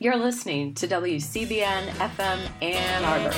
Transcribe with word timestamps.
You're 0.00 0.16
listening 0.16 0.74
to 0.74 0.86
WCBN 0.86 1.88
FM 1.88 2.38
Ann 2.62 3.04
Arbor. 3.04 3.34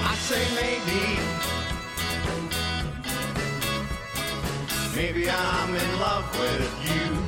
I 0.00 0.14
say 0.16 0.44
maybe. 0.54 1.02
Maybe 4.96 5.28
I'm 5.28 5.74
in 5.74 6.00
love 6.00 6.24
with 6.40 6.72
you. 6.88 7.18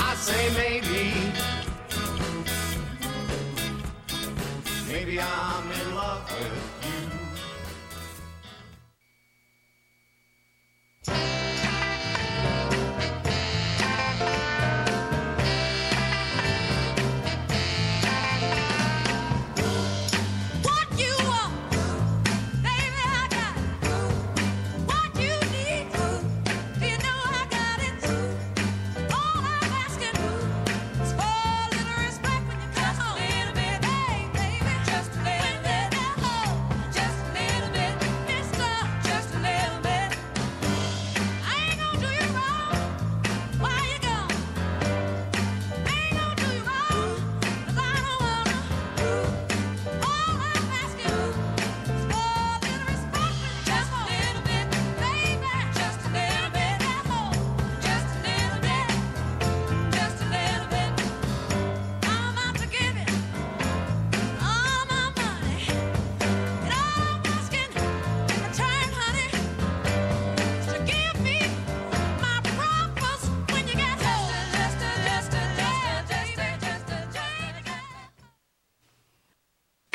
I 0.00 0.16
say 0.16 0.50
maybe. 0.56 1.17
Maybe 5.18 5.57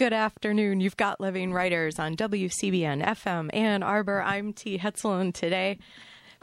Good 0.03 0.11
afternoon. 0.11 0.81
You've 0.81 0.97
got 0.97 1.21
Living 1.21 1.53
Writers 1.53 1.97
on 1.97 2.17
WCBN 2.17 3.05
FM 3.05 3.49
Ann 3.53 3.83
Arbor. 3.83 4.21
I'm 4.21 4.51
T. 4.51 4.77
Hetzel, 4.77 5.21
and 5.21 5.33
today, 5.33 5.79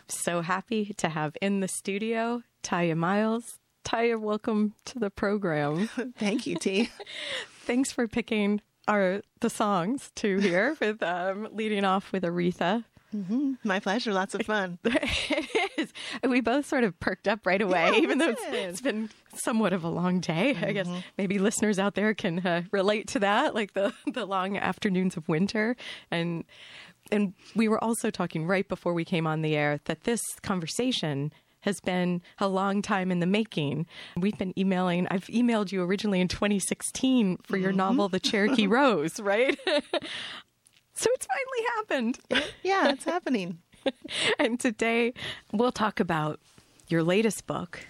so 0.09 0.41
happy 0.41 0.95
to 0.97 1.11
have 1.11 1.37
in 1.43 1.61
the 1.61 1.69
studio 1.69 2.43
Tiya 2.63 2.97
Miles. 2.97 3.59
Tiya, 3.85 4.19
welcome 4.19 4.73
to 4.87 4.99
the 4.99 5.11
program. 5.11 5.91
Thank 6.19 6.47
you, 6.47 6.57
T. 6.57 6.89
Thanks 7.67 7.93
for 7.93 8.09
picking 8.09 8.63
our 8.89 9.21
the 9.41 9.51
songs 9.51 10.11
to 10.15 10.39
hear 10.39 10.75
with 10.81 11.03
um, 11.03 11.49
leading 11.53 11.85
off 11.85 12.13
with 12.13 12.23
Aretha. 12.23 12.87
Mm-hmm. 13.15 13.55
My 13.65 13.81
pleasure. 13.81 14.13
Lots 14.13 14.35
of 14.35 14.43
fun. 14.43 14.79
it 14.85 15.71
is. 15.77 15.93
We 16.23 16.41
both 16.41 16.67
sort 16.67 16.85
of 16.85 16.99
perked 17.01 17.27
up 17.27 17.47
right 17.47 17.61
away, 17.61 17.91
Yeah, 17.93 17.99
even 17.99 18.19
though 18.19 18.31
it's, 18.31 18.43
it's 18.47 18.81
been 18.81 19.11
somewhat 19.35 19.73
of 19.73 19.85
a 19.85 19.89
long 19.89 20.21
day. 20.21 20.57
I 20.63 20.73
guess 20.73 20.87
mm-hmm. 20.87 21.01
maybe 21.19 21.39
listeners 21.39 21.79
out 21.79 21.95
there 21.95 22.15
can 22.15 22.39
uh, 22.41 22.63
relate 22.71 23.09
to 23.09 23.19
that, 23.21 23.55
like 23.55 23.75
the 23.75 23.93
the 24.13 24.27
long 24.27 24.57
afternoons 24.57 25.17
of 25.17 25.29
winter, 25.29 25.77
and 26.11 26.45
and 27.11 27.35
we 27.55 27.69
were 27.69 27.83
also 27.83 28.11
talking 28.11 28.47
right 28.47 28.69
before 28.69 28.95
we 28.95 29.05
came 29.05 29.27
on 29.27 29.43
the 29.43 29.57
air 29.57 29.81
that 29.85 30.05
this 30.05 30.21
conversation 30.43 31.33
has 31.63 31.81
been 31.81 32.23
a 32.39 32.49
long 32.49 32.81
time 32.81 33.11
in 33.11 33.21
the 33.21 33.27
making. 33.27 33.87
We've 34.17 34.39
been 34.39 34.59
emailing. 34.59 35.07
I've 35.11 35.27
emailed 35.27 35.73
you 35.73 35.83
originally 35.83 36.21
in 36.21 36.29
2016 36.29 37.39
for 37.43 37.57
your 37.57 37.71
mm-hmm. 37.71 37.77
novel, 37.77 38.09
The 38.09 38.21
Cherokee 38.21 38.67
Rose, 38.69 39.21
right? 39.21 39.59
So 41.01 41.09
it's 41.15 41.27
finally 41.27 41.67
happened. 41.77 42.19
Yeah, 42.63 42.91
it's 42.91 43.05
happening. 43.05 43.59
and 44.39 44.61
today 44.61 45.15
we'll 45.51 45.73
talk 45.73 45.99
about 45.99 46.41
your 46.89 47.03
latest 47.03 47.47
book, 47.47 47.87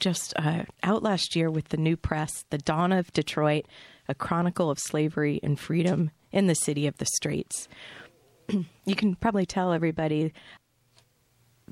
just 0.00 0.32
uh, 0.36 0.62
out 0.82 1.02
last 1.02 1.36
year 1.36 1.50
with 1.50 1.68
the 1.68 1.76
new 1.76 1.94
press, 1.94 2.44
The 2.48 2.56
Dawn 2.56 2.90
of 2.90 3.12
Detroit, 3.12 3.66
a 4.08 4.14
chronicle 4.14 4.70
of 4.70 4.78
slavery 4.78 5.40
and 5.42 5.60
freedom 5.60 6.10
in 6.32 6.46
the 6.46 6.54
city 6.54 6.86
of 6.86 6.96
the 6.96 7.04
Straits. 7.04 7.68
you 8.48 8.94
can 8.96 9.14
probably 9.14 9.44
tell 9.44 9.74
everybody 9.74 10.32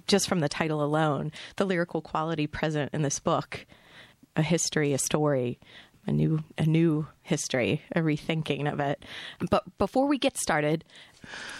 just 0.06 0.28
from 0.28 0.40
the 0.40 0.48
title 0.48 0.84
alone 0.84 1.32
the 1.56 1.64
lyrical 1.64 2.02
quality 2.02 2.46
present 2.46 2.92
in 2.92 3.00
this 3.00 3.18
book 3.18 3.64
a 4.36 4.42
history 4.42 4.92
a 4.92 4.98
story 4.98 5.58
a 6.06 6.12
new 6.12 6.42
a 6.58 6.64
new 6.64 7.06
history 7.22 7.82
a 7.94 8.00
rethinking 8.00 8.70
of 8.70 8.80
it 8.80 9.04
but 9.50 9.64
before 9.78 10.06
we 10.06 10.18
get 10.18 10.36
started 10.36 10.84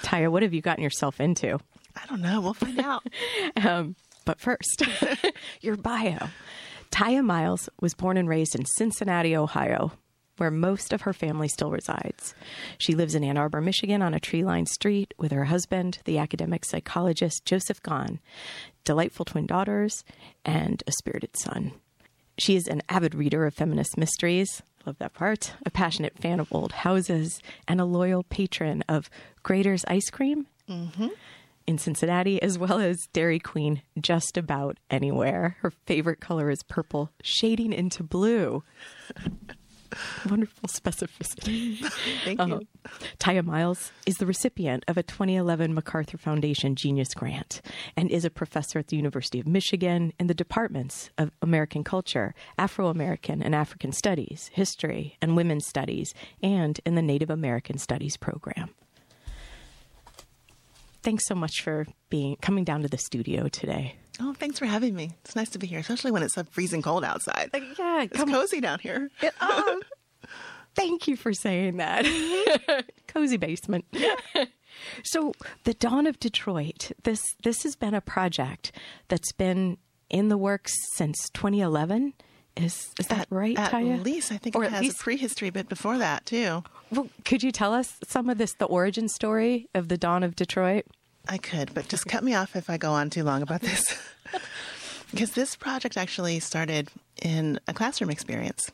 Tiya, 0.03 0.31
what 0.31 0.43
have 0.43 0.55
you 0.55 0.61
gotten 0.61 0.85
yourself 0.85 1.21
into 1.21 1.59
I 1.97 2.07
don't 2.07 2.21
know. 2.21 2.41
We'll 2.41 2.55
find 2.55 2.79
out. 2.79 3.07
um, 3.65 3.97
but 4.25 4.41
first, 4.41 4.83
your 5.61 5.77
bio. 5.77 6.29
Tiya 6.91 7.25
Miles 7.25 7.69
was 7.81 7.95
born 7.95 8.17
and 8.17 8.29
raised 8.29 8.55
in 8.55 8.65
Cincinnati, 8.65 9.37
Ohio, 9.37 9.93
where 10.37 10.51
most 10.51 10.93
of 10.93 11.03
her 11.03 11.13
family 11.13 11.49
still 11.49 11.71
resides. 11.71 12.35
She 12.79 12.95
lives 12.95 13.15
in 13.15 13.25
Ann 13.25 13.39
Arbor, 13.39 13.61
Michigan, 13.61 14.03
on 14.03 14.15
a 14.15 14.21
tree 14.21 14.45
lined 14.45 14.69
street 14.69 15.15
with 15.19 15.33
her 15.33 15.45
husband, 15.45 15.99
the 16.05 16.19
academic 16.19 16.65
psychologist 16.65 17.45
Joseph 17.45 17.83
Gone, 17.83 18.21
delightful 18.85 19.25
twin 19.25 19.47
daughters, 19.47 20.05
and 20.45 20.83
a 20.87 20.93
spirited 20.93 21.37
son. 21.37 21.73
She 22.39 22.57
is 22.57 22.67
an 22.69 22.83
avid 22.89 23.15
reader 23.15 23.47
of 23.47 23.55
feminist 23.55 23.97
mysteries. 23.97 24.63
Love 24.85 24.99
that 24.99 25.15
part. 25.15 25.55
A 25.65 25.71
passionate 25.71 26.19
fan 26.19 26.39
of 26.39 26.53
old 26.53 26.73
houses 26.73 27.41
and 27.67 27.81
a 27.81 27.85
loyal 27.85 28.23
patron 28.23 28.85
of 28.89 29.11
Graeter's 29.43 29.85
ice 29.89 30.11
cream 30.11 30.47
mm-hmm. 30.69 31.09
in 31.67 31.79
Cincinnati, 31.79 32.41
as 32.41 32.59
well 32.59 32.79
as 32.79 33.09
Dairy 33.13 33.41
Queen 33.41 33.83
just 34.01 34.37
about 34.37 34.79
anywhere. 34.91 35.57
Her 35.61 35.73
favorite 35.87 36.21
color 36.21 36.51
is 36.51 36.63
purple, 36.63 37.11
shading 37.23 37.73
into 37.73 38.03
blue. 38.03 38.63
Wonderful 40.31 40.69
specificity. 40.69 41.79
Thank 42.25 42.41
you. 42.41 42.55
Uh-huh. 42.55 42.61
Tiya 43.19 43.45
Miles 43.45 43.93
is 44.07 44.17
the 44.17 44.27
recipient 44.27 44.85
of 44.89 44.97
a 44.97 45.03
2011 45.03 45.75
MacArthur 45.75 46.19
Foundation 46.19 46.75
Genius 46.75 47.15
Grant 47.15 47.61
and 47.97 48.11
is 48.11 48.25
a 48.25 48.31
professor 48.31 48.79
at 48.79 48.89
the 48.89 48.97
University 48.97 49.41
of 49.41 49.47
Michigan 49.47 50.13
in 50.19 50.27
the 50.27 50.35
departments 50.35 51.11
of 51.19 51.31
American 51.43 51.85
Culture, 51.85 52.35
Afro 52.59 52.89
American 52.89 53.43
and 53.43 53.55
African 53.55 53.93
Studies, 53.93 54.51
History, 54.53 55.17
and 55.21 55.37
Women's 55.37 55.67
Studies, 55.67 56.15
and 56.43 56.81
in 56.85 56.95
the 56.95 57.03
Native 57.03 57.31
American 57.31 57.79
Studies 57.79 58.17
program. 58.17 58.71
Thanks 61.07 61.25
so 61.29 61.37
much 61.37 61.63
for 61.63 61.87
being 62.11 62.35
coming 62.43 62.65
down 62.65 62.83
to 62.83 62.89
the 62.89 62.99
studio 62.99 63.47
today. 63.47 63.95
Oh, 64.21 64.33
thanks 64.33 64.59
for 64.59 64.67
having 64.67 64.97
me. 64.97 65.13
It's 65.25 65.37
nice 65.37 65.49
to 65.51 65.59
be 65.61 65.69
here, 65.69 65.79
especially 65.79 66.11
when 66.11 66.25
it's 66.25 66.35
freezing 66.51 66.83
cold 66.83 67.05
outside. 67.05 67.51
Uh, 67.55 67.61
yeah, 67.79 68.03
It's 68.03 68.25
cozy 68.25 68.61
down 68.61 68.81
here. 68.81 69.09
Oh, 69.41 69.81
thank 70.75 71.07
you 71.07 71.15
for 71.17 71.33
saying 71.33 71.77
that. 71.77 72.05
Mm-hmm. 72.07 72.81
Cozy 73.07 73.37
basement. 73.37 73.85
so, 75.05 75.33
the 75.63 75.75
dawn 75.75 76.09
of 76.09 76.19
Detroit. 76.19 76.91
This 77.05 77.23
this 77.45 77.63
has 77.63 77.77
been 77.77 77.95
a 77.95 78.01
project 78.01 78.73
that's 79.07 79.31
been 79.31 79.79
in 80.11 80.29
the 80.29 80.37
works 80.37 80.73
since 80.97 81.31
2011. 81.35 82.15
Is 82.57 82.91
is 82.99 83.07
that 83.09 83.21
At, 83.21 83.27
right, 83.31 83.57
at 83.57 83.71
Tiya? 83.71 84.03
least 84.03 84.33
I 84.33 84.39
think 84.39 84.57
Or 84.57 84.65
it 84.65 84.69
at 84.69 84.73
has 84.73 84.81
least- 84.83 85.01
a 85.01 85.05
prehistory 85.05 85.51
bit 85.51 85.69
before 85.69 85.99
that 85.99 86.27
too. 86.27 86.65
Well, 86.91 87.09
could 87.25 87.43
you 87.43 87.53
tell 87.53 87.73
us 87.75 87.95
some 88.07 88.29
of 88.31 88.39
this, 88.39 88.55
the 88.55 88.65
origin 88.65 89.09
story 89.09 89.69
of 89.75 89.89
the 89.89 89.97
dawn 89.99 90.23
of 90.23 90.35
Detroit? 90.37 90.87
I 91.29 91.39
could, 91.39 91.75
but 91.75 91.89
just 91.89 92.07
cut 92.07 92.23
me 92.23 92.35
off 92.35 92.57
if 92.57 92.71
I 92.71 92.77
go 92.77 92.93
on 92.93 93.11
too 93.11 93.25
long 93.25 93.43
about 93.43 93.61
this. 93.61 93.97
because 95.11 95.33
this 95.33 95.57
project 95.57 95.97
actually 95.97 96.41
started 96.41 96.89
in 97.23 97.59
a 97.67 97.75
classroom 97.75 98.11
experience. 98.11 98.71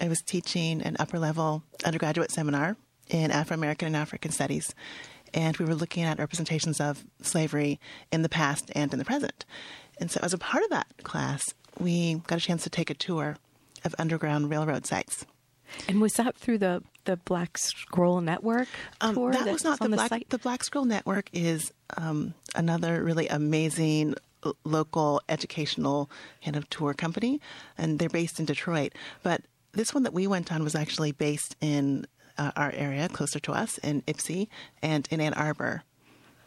I 0.00 0.08
was 0.08 0.22
teaching 0.22 0.82
an 0.82 0.96
upper 0.98 1.18
level 1.18 1.62
undergraduate 1.84 2.30
seminar 2.30 2.76
in 3.08 3.30
Afro 3.30 3.54
American 3.54 3.86
and 3.86 3.96
African 3.96 4.30
Studies, 4.30 4.74
and 5.34 5.56
we 5.56 5.64
were 5.64 5.74
looking 5.74 6.04
at 6.04 6.18
representations 6.18 6.80
of 6.80 7.04
slavery 7.22 7.80
in 8.12 8.22
the 8.22 8.28
past 8.28 8.70
and 8.74 8.92
in 8.92 8.98
the 8.98 9.04
present. 9.04 9.44
And 10.00 10.10
so, 10.10 10.20
as 10.22 10.32
a 10.32 10.38
part 10.38 10.62
of 10.62 10.70
that 10.70 10.86
class, 11.02 11.54
we 11.78 12.16
got 12.26 12.38
a 12.38 12.42
chance 12.42 12.62
to 12.64 12.70
take 12.70 12.90
a 12.90 12.94
tour 12.94 13.36
of 13.84 13.94
Underground 13.98 14.50
Railroad 14.50 14.86
sites 14.86 15.26
And 15.88 16.00
was 16.00 16.14
that 16.14 16.36
through 16.36 16.58
the 16.58 16.82
the 17.04 17.16
Black 17.16 17.56
Scroll 17.56 18.20
Network 18.20 18.68
Um, 19.00 19.14
tour? 19.14 19.32
that 19.32 19.46
was 19.46 19.64
not 19.64 19.78
the 19.80 19.88
Black. 19.88 20.10
site? 20.10 20.28
The 20.28 20.38
Black 20.38 20.62
Scroll 20.62 20.84
Network 20.84 21.30
is 21.32 21.72
um, 21.96 22.34
another 22.54 23.02
really 23.02 23.28
amazing 23.28 24.14
local 24.64 25.20
educational 25.28 26.10
kind 26.44 26.54
of 26.56 26.68
tour 26.70 26.94
company, 26.94 27.40
and 27.78 27.98
they're 27.98 28.08
based 28.08 28.38
in 28.38 28.44
Detroit. 28.46 28.92
But 29.22 29.42
this 29.72 29.94
one 29.94 30.02
that 30.04 30.12
we 30.12 30.26
went 30.26 30.52
on 30.52 30.62
was 30.62 30.74
actually 30.74 31.12
based 31.12 31.56
in 31.60 32.06
uh, 32.36 32.52
our 32.56 32.70
area, 32.72 33.08
closer 33.08 33.40
to 33.40 33.52
us, 33.52 33.78
in 33.78 34.02
Ypsi 34.02 34.48
and 34.82 35.08
in 35.10 35.20
Ann 35.20 35.34
Arbor. 35.34 35.82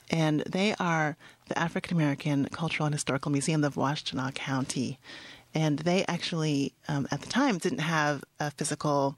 And 0.10 0.42
they 0.42 0.76
are 0.80 1.18
the 1.48 1.58
African 1.58 1.98
American 1.98 2.46
Cultural 2.52 2.86
and 2.86 2.94
Historical 2.96 3.32
Museum 3.32 3.64
of 3.64 3.76
Washtenaw 3.76 4.34
County. 4.36 5.00
And 5.54 5.80
they 5.80 6.06
actually, 6.08 6.74
um, 6.88 7.08
at 7.12 7.22
the 7.22 7.28
time, 7.28 7.58
didn't 7.58 7.80
have 7.80 8.24
a 8.40 8.52
physical 8.52 9.18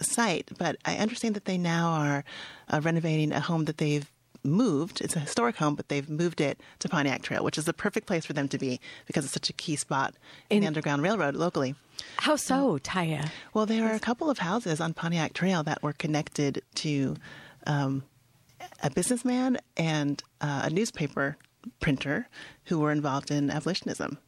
site, 0.00 0.50
but 0.58 0.76
I 0.84 0.96
understand 0.96 1.34
that 1.36 1.46
they 1.46 1.58
now 1.58 1.92
are 1.92 2.24
uh, 2.68 2.80
renovating 2.82 3.32
a 3.32 3.40
home 3.40 3.64
that 3.64 3.78
they've 3.78 4.10
moved. 4.44 5.00
It's 5.00 5.16
a 5.16 5.20
historic 5.20 5.56
home, 5.56 5.74
but 5.74 5.88
they've 5.88 6.08
moved 6.08 6.40
it 6.40 6.60
to 6.80 6.88
Pontiac 6.88 7.22
Trail, 7.22 7.42
which 7.42 7.58
is 7.58 7.64
the 7.64 7.72
perfect 7.72 8.06
place 8.06 8.26
for 8.26 8.34
them 8.34 8.48
to 8.48 8.58
be 8.58 8.80
because 9.06 9.24
it's 9.24 9.32
such 9.32 9.48
a 9.48 9.54
key 9.54 9.76
spot 9.76 10.14
in, 10.50 10.60
the 10.60 10.66
Underground 10.66 11.02
Railroad 11.02 11.34
locally. 11.34 11.74
How 12.18 12.36
so, 12.36 12.78
Tiya? 12.78 13.30
Well, 13.54 13.66
there 13.66 13.90
are 13.90 13.94
a 13.94 14.00
couple 14.00 14.28
of 14.28 14.38
houses 14.38 14.80
on 14.80 14.94
Pontiac 14.94 15.32
Trail 15.32 15.62
that 15.62 15.82
were 15.82 15.92
connected 15.92 16.62
to 16.76 17.16
um, 17.66 18.02
a 18.82 18.90
businessman 18.90 19.58
and 19.76 20.22
uh, 20.40 20.62
a 20.64 20.70
newspaper 20.70 21.36
printer 21.80 22.28
who 22.64 22.78
were 22.78 22.92
involved 22.92 23.30
in 23.30 23.50
abolitionism. 23.50 24.18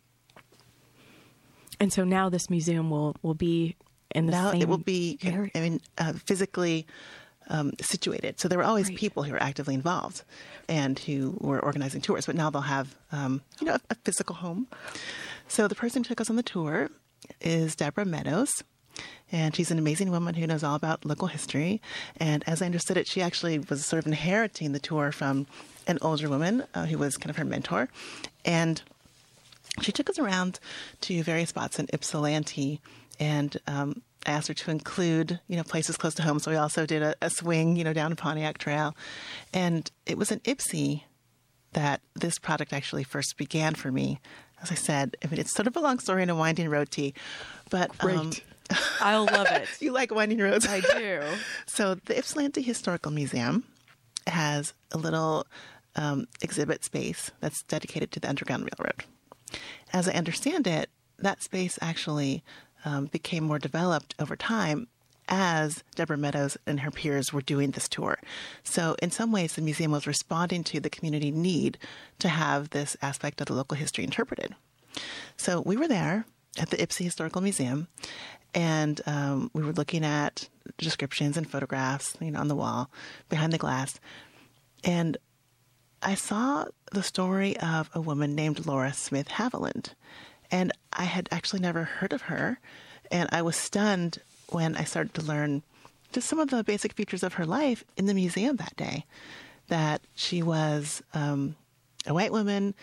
And 1.81 1.93
so 1.93 2.05
now 2.05 2.29
this 2.29 2.49
museum 2.51 2.91
will 2.91 3.17
will 3.23 3.35
be 3.35 3.77
in 4.15 4.27
the 4.27 4.33
now 4.33 4.53
same 4.53 4.63
it 4.63 4.69
will 4.69 4.79
be 4.79 5.19
area. 5.23 5.51
I 5.55 5.61
mean, 5.61 5.81
uh, 5.99 6.13
physically 6.15 6.87
um, 7.49 7.73
situated. 7.81 8.41
So 8.41 8.49
there 8.49 8.59
were 8.59 8.65
always 8.65 8.89
Right. 8.89 8.99
people 8.99 9.23
who 9.23 9.33
were 9.33 9.43
actively 9.43 9.75
involved 9.75 10.23
and 10.69 10.99
who 10.99 11.37
were 11.41 11.61
organizing 11.61 12.01
tours, 12.01 12.27
but 12.27 12.35
now 12.35 12.51
they'll 12.51 12.63
have 12.63 12.97
um, 13.13 13.43
you 13.61 13.67
know 13.67 13.75
a, 13.75 13.81
a 13.91 13.95
physical 14.05 14.35
home. 14.37 14.67
So 15.49 15.69
the 15.69 15.75
person 15.75 16.03
who 16.03 16.09
took 16.09 16.21
us 16.21 16.31
on 16.31 16.37
the 16.37 16.43
tour 16.43 16.91
is 17.41 17.77
Deborah 17.77 18.05
Meadows. 18.05 18.51
And 19.31 19.55
she's 19.55 19.71
an 19.73 19.79
amazing 19.79 20.11
woman 20.11 20.35
who 20.37 20.47
knows 20.47 20.63
all 20.63 20.77
about 20.77 21.05
local 21.05 21.29
history. 21.29 21.83
And 22.19 22.43
as 22.47 22.63
I 22.63 22.67
understood 22.67 22.97
it, 22.97 23.07
she 23.09 23.21
actually 23.21 23.59
was 23.59 23.85
sort 23.85 23.99
of 23.99 24.07
inheriting 24.07 24.73
the 24.73 24.79
tour 24.79 25.11
from 25.13 25.47
an 25.87 25.99
older 26.01 26.29
woman 26.29 26.65
uh, 26.75 26.87
who 26.87 26.97
was 26.97 27.17
kind 27.17 27.31
of 27.31 27.37
her 27.37 27.45
mentor. 27.45 27.89
And 28.45 28.81
she 29.81 29.93
took 29.93 30.11
us 30.11 30.19
around 30.19 30.61
to 31.03 31.23
various 31.23 31.51
spots 31.51 31.79
in 31.79 31.89
Ypsilanti 31.93 32.81
and 33.19 33.57
um, 33.67 34.03
I 34.27 34.33
asked 34.33 34.49
her 34.49 34.55
to 34.55 34.71
include, 34.71 35.41
you 35.47 35.57
know, 35.57 35.63
places 35.63 35.97
close 35.97 36.15
to 36.17 36.23
home. 36.23 36.39
So 36.39 36.51
we 36.51 36.57
also 36.57 36.85
did 36.85 37.03
a, 37.03 37.15
a 37.23 37.31
swing, 37.31 37.77
you 37.77 37.85
know, 37.85 37.93
down 37.93 38.11
to 38.11 38.17
Pontiac 38.17 38.59
Trail. 38.59 38.97
And 39.55 39.91
it 40.05 40.19
was 40.19 40.33
in 40.33 40.41
Ypsi 40.41 41.03
that 41.73 42.01
this 42.15 42.39
product 42.39 42.73
actually 42.73 43.05
first 43.05 43.37
began 43.37 43.75
for 43.75 43.93
me. 43.93 44.21
As 44.63 44.73
I 44.73 44.75
said, 44.75 45.17
I 45.23 45.29
mean, 45.29 45.39
it's 45.39 45.53
sort 45.53 45.67
of 45.67 45.77
a 45.77 45.81
long 45.81 45.99
story 45.99 46.23
and 46.23 46.31
a 46.31 46.35
winding 46.35 46.69
road, 46.69 46.91
T. 46.91 47.15
But 47.71 47.91
um, 48.03 48.33
I'll 49.01 49.27
love 49.27 49.47
it. 49.51 49.69
you 49.81 49.93
like 49.93 50.13
winding 50.13 50.39
roads. 50.39 50.67
I 50.67 50.81
do. 50.99 51.23
So 51.67 51.95
the 51.95 52.19
Ypsilanti 52.19 52.63
Historical 52.63 53.13
Museum 53.13 53.65
has 54.27 54.73
a 54.91 54.99
little 54.99 55.47
um, 55.95 56.27
exhibit 56.43 56.85
space 56.85 57.31
that's 57.41 57.63
dedicated 57.65 58.11
to 58.13 58.21
the 58.21 58.29
Underground 58.29 58.69
Railroad. 58.77 59.05
As 59.93 60.09
I 60.09 60.13
understand 60.13 60.67
it, 60.67 60.91
that 61.19 61.43
space 61.43 61.79
actually 61.81 62.43
um, 62.85 63.07
became 63.07 63.45
more 63.45 63.59
developed 63.59 64.15
over 64.19 64.37
time 64.37 64.89
as 65.29 65.83
Deborah 65.95 66.17
Meadows 66.17 66.57
and 66.67 66.81
her 66.81 66.91
peers 66.91 67.33
were 67.33 67.41
doing 67.41 67.73
this 67.73 67.89
tour. 67.89 68.19
So, 68.63 68.97
in 69.03 69.11
some 69.11 69.33
ways, 69.33 69.55
the 69.55 69.63
museum 69.63 69.91
was 69.91 70.07
responding 70.07 70.63
to 70.65 70.81
the 70.81 70.91
community 70.91 71.31
need 71.31 71.79
to 72.21 72.29
have 72.29 72.71
this 72.71 72.97
aspect 73.03 73.41
of 73.41 73.49
the 73.49 73.55
local 73.55 73.77
history 73.77 74.05
interpreted. 74.05 74.55
So, 75.37 75.61
we 75.61 75.77
were 75.77 75.89
there 75.89 76.27
at 76.59 76.71
the 76.71 76.77
Ypsi 76.77 77.05
Historical 77.05 77.43
Museum, 77.43 77.89
and 78.55 79.01
um, 79.07 79.51
we 79.53 79.63
were 79.63 79.73
looking 79.73 80.05
at 80.05 80.49
descriptions 80.79 81.37
and 81.37 81.51
photographs, 81.51 82.17
you 82.21 82.31
know, 82.31 82.41
on 82.41 82.49
the 82.49 82.55
wall 82.55 82.91
behind 83.29 83.53
the 83.53 83.59
glass, 83.59 83.99
and 84.85 85.17
I 86.03 86.15
saw 86.15 86.67
the 86.93 87.03
story 87.03 87.57
of 87.59 87.91
a 87.95 88.01
woman 88.01 88.35
named 88.35 88.67
Laura 88.67 88.93
Smith 88.93 89.29
Haviland, 89.29 89.95
and 90.51 90.73
I 90.93 91.05
had 91.05 91.29
actually 91.31 91.61
never 91.61 91.85
heard 91.85 92.13
of 92.13 92.23
her, 92.23 92.61
and 93.11 93.29
I 93.33 93.43
was 93.43 93.57
stunned 93.57 94.19
when 94.51 94.77
I 94.77 94.85
started 94.85 95.15
to 95.15 95.23
learn 95.23 95.63
just 96.13 96.29
some 96.29 96.39
of 96.39 96.51
the 96.51 96.63
basic 96.63 96.93
features 96.93 97.23
of 97.23 97.35
her 97.35 97.47
life 97.47 97.85
in 97.97 98.07
the 98.07 98.15
museum 98.15 98.57
that 98.57 98.77
day. 98.77 99.05
That 99.69 100.03
she 100.15 100.43
was 100.43 101.03
um, 101.13 101.57
a 102.07 102.15
white 102.15 102.31
woman 102.31 102.75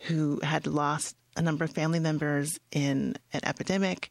who 0.00 0.40
had 0.42 0.66
lost 0.66 1.16
a 1.36 1.42
number 1.42 1.64
of 1.64 1.70
family 1.70 2.00
members 2.00 2.58
in 2.72 3.16
an 3.32 3.40
epidemic, 3.42 4.10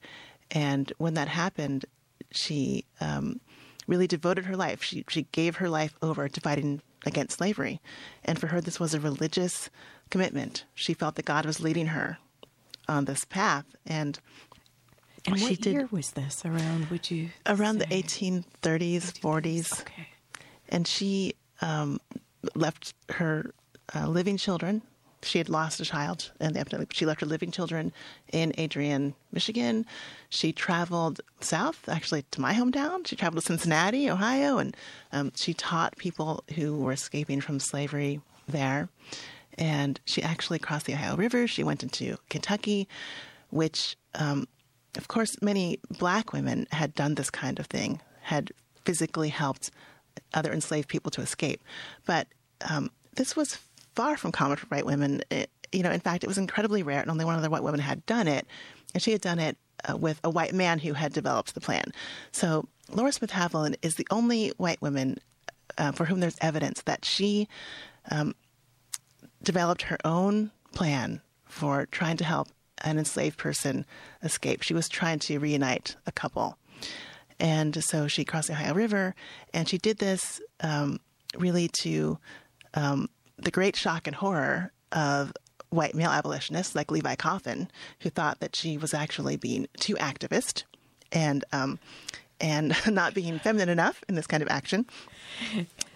and 0.52 0.92
when 0.98 1.16
that 1.16 1.28
happened, 1.28 1.86
she 2.32 2.86
um, 3.02 3.40
really 3.88 4.06
devoted 4.08 4.46
her 4.46 4.56
life. 4.56 4.84
She 4.84 5.04
she 5.10 5.24
gave 5.32 5.56
her 5.56 5.70
life 5.70 5.96
over 6.02 6.30
to 6.30 6.42
fighting 6.42 6.82
against 7.06 7.38
slavery, 7.38 7.80
and 8.26 8.40
for 8.40 8.48
her, 8.48 8.62
this 8.62 8.80
was 8.80 8.94
a 8.94 9.00
religious 9.00 9.70
commitment. 10.10 10.66
She 10.76 10.94
felt 10.94 11.16
that 11.16 11.26
God 11.26 11.46
was 11.46 11.60
leading 11.60 11.88
her 11.88 12.18
on 12.88 13.06
this 13.06 13.24
path, 13.26 13.66
and 13.86 14.20
And 15.26 15.38
she 15.40 15.46
what 15.46 15.62
did 15.62 15.74
year 15.74 15.88
was 15.92 16.12
this? 16.12 16.44
Around? 16.46 16.90
Would 16.90 17.10
you 17.12 17.30
around 17.46 17.78
the 17.80 17.88
say? 17.90 18.02
1830s, 18.04 19.14
40s, 19.20 19.82
Okay. 19.82 20.08
and 20.70 20.88
she 20.88 21.34
um, 21.62 22.00
left 22.56 22.94
her 23.12 23.54
uh, 23.96 24.08
living 24.08 24.38
children. 24.38 24.82
She 25.22 25.38
had 25.38 25.50
lost 25.50 25.80
a 25.80 25.86
child 25.86 26.32
epidemic. 26.40 26.94
She 26.94 27.06
left 27.06 27.22
her 27.22 27.28
living 27.28 27.52
children 27.52 27.92
in 28.32 28.54
Adrian, 28.58 29.16
Michigan. 29.32 29.86
She 30.30 30.54
traveled 30.54 31.20
south, 31.42 31.90
actually 31.90 32.24
to 32.32 32.42
my 32.42 32.54
hometown. 32.54 33.06
She 33.06 33.16
traveled 33.16 33.44
to 33.44 33.48
Cincinnati, 33.48 34.10
Ohio, 34.10 34.58
and 34.58 34.76
um, 35.12 35.32
she 35.36 35.54
taught 35.54 35.98
people 35.98 36.44
who 36.56 36.78
were 36.78 36.94
escaping 36.94 37.42
from 37.42 37.60
slavery 37.60 38.22
there. 38.48 38.90
And 39.58 40.00
she 40.06 40.24
actually 40.24 40.60
crossed 40.60 40.86
the 40.86 40.94
Ohio 40.94 41.18
River. 41.18 41.48
She 41.48 41.64
went 41.64 41.84
into 41.84 42.18
Kentucky, 42.30 42.88
which, 43.50 43.98
um, 44.16 44.48
of 44.96 45.10
course, 45.10 45.42
many 45.42 45.80
black 45.98 46.32
women 46.32 46.66
had 46.72 46.96
done 46.96 47.16
this 47.16 47.30
kind 47.30 47.60
of 47.60 47.66
thing, 47.66 48.00
had 48.22 48.52
physically 48.86 49.30
helped 49.30 49.70
other 50.34 50.54
enslaved 50.54 50.88
people 50.88 51.12
to 51.12 51.22
escape. 51.22 51.62
But 52.06 52.28
um, 52.70 52.90
this 53.16 53.36
was 53.36 53.60
far 54.00 54.16
from 54.16 54.32
common 54.32 54.56
for 54.56 54.66
white 54.68 54.86
women. 54.86 55.22
It, 55.30 55.50
you 55.74 55.84
know, 55.84 55.92
in 55.92 56.00
fact, 56.00 56.24
it 56.24 56.28
was 56.28 56.38
incredibly 56.38 56.84
rare, 56.84 57.02
and 57.02 57.12
only 57.12 57.26
one 57.26 57.36
other 57.36 57.50
white 57.50 57.64
woman 57.64 57.82
had 57.82 58.06
done 58.06 58.30
it, 58.30 58.48
and 58.94 59.04
she 59.04 59.12
had 59.12 59.20
done 59.20 59.40
it 59.40 59.58
uh, 59.90 59.98
with 59.98 60.22
a 60.24 60.30
white 60.30 60.54
man 60.54 60.80
who 60.80 60.94
had 60.94 61.12
developed 61.12 61.54
the 61.54 61.60
plan. 61.60 61.84
So 62.32 62.70
Laura 62.90 63.12
Smith 63.12 63.32
Haviland 63.32 63.76
is 63.82 63.96
the 63.96 64.08
only 64.10 64.54
white 64.56 64.82
woman 64.82 65.18
uh, 65.78 65.92
for 65.92 66.06
whom 66.06 66.22
there's 66.22 66.38
evidence 66.40 66.82
that 66.84 67.04
she 67.04 67.50
um, 68.10 68.36
developed 69.44 69.82
her 69.82 69.98
own 70.06 70.52
plan 70.74 71.22
for 71.44 71.86
trying 71.88 72.16
to 72.18 72.24
help 72.24 72.48
an 72.86 73.00
enslaved 73.00 73.38
person 73.38 73.86
escape. 74.24 74.62
She 74.62 74.74
was 74.74 74.88
trying 74.88 75.20
to 75.20 75.40
reunite 75.40 75.98
a 76.08 76.14
couple. 76.14 76.58
And 77.38 77.84
so 77.84 78.08
she 78.08 78.24
crossed 78.24 78.48
the 78.48 78.54
Ohio 78.54 78.76
River, 78.76 79.14
and 79.54 79.68
she 79.68 79.78
did 79.78 79.98
this 79.98 80.40
um, 80.62 81.02
really 81.38 81.68
to 81.82 82.18
um, 82.74 83.10
the 83.42 83.52
great 83.52 83.76
shock 83.76 84.08
and 84.08 84.16
horror 84.16 84.72
of 84.92 85.34
white 85.70 85.94
male 85.96 86.10
abolitionists 86.10 86.76
like 86.76 86.92
Levi 86.92 87.16
Coffin, 87.16 87.70
who 88.00 88.10
thought 88.10 88.40
that 88.40 88.56
she 88.56 88.78
was 88.78 88.94
actually 88.94 89.38
being 89.38 89.68
too 89.78 89.96
activist 89.96 90.64
and 91.12 91.44
um, 91.52 91.80
and 92.42 92.76
not 92.88 93.14
being 93.14 93.40
feminine 93.40 93.70
enough 93.70 94.04
in 94.10 94.16
this 94.16 94.28
kind 94.28 94.42
of 94.42 94.50
action. 94.50 94.86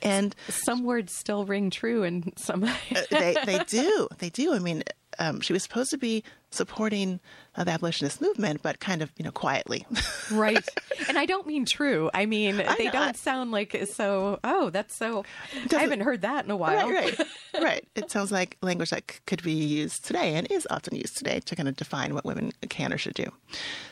And 0.01 0.35
Some 0.49 0.83
words 0.83 1.13
still 1.17 1.45
ring 1.45 1.69
true, 1.69 2.03
and 2.03 2.33
some. 2.37 2.61
they 3.09 3.35
they 3.45 3.59
do 3.67 4.07
they 4.19 4.29
do. 4.29 4.53
I 4.53 4.59
mean, 4.59 4.83
um, 5.19 5.41
she 5.41 5.53
was 5.53 5.63
supposed 5.63 5.89
to 5.91 5.97
be 5.97 6.23
supporting 6.51 7.19
uh, 7.55 7.63
the 7.63 7.71
abolitionist 7.71 8.21
movement, 8.21 8.61
but 8.61 8.79
kind 8.79 9.01
of 9.01 9.11
you 9.17 9.25
know 9.25 9.31
quietly. 9.31 9.85
right. 10.31 10.67
And 11.07 11.17
I 11.17 11.25
don't 11.25 11.47
mean 11.47 11.65
true. 11.65 12.09
I 12.13 12.25
mean 12.25 12.57
they 12.57 12.85
know, 12.85 12.91
don't 12.91 13.09
I- 13.09 13.11
sound 13.13 13.51
like 13.51 13.75
so. 13.91 14.39
Oh, 14.43 14.69
that's 14.69 14.95
so. 14.95 15.25
I 15.73 15.79
haven't 15.81 16.01
heard 16.01 16.21
that 16.21 16.45
in 16.45 16.51
a 16.51 16.57
while. 16.57 16.89
right, 16.89 17.17
right, 17.17 17.27
right. 17.61 17.87
It 17.95 18.11
sounds 18.11 18.31
like 18.31 18.57
language 18.61 18.91
that 18.91 19.03
c- 19.11 19.19
could 19.25 19.41
be 19.43 19.51
used 19.53 20.05
today 20.05 20.35
and 20.35 20.49
is 20.51 20.67
often 20.69 20.95
used 20.95 21.17
today 21.17 21.39
to 21.41 21.55
kind 21.55 21.67
of 21.67 21.75
define 21.75 22.13
what 22.13 22.25
women 22.25 22.51
can 22.69 22.93
or 22.93 22.97
should 22.97 23.15
do. 23.15 23.25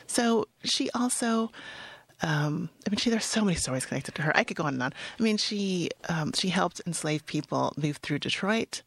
So 0.06 0.46
she 0.64 0.90
also. 0.90 1.50
Um, 2.24 2.68
I 2.86 2.90
mean, 2.90 2.98
she, 2.98 3.10
there's 3.10 3.24
so 3.24 3.42
many 3.44 3.56
stories 3.56 3.84
connected 3.84 4.14
to 4.14 4.22
her. 4.22 4.36
I 4.36 4.44
could 4.44 4.56
go 4.56 4.62
on 4.62 4.74
and 4.74 4.82
on. 4.84 4.92
I 5.18 5.22
mean, 5.24 5.38
she 5.38 5.90
um, 6.08 6.32
she 6.34 6.50
helped 6.50 6.80
enslaved 6.86 7.26
people 7.26 7.72
move 7.76 7.96
through 7.96 8.20
Detroit 8.20 8.82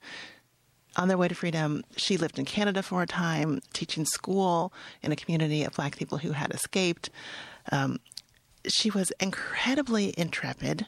on 0.98 1.08
their 1.08 1.18
way 1.18 1.28
to 1.28 1.36
freedom. 1.36 1.84
She 1.98 2.18
lived 2.18 2.40
in 2.40 2.46
Canada 2.46 2.82
for 2.84 3.02
a 3.02 3.08
time, 3.08 3.62
teaching 3.74 4.06
school 4.06 4.72
in 5.04 5.12
a 5.12 5.16
community 5.16 5.64
of 5.64 5.74
black 5.74 5.98
people 5.98 6.18
who 6.20 6.32
had 6.32 6.52
escaped. 6.54 7.10
Um, 7.72 8.00
she 8.68 8.90
was 8.90 9.12
incredibly 9.20 10.14
intrepid, 10.18 10.88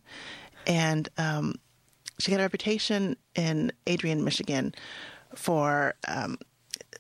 and 0.66 1.10
um, 1.18 1.56
she 2.20 2.32
got 2.32 2.40
a 2.40 2.44
reputation 2.44 3.18
in 3.36 3.72
Adrian, 3.86 4.24
Michigan, 4.24 4.74
for 5.36 5.94
um, 6.08 6.38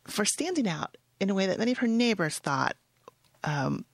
for 0.05 0.23
standing 0.25 0.67
out 0.67 0.97
in 1.19 1.29
a 1.29 1.33
way 1.33 1.47
that 1.47 1.57
many 1.59 1.71
of 1.71 1.79
her 1.79 1.87
neighbors 1.87 2.37
thought 2.39 2.75
um, 3.43 3.85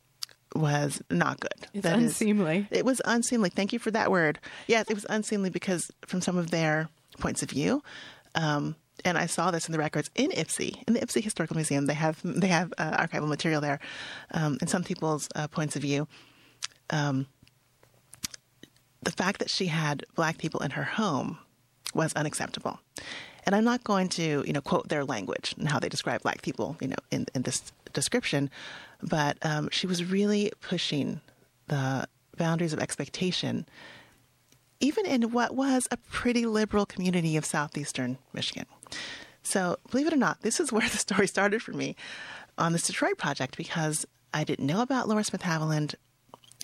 was 0.55 1.01
not 1.09 1.39
good. 1.39 1.67
It's 1.73 1.83
That 1.83 1.97
is- 1.99 2.03
unseemly. 2.05 2.67
it 2.69 2.85
was 2.85 3.01
unseemly. 3.05 3.49
Thank 3.49 3.73
you 3.73 3.79
for 3.79 3.91
that 3.91 4.11
word. 4.11 4.39
Yes, 4.67 4.85
it 4.89 4.93
was 4.93 5.05
unseemly 5.09 5.49
because 5.49 5.89
from 6.05 6.21
some 6.21 6.37
of 6.37 6.51
their 6.51 6.89
points 7.19 7.41
of 7.43 7.49
view, 7.49 7.81
um, 8.35 8.75
and 9.05 9.17
I 9.17 9.25
saw 9.25 9.51
this 9.51 9.67
in 9.67 9.71
the 9.71 9.77
records 9.77 10.09
in 10.15 10.31
Ypsi, 10.31 10.81
in 10.87 10.93
the 10.93 10.99
Ypsi 10.99 11.23
Historical 11.23 11.55
Museum. 11.55 11.85
They 11.85 11.93
have 11.93 12.19
they 12.23 12.47
have 12.47 12.73
uh, 12.77 13.05
archival 13.05 13.27
material 13.27 13.61
there, 13.61 13.79
um, 14.31 14.57
some 14.65 14.83
people's 14.83 15.29
uh, 15.35 15.47
points 15.47 15.75
of 15.75 15.81
view. 15.81 16.07
Um, 16.89 17.27
the 19.01 19.11
fact 19.11 19.39
that 19.39 19.49
she 19.49 19.67
had 19.67 20.05
black 20.15 20.37
people 20.37 20.61
in 20.61 20.71
her 20.71 20.83
home 20.83 21.37
was 21.93 22.13
unacceptable. 22.13 22.79
And 23.45 23.55
I'm 23.55 23.65
not 23.65 23.83
going 23.83 24.07
to, 24.09 24.43
you 24.45 24.53
know, 24.53 24.61
quote 24.61 24.87
their 24.87 25.03
language 25.03 25.53
and 25.57 25.67
how 25.67 25.79
they 25.79 25.89
describe 25.89 26.21
black 26.21 26.41
people, 26.41 26.77
you 26.79 26.87
know, 26.87 26.95
in, 27.11 27.25
in 27.35 27.41
this 27.41 27.71
description, 27.91 28.49
but 29.01 29.37
um, 29.41 29.69
she 29.71 29.85
was 29.85 30.05
really 30.05 30.51
pushing 30.61 31.19
the 31.67 32.07
boundaries 32.37 32.73
of 32.73 32.79
expectation, 32.79 33.65
even 34.83 35.05
in 35.05 35.31
what 35.31 35.55
was 35.55 35.87
a 35.91 35.97
pretty 35.97 36.45
liberal 36.45 36.85
community 36.85 37.37
of 37.37 37.45
southeastern 37.45 38.17
Michigan. 38.33 38.65
So, 39.41 39.77
believe 39.89 40.07
it 40.07 40.13
or 40.13 40.17
not, 40.17 40.41
this 40.41 40.59
is 40.59 40.71
where 40.71 40.87
the 40.89 40.97
story 40.97 41.27
started 41.27 41.61
for 41.61 41.71
me 41.71 41.95
on 42.57 42.73
this 42.73 42.87
Detroit 42.87 43.17
project 43.17 43.55
because 43.55 44.05
I 44.33 44.43
didn't 44.43 44.65
know 44.65 44.81
about 44.81 45.07
Laura 45.07 45.23
Smith 45.23 45.43
Haviland. 45.43 45.95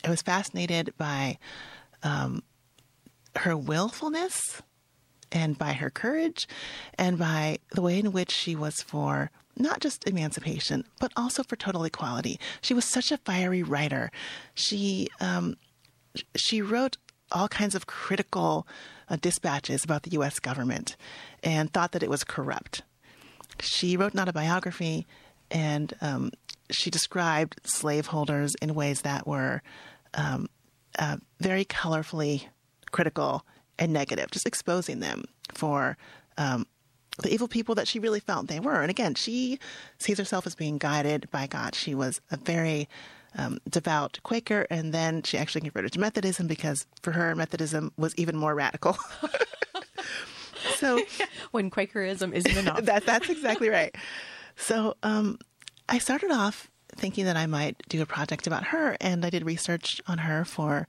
I 0.04 0.10
was 0.10 0.22
fascinated 0.22 0.94
by 0.98 1.38
um, 2.04 2.44
her 3.38 3.56
willfulness 3.56 4.62
and 5.32 5.58
by 5.58 5.74
her 5.74 5.90
courage 5.90 6.48
and 6.98 7.18
by 7.18 7.60
the 7.72 7.82
way 7.82 8.00
in 8.00 8.12
which 8.12 8.32
she 8.32 8.56
was 8.56 8.82
for 8.82 9.32
not 9.56 9.80
just 9.80 10.08
emancipation, 10.08 10.86
but 11.00 11.12
also 11.16 11.44
for 11.44 11.56
total 11.56 11.84
equality. 11.84 12.40
She 12.62 12.74
was 12.74 12.86
such 12.86 13.12
a 13.12 13.18
fiery 13.18 13.64
writer. 13.64 14.12
She 14.56 15.10
um, 15.22 15.56
she 16.36 16.62
wrote 16.62 16.98
all 17.32 17.48
kinds 17.48 17.76
of 17.76 17.88
critical 17.88 18.68
uh, 19.10 19.18
dispatches 19.18 19.84
about 19.84 20.04
the 20.04 20.12
U.S. 20.12 20.40
government 20.40 20.96
and 21.44 21.72
thought 21.72 21.92
that 21.92 22.04
it 22.04 22.10
was 22.10 22.24
corrupt. 22.24 22.84
She 23.60 23.98
wrote 23.98 24.14
an 24.14 24.20
autobiography 24.20 25.06
and 25.52 25.94
um, 26.02 26.32
she 26.70 26.90
described 26.90 27.60
slaveholders 27.64 28.56
in 28.62 28.76
ways 28.76 29.02
that 29.02 29.28
were 29.28 29.62
um, 30.14 30.48
uh, 30.98 31.18
very 31.40 31.66
colorfully 31.66 32.46
critical 32.92 33.46
and 33.78 33.94
negative, 33.94 34.32
just 34.32 34.46
exposing 34.46 35.00
them 35.00 35.26
for 35.54 35.98
um, 36.38 36.66
the 37.22 37.34
evil 37.34 37.48
people 37.48 37.76
that 37.76 37.88
she 37.88 38.00
really 38.00 38.20
felt 38.20 38.48
they 38.48 38.60
were. 38.60 38.82
And 38.82 38.90
again, 38.90 39.16
she 39.16 39.60
sees 39.98 40.18
herself 40.18 40.46
as 40.46 40.56
being 40.56 40.78
guided 40.78 41.30
by 41.32 41.48
God. 41.48 41.76
She 41.76 41.96
was 41.96 42.22
a 42.32 42.38
very 42.38 42.88
um, 43.38 43.60
devout 43.70 44.20
Quaker, 44.24 44.66
and 44.70 44.94
then 44.94 45.24
she 45.24 45.38
actually 45.38 45.62
converted 45.62 45.94
to 45.94 46.00
Methodism 46.00 46.48
because 46.48 46.86
for 47.02 47.12
her, 47.12 47.36
Methodism 47.36 47.92
was 47.98 48.16
even 48.16 48.36
more 48.36 48.56
radical. 48.56 48.98
so 50.76 51.02
When 51.52 51.70
Quakerism 51.70 52.34
isn't 52.34 52.58
enough. 52.58 52.82
that, 52.84 53.06
that's 53.06 53.30
exactly 53.30 53.70
right. 53.70 53.96
So 54.56 54.96
um, 55.04 55.40
I 55.88 56.00
started 56.00 56.32
off 56.32 56.70
thinking 56.96 57.26
that 57.26 57.38
I 57.38 57.46
might 57.46 57.82
do 57.88 58.02
a 58.02 58.06
project 58.06 58.48
about 58.48 58.66
her, 58.66 58.98
and 59.00 59.26
I 59.26 59.30
did 59.30 59.46
research 59.46 60.02
on 60.08 60.20
her 60.20 60.44
for 60.44 60.88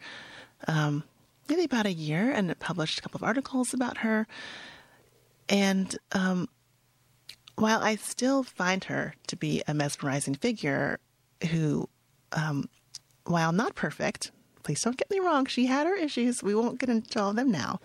um, 0.67 1.05
maybe 1.49 1.65
about 1.65 1.87
a 1.87 1.93
year 1.93 2.31
and 2.31 2.57
published 2.59 2.99
a 2.99 3.03
couple 3.03 3.19
of 3.19 3.23
articles 3.23 3.73
about 3.75 3.99
her. 3.99 4.27
And 5.49 5.97
um, 6.13 6.49
while 7.57 7.81
I 7.81 7.97
still 7.97 8.43
find 8.43 8.85
her 8.85 9.15
to 9.27 9.37
be 9.37 9.63
a 9.67 9.75
mesmerizing 9.75 10.35
figure 10.35 10.99
who, 11.51 11.89
um, 12.33 12.69
while 13.25 13.53
not 13.53 13.75
perfect, 13.75 14.31
please 14.63 14.83
don't 14.83 14.97
get 14.97 15.11
me 15.11 15.21
wrong, 15.21 15.47
she 15.47 15.67
had 15.67 15.87
her 15.87 15.97
issues. 15.97 16.43
We 16.43 16.55
won't 16.55 16.79
get 16.79 16.89
into 16.89 17.21
all 17.21 17.31
of 17.31 17.37
them 17.37 17.51
now. 17.51 17.81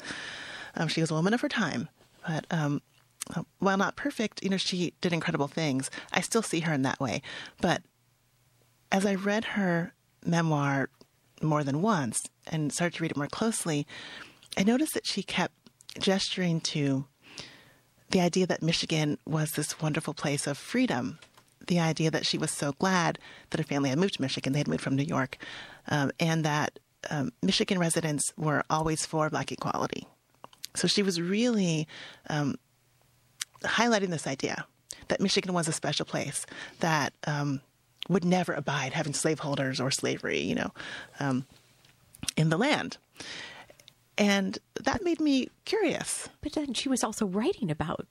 Um, 0.76 0.88
she 0.88 1.02
was 1.02 1.12
a 1.12 1.16
woman 1.16 1.34
of 1.34 1.42
her 1.42 1.50
time, 1.50 1.90
but 2.28 2.46
um, 2.52 2.82
uh, 3.34 3.44
while 3.60 3.78
not 3.78 3.96
perfect, 3.96 4.44
you 4.44 4.50
know, 4.50 4.58
she 4.58 4.94
did 5.02 5.14
incredible 5.14 5.48
things. 5.48 5.90
I 6.12 6.22
still 6.22 6.42
see 6.42 6.62
her 6.62 6.74
in 6.74 6.84
that 6.84 7.00
way. 7.00 7.22
But 7.62 7.82
as 8.92 9.06
I 9.06 9.16
read 9.16 9.46
her 9.46 9.94
memoir 10.26 10.90
more 11.42 11.64
than 11.64 11.82
once 11.82 12.24
and 12.48 12.72
started 12.72 12.98
to 12.98 13.04
read 13.04 13.12
it 13.12 13.18
more 13.18 13.28
closely, 13.28 13.88
I 14.58 14.64
noticed 14.64 14.94
that 14.94 15.06
she 15.06 15.24
kept 15.24 15.54
gesturing 16.00 16.62
to 16.62 17.06
the 18.12 18.22
idea 18.22 18.46
that 18.48 18.62
Michigan 18.62 19.18
was 19.26 19.54
this 19.54 19.82
wonderful 19.82 20.14
place 20.14 20.48
of 20.48 20.58
freedom. 20.58 21.20
The 21.68 21.80
idea 21.80 22.12
that 22.12 22.26
she 22.26 22.38
was 22.38 22.52
so 22.52 22.74
glad 22.74 23.20
that 23.50 23.60
her 23.60 23.64
family 23.64 23.90
had 23.90 24.00
moved 24.00 24.16
to 24.16 24.22
Michigan, 24.22 24.54
they 24.54 24.60
had 24.60 24.68
moved 24.68 24.82
from 24.82 24.96
New 24.96 25.04
York, 25.04 25.38
um, 25.88 26.12
and 26.20 26.44
that 26.46 26.80
um, 27.10 27.32
Michigan 27.42 27.80
residents 27.80 28.34
were 28.38 28.64
always 28.70 29.06
for 29.06 29.30
black 29.30 29.52
equality. 29.52 30.08
So 30.76 30.88
she 30.88 31.04
was 31.04 31.22
really 31.22 31.88
um, 32.30 32.56
highlighting 33.64 34.10
this 34.10 34.28
idea 34.28 34.66
that 35.08 35.22
Michigan 35.22 35.54
was 35.54 35.68
a 35.68 35.72
special 35.72 36.06
place 36.06 36.46
that 36.80 37.14
um, 37.28 37.62
would 38.10 38.26
never 38.26 38.54
abide 38.54 38.94
having 38.94 39.14
slaveholders 39.14 39.80
or 39.80 39.92
slavery, 39.92 40.40
you 40.40 40.56
know, 40.56 40.72
um, 41.20 41.46
in 42.36 42.50
the 42.50 42.58
land. 42.58 42.98
And 44.18 44.58
that 44.82 45.04
made 45.04 45.20
me 45.20 45.50
curious. 45.66 46.30
But 46.42 46.54
then 46.54 46.74
she 46.74 46.90
was 46.90 47.04
also 47.04 47.26
writing 47.26 47.70
about 47.70 48.08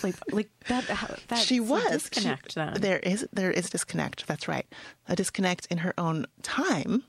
slave, 0.00 0.22
like 0.32 0.48
that. 0.68 0.84
How, 0.84 1.14
that's 1.28 1.42
she 1.42 1.58
a 1.58 1.62
was 1.62 1.90
disconnect. 1.90 2.52
She- 2.52 2.54
then 2.60 2.74
There 2.80 2.98
is 3.00 3.26
there 3.32 3.50
is 3.50 3.70
disconnect. 3.70 4.26
That's 4.26 4.48
right, 4.48 4.66
a 5.08 5.14
disconnect 5.16 5.66
in 5.70 5.78
her 5.78 5.94
own 5.98 6.26
time, 6.42 7.04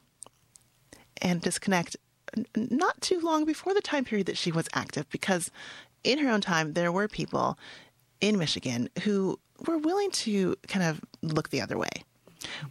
and 1.21 1.41
disconnect 1.41 1.95
not 2.55 3.01
too 3.01 3.19
long 3.21 3.45
before 3.45 3.73
the 3.73 3.81
time 3.81 4.05
period 4.05 4.27
that 4.27 4.37
she 4.37 4.51
was 4.51 4.67
active, 4.73 5.09
because 5.09 5.49
in 6.03 6.19
her 6.19 6.29
own 6.29 6.41
time 6.41 6.73
there 6.73 6.91
were 6.91 7.07
people 7.07 7.57
in 8.21 8.37
Michigan 8.37 8.89
who 9.03 9.39
were 9.67 9.77
willing 9.77 10.11
to 10.11 10.55
kind 10.67 10.85
of 10.85 11.01
look 11.21 11.49
the 11.49 11.61
other 11.61 11.77
way. 11.77 11.89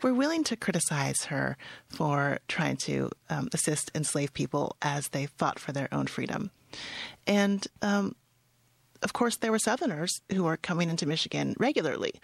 Were 0.02 0.14
willing 0.14 0.44
to 0.44 0.56
criticize 0.56 1.24
her 1.24 1.58
for 1.88 2.38
trying 2.48 2.76
to 2.78 3.10
um, 3.28 3.48
assist 3.52 3.90
enslaved 3.94 4.32
people 4.32 4.76
as 4.80 5.08
they 5.08 5.26
fought 5.26 5.58
for 5.58 5.72
their 5.72 5.88
own 5.92 6.06
freedom, 6.06 6.50
and 7.26 7.66
um, 7.82 8.14
of 9.02 9.12
course, 9.12 9.36
there 9.36 9.52
were 9.52 9.58
Southerners 9.58 10.20
who 10.32 10.44
were 10.44 10.56
coming 10.56 10.90
into 10.90 11.06
Michigan 11.06 11.54
regularly, 11.58 12.14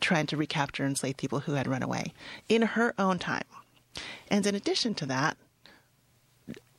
trying 0.00 0.26
to 0.26 0.36
recapture 0.36 0.84
enslaved 0.84 1.18
people 1.18 1.40
who 1.40 1.52
had 1.52 1.66
run 1.66 1.82
away 1.82 2.12
in 2.48 2.62
her 2.62 2.94
own 2.98 3.18
time. 3.18 3.44
And 4.28 4.46
in 4.46 4.54
addition 4.54 4.94
to 4.94 5.06
that, 5.06 5.36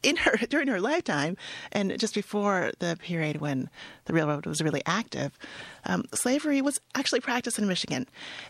in 0.03 0.17
her 0.17 0.37
during 0.49 0.67
her 0.67 0.81
lifetime, 0.81 1.37
and 1.71 1.97
just 1.99 2.15
before 2.15 2.71
the 2.79 2.97
period 3.01 3.41
when 3.41 3.69
the 4.05 4.13
railroad 4.13 4.45
was 4.45 4.61
really 4.61 4.81
active, 4.85 5.37
um, 5.85 6.05
slavery 6.13 6.61
was 6.61 6.79
actually 6.95 7.19
practiced 7.19 7.59
in 7.59 7.67
Michigan. 7.67 8.07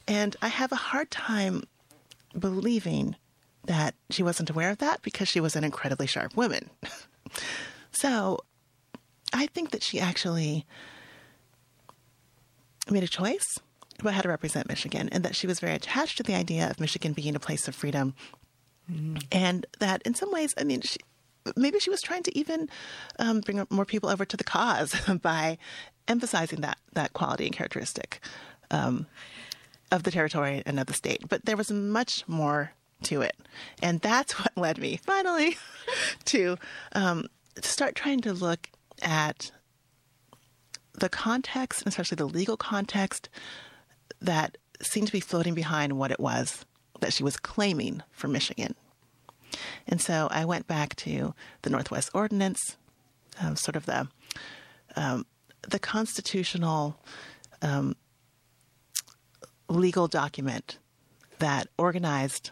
And 0.08 0.36
I 0.42 0.48
have 0.48 0.72
a 0.72 0.78
hard 0.78 1.12
time 1.12 1.64
believing 2.38 3.16
that 3.66 3.94
she 4.10 4.24
wasn't 4.24 4.50
aware 4.50 4.72
of 4.72 4.80
that 4.80 5.02
because 5.02 5.28
she 5.28 5.40
was 5.40 5.56
an 5.56 5.64
incredibly 5.64 6.08
sharp 6.08 6.36
woman. 6.36 6.70
so 7.92 8.40
I 9.34 9.48
think 9.48 9.72
that 9.72 9.84
she 9.84 10.00
actually 10.00 10.66
made 12.90 13.04
a 13.04 13.08
choice 13.08 13.60
about 14.00 14.14
how 14.14 14.22
to 14.22 14.30
represent 14.30 14.68
Michigan 14.68 15.10
and 15.12 15.24
that 15.24 15.36
she 15.36 15.48
was 15.48 15.60
very 15.60 15.74
attached 15.74 16.18
to 16.18 16.24
the 16.24 16.36
idea 16.36 16.70
of 16.70 16.80
Michigan 16.80 17.14
being 17.14 17.36
a 17.36 17.40
place 17.40 17.68
of 17.68 17.76
freedom. 17.76 18.16
And 19.32 19.66
that 19.80 20.02
in 20.04 20.16
some 20.16 20.32
ways, 20.32 20.54
I 20.58 20.64
mean, 20.64 20.82
she, 20.82 20.98
maybe 21.56 21.80
she 21.80 21.90
was 21.90 22.02
trying 22.02 22.24
to 22.24 22.38
even 22.38 22.70
um, 23.20 23.40
bring 23.40 23.66
more 23.70 23.86
people 23.86 24.10
over 24.10 24.26
to 24.26 24.36
the 24.36 24.44
cause 24.44 24.96
by 25.22 25.58
emphasizing 26.08 26.62
that, 26.62 26.78
that 26.94 27.14
quality 27.14 27.46
and 27.46 27.56
characteristic 27.56 28.20
um, 28.70 29.06
of 29.92 30.04
the 30.04 30.12
territory 30.12 30.62
and 30.66 30.80
of 30.80 30.88
the 30.88 30.94
state. 30.94 31.24
But 31.30 31.46
there 31.46 31.56
was 31.56 31.72
much 31.72 32.28
more 32.28 32.74
to 33.04 33.22
it. 33.22 33.36
And 33.82 34.02
that's 34.02 34.34
what 34.40 34.58
led 34.58 34.78
me 34.78 34.98
finally 34.98 35.58
to, 36.26 36.58
um, 36.94 37.28
to 37.56 37.68
start 37.68 37.96
trying 37.96 38.22
to 38.22 38.34
look 38.34 38.70
at 39.02 39.52
the 40.94 41.10
context, 41.10 41.84
especially 41.86 42.16
the 42.16 42.26
legal 42.26 42.58
context, 42.58 43.30
that 44.22 44.58
seemed 44.82 45.08
to 45.08 45.14
be 45.14 45.20
floating 45.20 45.54
behind 45.54 45.94
what 45.94 46.12
it 46.12 46.20
was 46.20 46.66
that 47.02 47.14
she 47.14 47.24
was 47.24 47.38
claiming 47.38 48.02
for 48.12 48.28
Michigan. 48.28 48.76
And 49.88 50.00
so 50.00 50.28
I 50.32 50.46
went 50.46 50.68
back 50.68 50.96
to 50.98 51.34
the 51.64 51.70
Northwest 51.70 52.10
Ordinance, 52.14 52.78
um, 53.42 53.56
sort 53.56 53.76
of 53.76 53.86
the 53.86 54.08
um, 54.96 55.26
the 55.62 55.80
constitutional 55.80 56.98
um, 57.62 57.96
legal 59.68 60.08
document 60.08 60.80
that 61.40 61.68
organized 61.78 62.52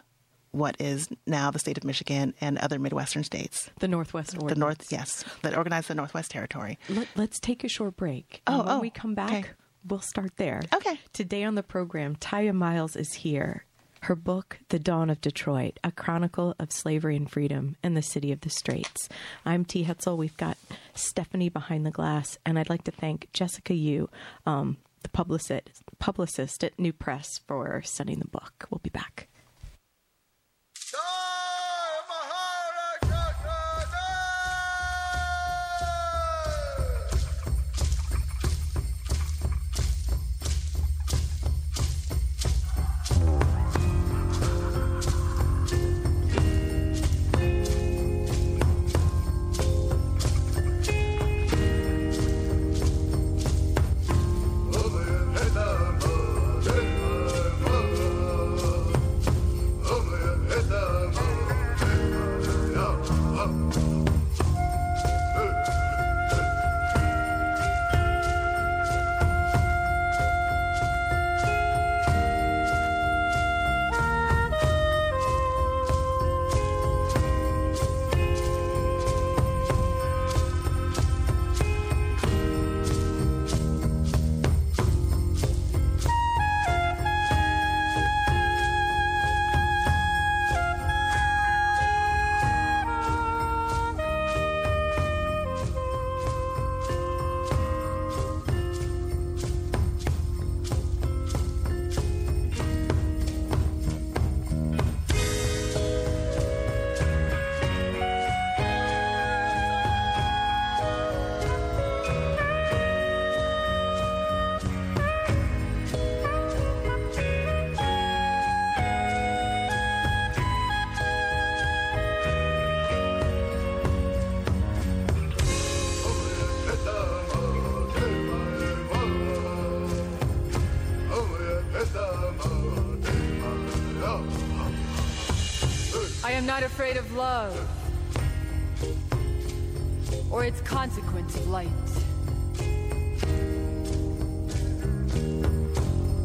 what 0.52 0.76
is 0.80 1.08
now 1.26 1.50
the 1.50 1.58
state 1.58 1.78
of 1.78 1.84
Michigan 1.84 2.34
and 2.40 2.58
other 2.58 2.78
Midwestern 2.78 3.24
states. 3.24 3.70
The 3.78 3.88
Northwest 3.88 4.34
Ordinance. 4.34 4.54
The 4.54 4.60
North, 4.60 4.86
yes, 4.90 5.24
that 5.42 5.56
organized 5.56 5.88
the 5.88 5.94
Northwest 5.94 6.30
Territory. 6.30 6.78
Let, 6.88 7.08
us 7.16 7.38
take 7.40 7.64
a 7.64 7.68
short 7.68 7.96
break. 7.96 8.42
Oh, 8.46 8.58
and 8.58 8.66
when 8.66 8.76
oh, 8.76 8.80
we 8.80 8.90
come 8.90 9.14
back, 9.14 9.32
okay. 9.32 9.48
we'll 9.86 10.00
start 10.00 10.36
there. 10.36 10.62
Okay. 10.74 10.98
Today 11.12 11.44
on 11.44 11.54
the 11.54 11.62
program, 11.62 12.16
Tiya 12.16 12.54
Miles 12.54 12.96
is 12.96 13.14
here. 13.14 13.64
Her 14.04 14.16
book, 14.16 14.58
The 14.70 14.78
Dawn 14.78 15.10
of 15.10 15.20
Detroit, 15.20 15.78
a 15.84 15.92
chronicle 15.92 16.54
of 16.58 16.72
slavery 16.72 17.16
and 17.16 17.30
freedom 17.30 17.76
in 17.84 17.92
the 17.92 18.02
city 18.02 18.32
of 18.32 18.40
the 18.40 18.48
Straits. 18.48 19.10
I'm 19.44 19.66
T. 19.66 19.84
Hetzel. 19.84 20.16
We've 20.16 20.36
got 20.38 20.56
Stephanie 20.94 21.50
behind 21.50 21.84
the 21.84 21.90
glass, 21.90 22.38
and 22.46 22.58
I'd 22.58 22.70
like 22.70 22.84
to 22.84 22.90
thank 22.90 23.30
Jessica 23.34 23.74
Yu, 23.74 24.08
um, 24.46 24.78
the 25.02 25.10
publicist, 25.10 25.68
publicist 25.98 26.64
at 26.64 26.78
New 26.78 26.94
Press, 26.94 27.40
for 27.46 27.82
sending 27.84 28.20
the 28.20 28.26
book. 28.26 28.66
We'll 28.70 28.80
be 28.82 28.88
back. 28.88 29.28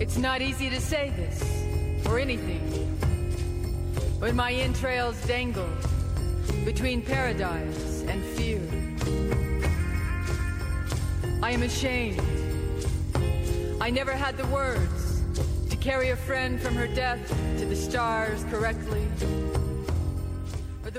It's 0.05 0.19
not 0.19 0.39
easy 0.39 0.69
to 0.69 0.79
say 0.79 1.11
this 1.15 1.41
or 2.05 2.19
anything 2.19 2.61
when 4.19 4.35
my 4.35 4.53
entrails 4.53 5.19
dangle 5.25 5.67
between 6.63 7.01
paradise 7.01 8.03
and 8.07 8.23
fear. 8.23 8.61
I 11.41 11.49
am 11.49 11.63
ashamed. 11.63 12.21
I 13.81 13.89
never 13.89 14.11
had 14.11 14.37
the 14.37 14.45
words 14.45 15.23
to 15.71 15.75
carry 15.77 16.11
a 16.11 16.15
friend 16.15 16.61
from 16.61 16.75
her 16.75 16.87
death 16.87 17.27
to 17.57 17.65
the 17.65 17.75
stars 17.75 18.43
correctly. 18.51 19.07
But. 20.83 20.93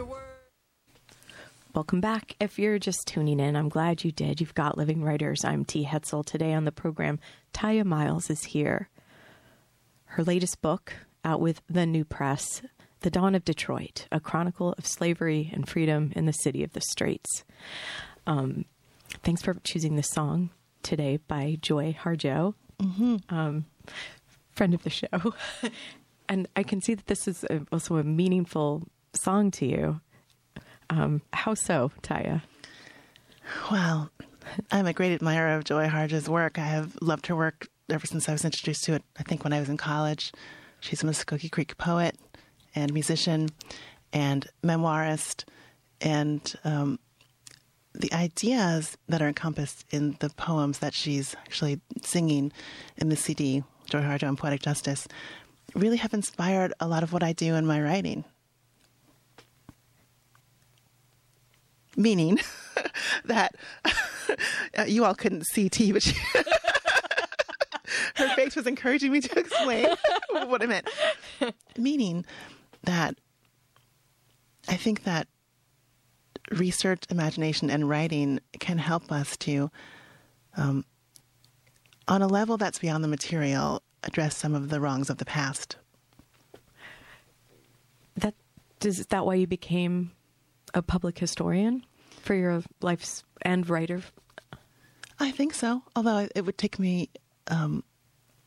Welcome 1.75 2.01
back. 2.01 2.35
If 2.41 2.59
you're 2.59 2.81
just 2.81 3.07
tuning 3.07 3.39
in, 3.39 3.55
I'm 3.55 3.69
glad 3.69 4.03
you 4.03 4.11
did. 4.11 4.41
You've 4.41 4.55
got 4.55 4.77
Living 4.77 5.05
Writers. 5.05 5.45
I'm 5.45 5.65
T. 5.65 5.85
Hetzel. 5.85 6.25
Today 6.25 6.55
on 6.55 6.65
the 6.65 6.73
program, 6.73 7.21
Tiya 7.55 7.85
Miles 7.85 8.31
is 8.31 8.43
here. 8.43 8.89
Her 10.17 10.25
latest 10.25 10.63
book, 10.63 10.95
out 11.27 11.43
with 11.43 11.61
the 11.69 11.85
New 11.85 12.03
Press, 12.03 12.63
The 13.01 13.11
Dawn 13.11 13.35
of 13.35 13.45
Detroit, 13.45 14.09
a 14.11 14.19
chronicle 14.19 14.75
of 14.79 14.87
slavery 14.87 15.51
and 15.53 15.69
freedom 15.69 16.11
in 16.17 16.25
the 16.25 16.33
city 16.33 16.65
of 16.65 16.73
the 16.73 16.81
Straits. 16.81 17.45
Um, 18.27 18.65
thanks 19.23 19.43
for 19.43 19.53
choosing 19.63 19.95
this 19.95 20.09
song 20.09 20.49
today 20.83 21.19
by 21.29 21.59
Joy 21.61 21.95
Harjo, 22.03 22.55
um, 23.29 23.67
friend 24.53 24.73
of 24.73 24.85
the 24.85 24.89
show. 24.89 25.35
and 26.31 26.49
I 26.57 26.63
can 26.63 26.81
see 26.81 26.95
that 26.95 27.09
this 27.09 27.29
is 27.29 27.45
a, 27.51 27.67
also 27.71 27.99
a 27.99 28.03
meaningful 28.03 28.89
song 29.13 29.51
to 29.51 29.67
you. 29.67 30.01
Um, 30.89 31.21
how 31.35 31.53
so, 31.53 31.93
Tiya? 32.01 32.41
Well, 33.71 34.11
I'm 34.73 34.87
a 34.87 34.95
great 34.95 35.13
admirer 35.13 35.57
of 35.57 35.65
Joy 35.65 35.89
Harjo's 35.89 36.27
work. 36.27 36.59
I 36.59 36.65
have 36.65 36.97
loved 37.03 37.27
her 37.27 37.37
work 37.37 37.69
ever 37.91 38.07
since 38.07 38.29
I 38.29 38.33
was 38.33 38.45
introduced 38.45 38.85
to 38.85 38.95
it, 38.95 39.03
I 39.19 39.23
think, 39.23 39.45
when 39.45 39.53
I 39.53 39.61
was 39.61 39.69
in 39.69 39.77
college. 39.77 40.33
She's 40.81 41.03
a 41.03 41.07
Muskogee 41.07 41.51
Creek 41.51 41.77
poet 41.79 42.17
and 42.75 42.93
musician 42.93 43.49
and 44.13 44.47
memoirist. 44.63 45.45
And 46.01 46.55
um, 46.65 46.99
the 47.95 48.13
ideas 48.13 48.97
that 49.09 49.23
are 49.23 49.29
encompassed 49.29 49.85
in 49.91 50.17
the 50.21 50.31
poems 50.31 50.79
that 50.81 50.95
she's 50.95 51.35
actually 51.37 51.81
singing 52.03 52.53
in 52.97 53.09
the 53.09 53.17
CD, 53.17 53.65
Joy 53.87 54.01
Harjo 54.01 54.29
and 54.29 54.39
Poetic 54.39 54.63
Justice, 54.63 55.09
really 55.75 55.97
have 55.99 56.15
inspired 56.15 56.73
a 56.81 56.89
lot 56.89 57.03
of 57.03 57.13
what 57.13 57.23
I 57.23 57.33
do 57.33 57.55
in 57.55 57.67
my 57.67 57.81
writing. 57.81 58.25
Meaning 61.97 62.39
that 63.25 63.55
you 64.87 65.05
all 65.05 65.15
couldn't 65.15 65.47
see 65.47 65.69
T, 65.69 65.93
but 65.93 66.13
her 68.17 68.29
face 68.35 68.57
was 68.57 68.67
encouraging 68.67 69.13
me 69.13 69.21
to 69.21 69.39
explain 69.39 69.89
what 70.31 70.63
I 70.63 70.67
meant. 70.67 70.89
Meaning 71.77 72.25
that 72.85 73.17
I 74.69 74.77
think 74.77 75.05
that 75.05 75.29
research, 76.51 77.05
imagination, 77.11 77.71
and 77.71 77.89
writing 77.89 78.41
can 78.59 78.79
help 78.79 79.11
us 79.11 79.37
to, 79.39 79.71
um, 80.57 80.85
on 82.09 82.23
a 82.23 82.27
level 82.27 82.57
that's 82.57 82.79
beyond 82.79 83.03
the 83.03 83.09
material, 83.09 83.83
address 84.03 84.37
some 84.37 84.55
of 84.55 84.69
the 84.69 84.81
wrongs 84.81 85.11
of 85.11 85.19
the 85.19 85.25
past. 85.25 85.77
That 88.17 88.35
is 88.85 89.07
that 89.07 89.27
why 89.27 89.35
you 89.35 89.47
became 89.47 90.13
a 90.75 90.83
public 90.83 91.19
historian 91.19 91.85
for 92.21 92.35
your 92.35 92.63
life's 92.81 93.25
and 93.43 93.69
writer? 93.69 94.03
I 95.19 95.31
think 95.31 95.55
so. 95.55 95.83
Although 95.95 96.29
it 96.35 96.45
would 96.45 96.59
take 96.59 96.79
me, 96.79 97.11
um, 97.49 97.83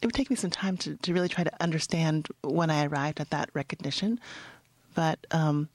it 0.01 0.05
would 0.05 0.15
take 0.15 0.29
me 0.29 0.35
some 0.35 0.49
time 0.49 0.77
to, 0.77 0.95
to 0.97 1.13
really 1.13 1.29
try 1.29 1.43
to 1.43 1.51
understand 1.61 2.27
when 2.41 2.69
I 2.69 2.85
arrived 2.85 3.19
at 3.19 3.31
that 3.31 3.49
recognition. 3.53 4.19
But 4.95 5.19
um, 5.31 5.69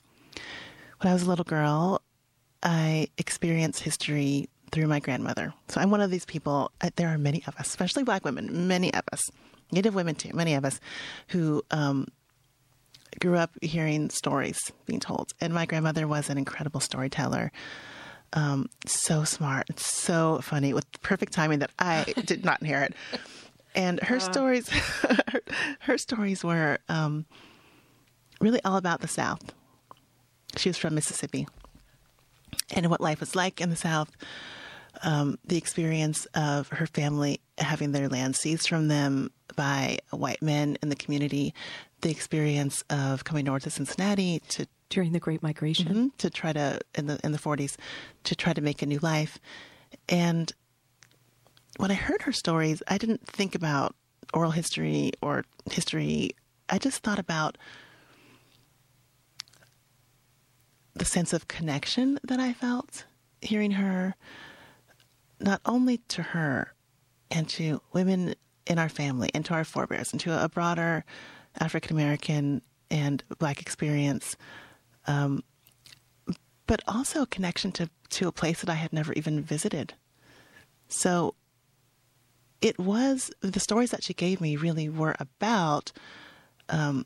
when 1.01 1.11
I 1.11 1.13
was 1.13 1.23
a 1.23 1.29
little 1.29 1.45
girl, 1.45 2.01
I 2.63 3.09
experienced 3.19 3.83
history 3.83 4.49
through 4.73 4.87
my 4.87 4.99
grandmother. 4.99 5.53
So 5.69 5.81
I'm 5.81 5.91
one 5.91 6.01
of 6.01 6.11
these 6.11 6.25
people. 6.25 6.73
uh, 6.81 6.91
There 6.97 7.09
are 7.09 7.19
many 7.19 7.43
of 7.47 7.55
us, 7.57 7.67
especially 7.69 8.03
Black 8.03 8.25
women, 8.25 8.67
many 8.67 8.93
of 8.95 9.05
us, 9.13 9.31
Native 9.71 9.95
women 9.95 10.15
too, 10.15 10.31
many 10.35 10.55
of 10.55 10.65
us, 10.65 10.81
who 11.29 11.63
um, 11.71 12.09
grew 13.21 13.37
up 13.37 13.51
hearing 13.63 14.11
stories 14.11 14.73
being 14.87 15.01
told. 15.01 15.33
And 15.41 15.53
my 15.53 15.67
grandmother 15.67 16.09
was 16.09 16.31
an 16.31 16.39
incredible 16.39 16.81
storyteller. 16.81 17.53
Um, 18.35 18.69
so 18.85 19.23
smart, 19.23 19.79
so 19.79 20.41
funny, 20.43 20.75
with 20.75 20.87
perfect 21.03 21.33
timing 21.33 21.61
that 21.61 21.71
I 21.79 22.05
did 22.25 22.45
not 22.45 22.63
hear 22.65 22.81
it. 22.83 22.95
And 23.77 24.01
her 24.01 24.19
stories, 24.19 24.69
her, 24.69 25.41
her 25.81 25.99
stories 25.99 26.45
were 26.45 26.79
um, 26.89 27.27
really 28.41 28.61
all 28.65 28.77
about 28.77 29.01
the 29.01 29.09
South. 29.09 29.53
She 30.57 30.69
was 30.69 30.77
from 30.77 30.95
Mississippi 30.95 31.47
and 32.71 32.91
what 32.91 33.01
life 33.01 33.21
was 33.21 33.35
like 33.35 33.61
in 33.61 33.71
the 33.71 33.77
South, 33.77 34.11
um, 35.03 35.39
the 35.45 35.57
experience 35.57 36.27
of 36.35 36.69
her 36.69 36.87
family 36.87 37.41
having 37.59 37.93
their 37.93 38.09
land 38.09 38.37
seized 38.37 38.69
from 38.69 38.89
them 38.89 39.31
by 39.57 39.99
white 40.11 40.43
men 40.43 40.77
in 40.83 40.89
the 40.89 40.97
community, 40.97 41.55
the 42.01 42.11
experience 42.11 42.83
of 42.91 43.25
coming 43.25 43.45
north 43.45 43.65
to 43.65 43.71
Cincinnati 43.71 44.41
to 44.49 44.67
During 44.91 45.13
the 45.13 45.21
Great 45.21 45.43
Migration. 45.43 45.87
Mhm, 45.89 46.17
to 46.19 46.31
try 46.31 46.53
to 46.53 46.81
in 46.95 47.07
the 47.07 47.19
in 47.25 47.33
the 47.33 47.39
40s 47.39 47.77
to 48.25 48.37
try 48.37 48.53
to 48.53 48.61
make 48.61 48.83
a 48.83 48.87
new 48.87 48.99
life. 49.01 49.39
And 50.09 50.53
when 51.79 51.91
i 51.91 51.95
heard 51.95 52.23
her 52.23 52.33
stories 52.33 52.83
i 52.89 52.97
didn't 52.99 53.27
think 53.27 53.55
about 53.55 53.97
oral 54.33 54.53
history 54.53 55.13
or 55.21 55.45
history. 55.71 56.31
I 56.69 56.79
just 56.79 57.03
thought 57.03 57.19
about 57.19 57.59
the 60.95 61.05
sense 61.05 61.33
of 61.33 61.49
connection 61.49 62.19
that 62.23 62.39
i 62.41 62.53
felt 62.53 63.05
hearing 63.41 63.73
her 63.73 64.15
not 65.41 65.61
only 65.67 65.99
to 66.09 66.23
her 66.23 66.73
and 67.31 67.49
to 67.49 67.81
women 67.93 68.35
in 68.67 68.79
our 68.79 68.89
family 68.89 69.31
and 69.35 69.45
to 69.45 69.55
our 69.55 69.65
forebears 69.65 70.13
and 70.13 70.21
to 70.21 70.45
a 70.45 70.49
broader 70.49 71.05
african 71.61 71.97
american 71.97 72.63
and 72.91 73.25
black 73.39 73.61
experience 73.61 74.37
but 75.07 76.83
also 76.89 77.23
a 77.23 77.27
connection 77.27 77.73
to, 77.73 77.91
to 78.11 78.29
a 78.29 78.33
place 78.33 78.61
that 78.61 78.71
I 78.71 78.75
had 78.75 78.93
never 78.93 79.13
even 79.15 79.43
visited. 79.43 79.95
So 80.89 81.35
it 82.61 82.79
was 82.79 83.31
the 83.41 83.61
stories 83.61 83.91
that 83.91 84.03
she 84.03 84.15
gave 84.15 84.41
me 84.41 84.57
really 84.57 84.89
were 84.89 85.15
about 85.19 85.93
um, 86.69 87.05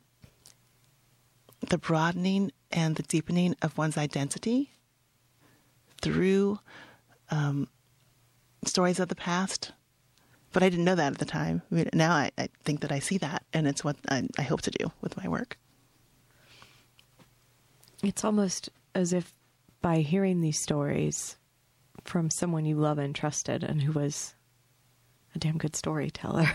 the 1.69 1.79
broadening 1.79 2.53
and 2.71 2.97
the 2.97 3.03
deepening 3.03 3.57
of 3.63 3.77
one's 3.77 3.99
identity 3.99 4.71
through 6.01 6.61
um, 7.31 7.69
stories 8.65 9.01
of 9.01 9.09
the 9.09 9.17
past. 9.17 9.73
But 10.53 10.63
I 10.63 10.69
didn't 10.69 10.85
know 10.85 10.95
that 10.95 11.13
at 11.13 11.19
the 11.19 11.25
time. 11.25 11.63
I 11.71 11.75
mean, 11.75 11.89
now 11.93 12.13
I, 12.13 12.31
I 12.39 12.49
think 12.65 12.81
that 12.81 12.93
I 12.93 13.01
see 13.01 13.19
that, 13.19 13.45
and 13.53 13.67
it's 13.67 13.85
what 13.85 13.97
I, 14.09 14.27
I 14.39 14.43
hope 14.43 14.63
to 14.63 14.71
do 14.71 14.93
with 15.01 15.17
my 15.17 15.29
work. 15.29 15.59
It's 18.03 18.25
almost 18.25 18.71
as 18.95 19.13
if 19.13 19.35
by 19.81 19.99
hearing 19.99 20.41
these 20.41 20.61
stories 20.61 21.37
from 22.05 22.31
someone 22.31 22.65
you 22.65 22.77
love 22.77 22.99
and 22.99 23.15
trusted 23.15 23.65
and 23.65 23.83
who 23.83 23.93
was 23.93 24.35
a 25.35 25.39
damn 25.39 25.59
good 25.59 25.77
storyteller, 25.77 26.49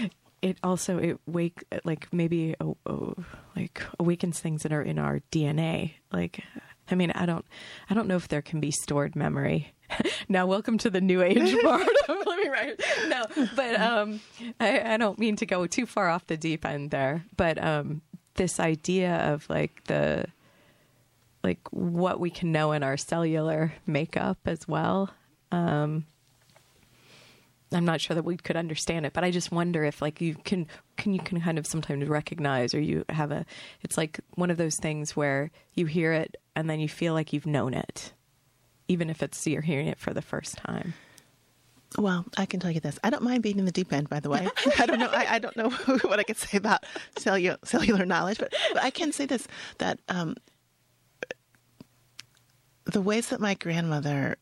it 0.42 0.58
also 0.62 0.98
it 0.98 1.20
wake 1.26 1.64
like 1.84 2.12
maybe 2.12 2.54
oh, 2.60 2.76
oh, 2.86 3.14
like 3.56 3.82
awakens 3.98 4.40
things 4.40 4.62
that 4.62 4.72
are 4.72 4.82
in 4.82 4.98
our 4.98 5.20
DNA. 5.32 5.94
Like, 6.12 6.42
I 6.90 6.94
mean, 6.94 7.10
I 7.12 7.26
don't, 7.26 7.44
I 7.90 7.94
don't 7.94 8.08
know 8.08 8.16
if 8.16 8.28
there 8.28 8.42
can 8.42 8.60
be 8.60 8.70
stored 8.70 9.16
memory. 9.16 9.74
now, 10.28 10.46
welcome 10.46 10.78
to 10.78 10.90
the 10.90 11.00
new 11.00 11.22
age 11.22 11.56
part 11.62 11.86
of 12.08 12.26
living 12.26 12.50
right. 12.50 12.80
No, 13.08 13.24
but 13.56 13.80
um, 13.80 14.20
I, 14.60 14.94
I 14.94 14.96
don't 14.96 15.18
mean 15.18 15.36
to 15.36 15.46
go 15.46 15.66
too 15.66 15.86
far 15.86 16.08
off 16.08 16.26
the 16.26 16.36
deep 16.36 16.64
end 16.64 16.90
there. 16.90 17.24
But 17.36 17.62
um, 17.62 18.02
this 18.34 18.60
idea 18.60 19.16
of 19.32 19.48
like 19.48 19.84
the 19.84 20.26
like 21.48 21.60
what 21.70 22.20
we 22.20 22.28
can 22.28 22.52
know 22.52 22.72
in 22.72 22.82
our 22.82 22.98
cellular 22.98 23.72
makeup 23.86 24.36
as 24.44 24.68
well. 24.68 25.08
Um, 25.50 26.04
I'm 27.72 27.86
not 27.86 28.02
sure 28.02 28.14
that 28.14 28.22
we 28.22 28.36
could 28.36 28.56
understand 28.56 29.06
it, 29.06 29.14
but 29.14 29.24
I 29.24 29.30
just 29.30 29.50
wonder 29.50 29.82
if 29.82 30.02
like 30.02 30.20
you 30.20 30.34
can 30.44 30.66
can 30.98 31.14
you 31.14 31.20
can 31.20 31.40
kind 31.40 31.58
of 31.58 31.66
sometimes 31.66 32.06
recognize 32.06 32.74
or 32.74 32.80
you 32.80 33.06
have 33.08 33.30
a 33.30 33.46
it's 33.80 33.96
like 33.96 34.20
one 34.34 34.50
of 34.50 34.58
those 34.58 34.76
things 34.76 35.16
where 35.16 35.50
you 35.72 35.86
hear 35.86 36.12
it 36.12 36.36
and 36.54 36.68
then 36.68 36.80
you 36.80 36.88
feel 36.88 37.14
like 37.14 37.32
you've 37.32 37.46
known 37.46 37.72
it, 37.72 38.12
even 38.88 39.08
if 39.08 39.22
it's 39.22 39.46
you're 39.46 39.62
hearing 39.62 39.86
it 39.86 39.98
for 39.98 40.12
the 40.12 40.22
first 40.22 40.58
time. 40.58 40.92
Well, 41.96 42.26
I 42.36 42.44
can 42.44 42.60
tell 42.60 42.70
you 42.70 42.80
this. 42.80 42.98
I 43.02 43.08
don't 43.08 43.22
mind 43.22 43.42
being 43.42 43.58
in 43.58 43.64
the 43.64 43.72
deep 43.72 43.90
end, 43.94 44.10
by 44.10 44.20
the 44.20 44.28
way. 44.28 44.46
I 44.78 44.84
don't 44.84 44.98
know. 44.98 45.08
I, 45.10 45.36
I 45.36 45.38
don't 45.38 45.56
know 45.56 45.70
what 46.02 46.18
I 46.18 46.22
could 46.22 46.36
say 46.36 46.58
about 46.58 46.84
cellular, 47.16 47.56
cellular 47.64 48.04
knowledge, 48.04 48.38
but, 48.38 48.52
but 48.74 48.82
I 48.82 48.90
can 48.90 49.10
say 49.10 49.24
this 49.24 49.48
that 49.78 49.98
um, 50.10 50.36
the 52.90 53.00
ways 53.00 53.28
that 53.28 53.40
my 53.40 53.54
grandmother 53.54 54.36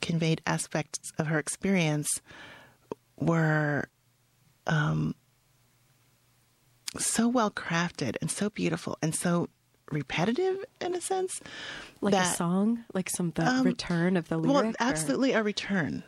conveyed 0.00 0.42
aspects 0.46 1.12
of 1.18 1.28
her 1.28 1.38
experience 1.38 2.08
were 3.18 3.88
um, 4.66 5.14
so 6.98 7.28
well 7.28 7.50
crafted 7.50 8.16
and 8.20 8.30
so 8.30 8.50
beautiful 8.50 8.98
and 9.02 9.14
so 9.14 9.48
repetitive 9.90 10.58
in 10.80 10.94
a 10.94 11.00
sense. 11.00 11.40
Like 12.00 12.14
a 12.14 12.24
song, 12.24 12.84
like 12.94 13.08
some 13.10 13.30
the 13.34 13.46
Um, 13.46 13.64
return 13.64 14.16
of 14.16 14.28
the 14.28 14.38
lyric. 14.38 14.54
well, 14.54 14.66
or- 14.70 14.74
absolutely 14.80 15.32
a 15.32 15.42
return. 15.42 16.02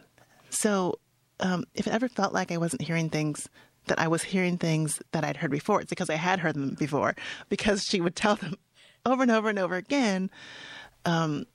So, 0.50 0.98
um, 1.40 1.64
if 1.74 1.86
it 1.86 1.92
ever 1.92 2.08
felt 2.08 2.32
like 2.32 2.50
I 2.52 2.56
wasn't 2.56 2.82
hearing 2.82 3.10
things, 3.10 3.48
that 3.86 3.98
I 3.98 4.08
was 4.08 4.22
hearing 4.22 4.56
things 4.56 5.00
that 5.12 5.24
I'd 5.24 5.36
heard 5.36 5.50
before, 5.50 5.80
it's 5.80 5.90
because 5.90 6.08
I 6.10 6.14
had 6.14 6.38
heard 6.40 6.54
them 6.54 6.74
before, 6.78 7.14
because 7.48 7.82
she 7.84 8.00
would 8.00 8.16
tell 8.16 8.36
them 8.36 8.56
over 9.06 9.22
and 9.22 9.30
over 9.30 9.48
and 9.50 9.58
over 9.58 9.74
again 9.76 10.30
um, 11.04 11.46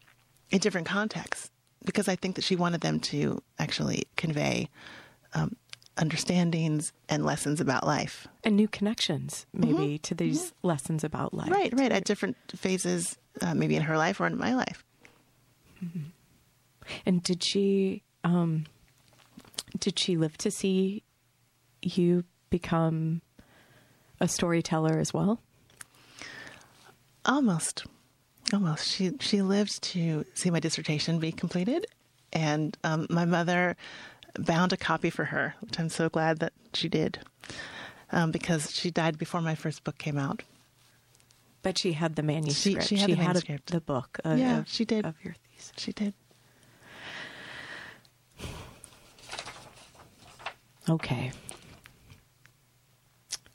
in 0.51 0.59
different 0.59 0.87
contexts, 0.87 1.51
because 1.85 2.07
I 2.07 2.15
think 2.15 2.35
that 2.35 2.43
she 2.43 2.55
wanted 2.55 2.81
them 2.81 2.99
to 3.01 3.41
actually 3.57 4.03
convey 4.15 4.69
um, 5.33 5.55
understandings 5.97 6.91
and 7.07 7.25
lessons 7.25 7.59
about 7.59 7.85
life. 7.85 8.27
and 8.43 8.55
new 8.55 8.67
connections 8.67 9.45
maybe 9.53 9.97
to 9.99 10.15
these 10.15 10.53
lessons 10.63 11.03
about 11.03 11.33
life. 11.33 11.49
Mm-hmm. 11.49 11.53
Right, 11.53 11.73
right, 11.77 11.91
at 11.91 12.05
different 12.05 12.37
phases, 12.55 13.17
uh, 13.41 13.53
maybe 13.53 13.75
in 13.75 13.83
her 13.83 13.97
life 13.97 14.19
or 14.21 14.27
in 14.27 14.37
my 14.37 14.53
life. 14.55 14.83
And 17.05 17.21
did 17.21 17.43
she 17.43 18.03
um 18.23 18.65
did 19.77 19.99
she 19.99 20.17
live 20.17 20.37
to 20.39 20.51
see 20.51 21.03
you 21.81 22.23
become 22.49 23.21
a 24.19 24.27
storyteller 24.27 24.97
as 24.97 25.13
well? 25.13 25.39
Almost, 27.25 27.85
almost. 28.53 28.87
She 28.87 29.11
she 29.19 29.41
lived 29.41 29.81
to 29.83 30.25
see 30.33 30.49
my 30.49 30.59
dissertation 30.59 31.19
be 31.19 31.31
completed, 31.31 31.85
and 32.33 32.77
um, 32.83 33.07
my 33.09 33.25
mother 33.25 33.75
bound 34.37 34.73
a 34.73 34.77
copy 34.77 35.09
for 35.09 35.25
her, 35.25 35.55
which 35.61 35.79
I'm 35.79 35.89
so 35.89 36.09
glad 36.09 36.39
that 36.39 36.53
she 36.73 36.87
did, 36.89 37.19
um, 38.11 38.31
because 38.31 38.71
she 38.75 38.91
died 38.91 39.17
before 39.17 39.41
my 39.41 39.55
first 39.55 39.83
book 39.83 39.97
came 39.97 40.17
out. 40.17 40.43
But 41.61 41.77
she 41.77 41.91
had 41.93 42.15
the 42.15 42.23
manuscript. 42.23 42.87
she 42.87 42.95
had 42.95 43.09
the 43.09 43.13
a- 43.13 43.17
manuscript. 43.17 43.67
the 43.71 43.81
book. 43.81 44.19
Of, 44.23 44.39
Yeah, 44.39 44.59
of- 44.59 44.69
she 44.69 44.85
did. 44.85 45.05
of 45.05 45.15
your 45.23 45.35
thesis. 45.55 45.73
She 45.77 45.91
did. 45.91 46.13
Okay. 50.89 51.31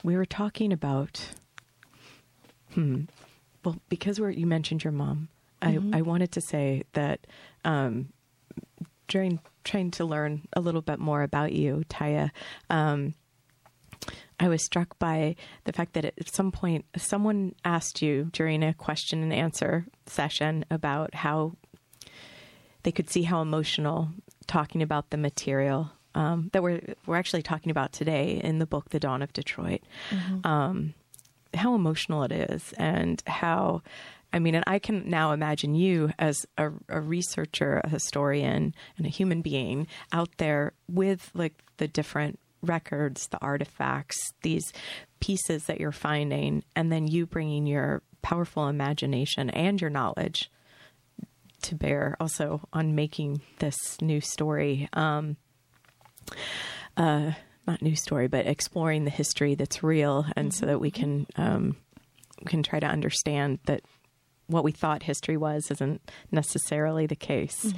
We 0.03 0.17
were 0.17 0.27
talking 0.27 0.73
about, 0.73 1.31
hmm. 2.75 3.05
Well, 3.65 3.81
because 3.89 4.21
we're 4.21 4.31
you 4.31 4.47
mentioned 4.47 4.85
your 4.85 4.93
mom, 4.93 5.29
I 5.63 5.79
I 5.93 6.03
wanted 6.03 6.33
to 6.33 6.41
say 6.41 6.85
that 6.93 7.27
um, 7.65 8.13
during 9.09 9.41
trying 9.65 9.91
to 9.93 10.05
learn 10.05 10.43
a 10.53 10.61
little 10.61 10.83
bit 10.83 10.99
more 10.99 11.23
about 11.23 11.53
you, 11.53 11.85
Tiya, 11.89 12.31
um, 12.69 13.15
I 14.39 14.49
was 14.49 14.63
struck 14.63 14.99
by 14.99 15.37
the 15.65 15.73
fact 15.73 15.95
that 15.95 16.05
at 16.05 16.35
some 16.35 16.53
point 16.53 16.85
someone 16.97 17.55
asked 17.65 18.03
you 18.03 18.31
during 18.33 18.63
a 18.63 18.75
question 18.75 19.23
and 19.23 19.33
answer 19.33 19.87
session 20.07 20.65
about 20.71 21.15
how 21.15 21.53
they 22.83 22.93
could 22.93 23.09
see 23.09 23.23
how 23.23 23.41
emotional 23.41 24.11
talking 24.47 24.83
about 24.83 25.09
the 25.11 25.17
material 25.17 25.91
um, 26.15 26.51
that 26.53 26.63
we're 26.63 26.81
we're 27.07 27.17
actually 27.17 27.43
talking 27.43 27.71
about 27.71 27.93
today 27.93 28.41
in 28.43 28.59
the 28.59 28.67
book 28.67 28.91
The 28.91 29.01
Dawn 29.01 29.23
of 29.23 29.33
Detroit. 29.33 29.81
Um, 30.45 30.95
how 31.55 31.75
emotional 31.75 32.23
it 32.25 32.33
is, 32.33 32.73
and 32.79 33.23
how 33.27 33.83
I 34.33 34.41
mean, 34.41 34.57
and 34.57 34.65
I 34.67 34.81
can 34.81 35.09
now 35.09 35.31
imagine 35.31 35.77
you 35.77 36.11
as 36.19 36.45
a, 36.59 36.71
a 36.89 37.01
researcher, 37.01 37.81
a 37.85 37.89
historian, 37.89 38.75
and 38.99 39.07
a 39.07 39.11
human 39.11 39.43
being 39.43 39.87
out 40.13 40.31
there 40.39 40.73
with 40.89 41.31
like 41.35 41.55
the 41.77 41.87
different 41.87 42.41
records, 42.61 43.29
the 43.29 43.39
artifacts, 43.41 44.33
these 44.43 44.73
pieces 45.21 45.67
that 45.67 45.79
you're 45.79 45.93
finding, 45.93 46.65
and 46.75 46.91
then 46.91 47.07
you 47.07 47.27
bringing 47.27 47.67
your 47.67 48.03
powerful 48.23 48.69
imagination 48.69 49.51
and 49.51 49.81
your 49.81 49.91
knowledge 49.91 50.51
to 51.63 51.77
bear 51.77 52.17
also 52.19 52.61
on 52.73 52.95
making 52.95 53.41
this 53.61 53.77
new 54.01 54.21
story. 54.21 54.89
Um, 54.95 55.37
uh, 56.97 57.33
not 57.67 57.83
new 57.83 57.97
story, 57.97 58.29
but 58.29 58.47
exploring 58.47 59.05
the 59.05 59.11
history 59.11 59.55
that's 59.55 59.83
real, 59.83 60.27
and 60.37 60.53
so 60.53 60.67
that 60.67 60.81
we 60.81 60.91
can 60.91 61.27
um, 61.37 61.77
we 62.41 62.51
can 62.51 62.63
try 62.63 62.81
to 62.81 62.87
understand 62.87 63.59
that 63.67 63.83
what 64.47 64.65
we 64.65 64.73
thought 64.73 65.03
history 65.05 65.37
was 65.37 65.71
isn't 65.71 66.01
necessarily 66.31 67.07
the 67.07 67.17
case. 67.17 67.73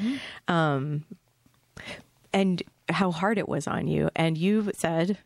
Um, 0.48 1.04
and 2.32 2.62
how 2.88 3.10
hard 3.12 3.38
it 3.38 3.48
was 3.48 3.66
on 3.66 3.86
you. 3.86 4.10
And 4.16 4.36
you 4.36 4.70
said 4.76 5.18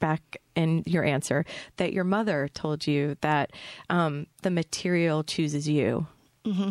back 0.00 0.36
in 0.54 0.82
your 0.86 1.04
answer 1.04 1.44
that 1.76 1.92
your 1.92 2.04
mother 2.04 2.48
told 2.54 2.86
you 2.86 3.16
that 3.20 3.52
um, 3.90 4.26
the 4.42 4.50
material 4.50 5.22
chooses 5.24 5.68
you. 5.68 6.06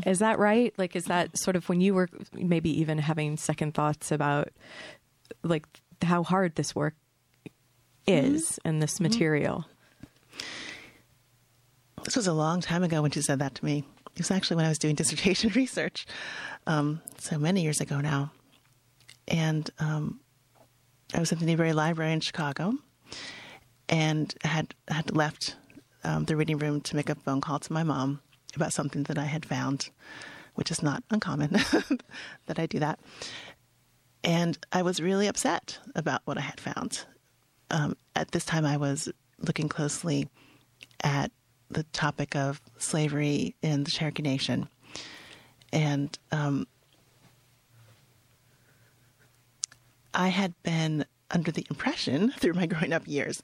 Is 0.07 0.19
that 0.19 0.39
right? 0.39 0.73
Like, 0.77 0.95
is 0.95 1.05
that 1.05 1.37
sort 1.37 1.57
of 1.57 1.67
when 1.67 1.81
you 1.81 1.93
were 1.93 2.07
maybe 2.33 2.69
even 2.79 2.97
having 2.97 3.35
second 3.35 3.73
thoughts 3.73 4.09
about 4.11 4.49
like 5.43 5.65
how 6.01 6.23
hard 6.23 6.55
this 6.55 6.73
work 6.73 6.95
is 8.07 8.59
and 8.65 8.81
this 8.81 8.99
material? 8.99 9.65
This 12.03 12.15
was 12.15 12.27
a 12.27 12.33
long 12.33 12.61
time 12.61 12.83
ago 12.83 13.01
when 13.01 13.11
she 13.11 13.21
said 13.21 13.39
that 13.39 13.55
to 13.55 13.65
me. 13.65 13.83
It 14.11 14.19
was 14.19 14.31
actually 14.31 14.57
when 14.57 14.65
I 14.65 14.69
was 14.69 14.79
doing 14.79 14.95
dissertation 15.01 15.51
research, 15.55 16.05
um, 16.67 17.01
so 17.17 17.37
many 17.37 17.63
years 17.63 17.81
ago 17.81 17.99
now. 17.99 18.31
And 19.27 19.69
um, 19.79 20.19
I 21.13 21.19
was 21.19 21.31
at 21.31 21.39
the 21.39 21.45
Newberry 21.45 21.73
Library 21.73 22.13
in 22.13 22.19
Chicago, 22.19 22.73
and 23.89 24.33
had 24.43 24.75
had 24.87 25.15
left 25.15 25.55
um, 26.03 26.25
the 26.25 26.35
reading 26.35 26.57
room 26.57 26.81
to 26.81 26.95
make 26.95 27.09
a 27.09 27.15
phone 27.15 27.41
call 27.41 27.59
to 27.59 27.73
my 27.73 27.83
mom 27.83 28.21
about 28.55 28.73
something 28.73 29.03
that 29.03 29.17
I 29.17 29.25
had 29.25 29.45
found, 29.45 29.89
which 30.53 30.71
is 30.71 30.81
not 30.81 31.03
uncommon 31.09 31.51
that 32.45 32.59
I 32.59 32.65
do 32.65 32.79
that. 32.79 32.99
And 34.23 34.57
I 34.71 34.81
was 34.81 35.01
really 35.01 35.27
upset 35.27 35.79
about 35.95 36.21
what 36.25 36.37
I 36.37 36.41
had 36.41 36.59
found. 36.59 37.05
Um, 37.71 37.95
at 38.15 38.31
this 38.31 38.45
time, 38.45 38.65
I 38.65 38.77
was 38.77 39.09
looking 39.39 39.69
closely 39.69 40.29
at 41.03 41.31
the 41.69 41.83
topic 41.83 42.35
of 42.35 42.61
slavery 42.77 43.55
in 43.61 43.83
the 43.83 43.91
Cherokee 43.91 44.21
Nation. 44.21 44.69
And 45.73 46.17
um, 46.31 46.67
I 50.13 50.29
had 50.29 50.53
been 50.63 51.05
under 51.31 51.51
the 51.51 51.65
impression 51.69 52.31
through 52.39 52.53
my 52.53 52.65
growing 52.65 52.93
up 52.93 53.07
years 53.07 53.41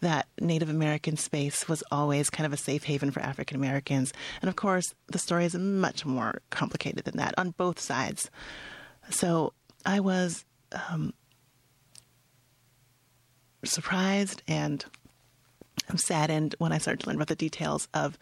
that 0.00 0.28
Native 0.40 0.68
American 0.68 1.16
space 1.16 1.68
was 1.68 1.82
always 1.90 2.30
kind 2.30 2.46
of 2.46 2.52
a 2.52 2.56
safe 2.56 2.84
haven 2.84 3.10
for 3.10 3.20
African 3.20 3.56
Americans. 3.56 4.12
And 4.40 4.48
of 4.48 4.56
course, 4.56 4.94
the 5.08 5.18
story 5.18 5.44
is 5.44 5.54
much 5.54 6.04
more 6.04 6.40
complicated 6.50 7.04
than 7.04 7.16
that 7.16 7.34
on 7.38 7.50
both 7.50 7.78
sides. 7.78 8.30
So 9.10 9.52
I 9.86 10.00
was 10.00 10.44
um, 10.90 11.14
surprised 13.64 14.42
and 14.48 14.84
saddened 15.96 16.54
when 16.58 16.72
I 16.72 16.78
started 16.78 17.00
to 17.00 17.06
learn 17.06 17.16
about 17.16 17.28
the 17.28 17.36
details 17.36 17.88
of 17.94 18.18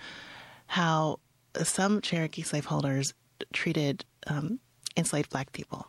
how 0.66 1.18
some 1.62 2.00
Cherokee 2.00 2.42
slaveholders 2.42 3.14
treated 3.52 4.04
um, 4.26 4.60
enslaved 4.96 5.30
black 5.30 5.52
people. 5.52 5.86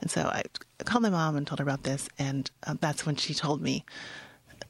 And 0.00 0.10
so 0.10 0.22
I 0.22 0.42
called 0.84 1.02
my 1.02 1.10
mom 1.10 1.36
and 1.36 1.46
told 1.46 1.60
her 1.60 1.64
about 1.64 1.84
this, 1.84 2.08
and 2.18 2.50
uh, 2.66 2.74
that's 2.80 3.06
when 3.06 3.16
she 3.16 3.32
told 3.34 3.62
me 3.62 3.84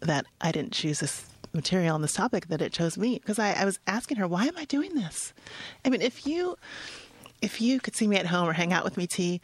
that 0.01 0.27
I 0.41 0.53
didn't 0.53 0.73
choose 0.73 1.01
this 1.01 1.27
material 1.53 1.95
on 1.95 2.03
this 2.03 2.13
topic, 2.13 2.49
that 2.49 2.61
it 2.61 2.73
chose 2.73 2.99
me. 2.99 3.19
Because 3.19 3.39
I, 3.39 3.53
I 3.53 3.65
was 3.65 3.79
asking 3.87 4.19
her, 4.19 4.29
why 4.29 4.47
am 4.47 4.57
I 4.57 4.65
doing 4.65 4.95
this? 4.95 5.33
I 5.85 5.91
mean, 5.91 6.03
if 6.03 6.27
you 6.27 6.57
if 7.43 7.61
you 7.61 7.81
could 7.81 7.95
see 7.95 8.07
me 8.07 8.17
at 8.17 8.27
home 8.27 8.49
or 8.49 8.53
hang 8.53 8.73
out 8.73 8.85
with 8.85 8.97
me, 8.97 9.07
T, 9.07 9.41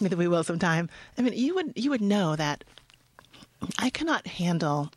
maybe 0.00 0.16
we 0.16 0.28
will 0.28 0.44
sometime. 0.44 0.90
I 1.16 1.22
mean, 1.22 1.32
you 1.34 1.54
would 1.54 1.72
you 1.76 1.90
would 1.90 2.02
know 2.02 2.36
that 2.36 2.64
I 3.78 3.90
cannot 3.90 4.26
handle 4.26 4.90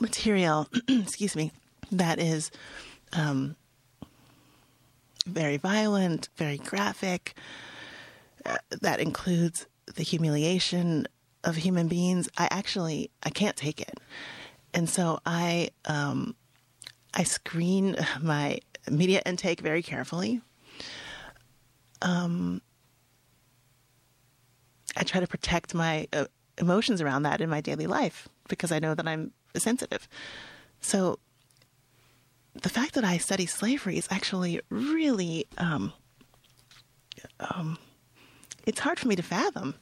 material, 0.00 0.68
excuse 0.88 1.36
me, 1.36 1.52
that 1.90 2.18
is 2.18 2.50
um, 3.12 3.56
very 5.26 5.56
violent, 5.56 6.28
very 6.36 6.58
graphic, 6.58 7.34
uh, 8.44 8.58
that 8.80 9.00
includes 9.00 9.66
the 9.94 10.02
humiliation 10.02 11.06
of 11.44 11.56
human 11.56 11.88
beings. 11.88 12.28
I 12.38 12.48
actually 12.50 13.10
I 13.22 13.30
can't 13.30 13.56
take 13.56 13.80
it, 13.80 13.98
and 14.74 14.88
so 14.88 15.20
I 15.26 15.70
um, 15.84 16.34
I 17.14 17.24
screen 17.24 17.96
my 18.22 18.60
media 18.90 19.22
intake 19.24 19.60
very 19.60 19.82
carefully. 19.82 20.40
Um, 22.00 22.62
try 25.12 25.20
to 25.20 25.26
protect 25.26 25.74
my 25.74 26.08
uh, 26.14 26.24
emotions 26.56 27.02
around 27.02 27.22
that 27.24 27.42
in 27.42 27.50
my 27.50 27.60
daily 27.60 27.86
life 27.86 28.28
because 28.48 28.72
I 28.72 28.78
know 28.78 28.94
that 28.94 29.06
I'm 29.06 29.32
sensitive. 29.54 30.08
So 30.80 31.18
the 32.54 32.70
fact 32.70 32.94
that 32.94 33.04
I 33.04 33.18
study 33.18 33.44
slavery 33.44 33.98
is 33.98 34.08
actually 34.10 34.60
really, 34.70 35.46
um, 35.58 35.92
um, 37.40 37.78
it's 38.66 38.80
hard 38.80 38.98
for 38.98 39.06
me 39.06 39.16
to 39.16 39.22
fathom. 39.22 39.74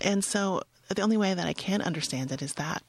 And 0.00 0.24
so 0.24 0.62
the 0.88 1.02
only 1.02 1.18
way 1.18 1.34
that 1.34 1.46
I 1.46 1.52
can 1.52 1.82
understand 1.82 2.32
it 2.32 2.40
is 2.40 2.54
that 2.54 2.82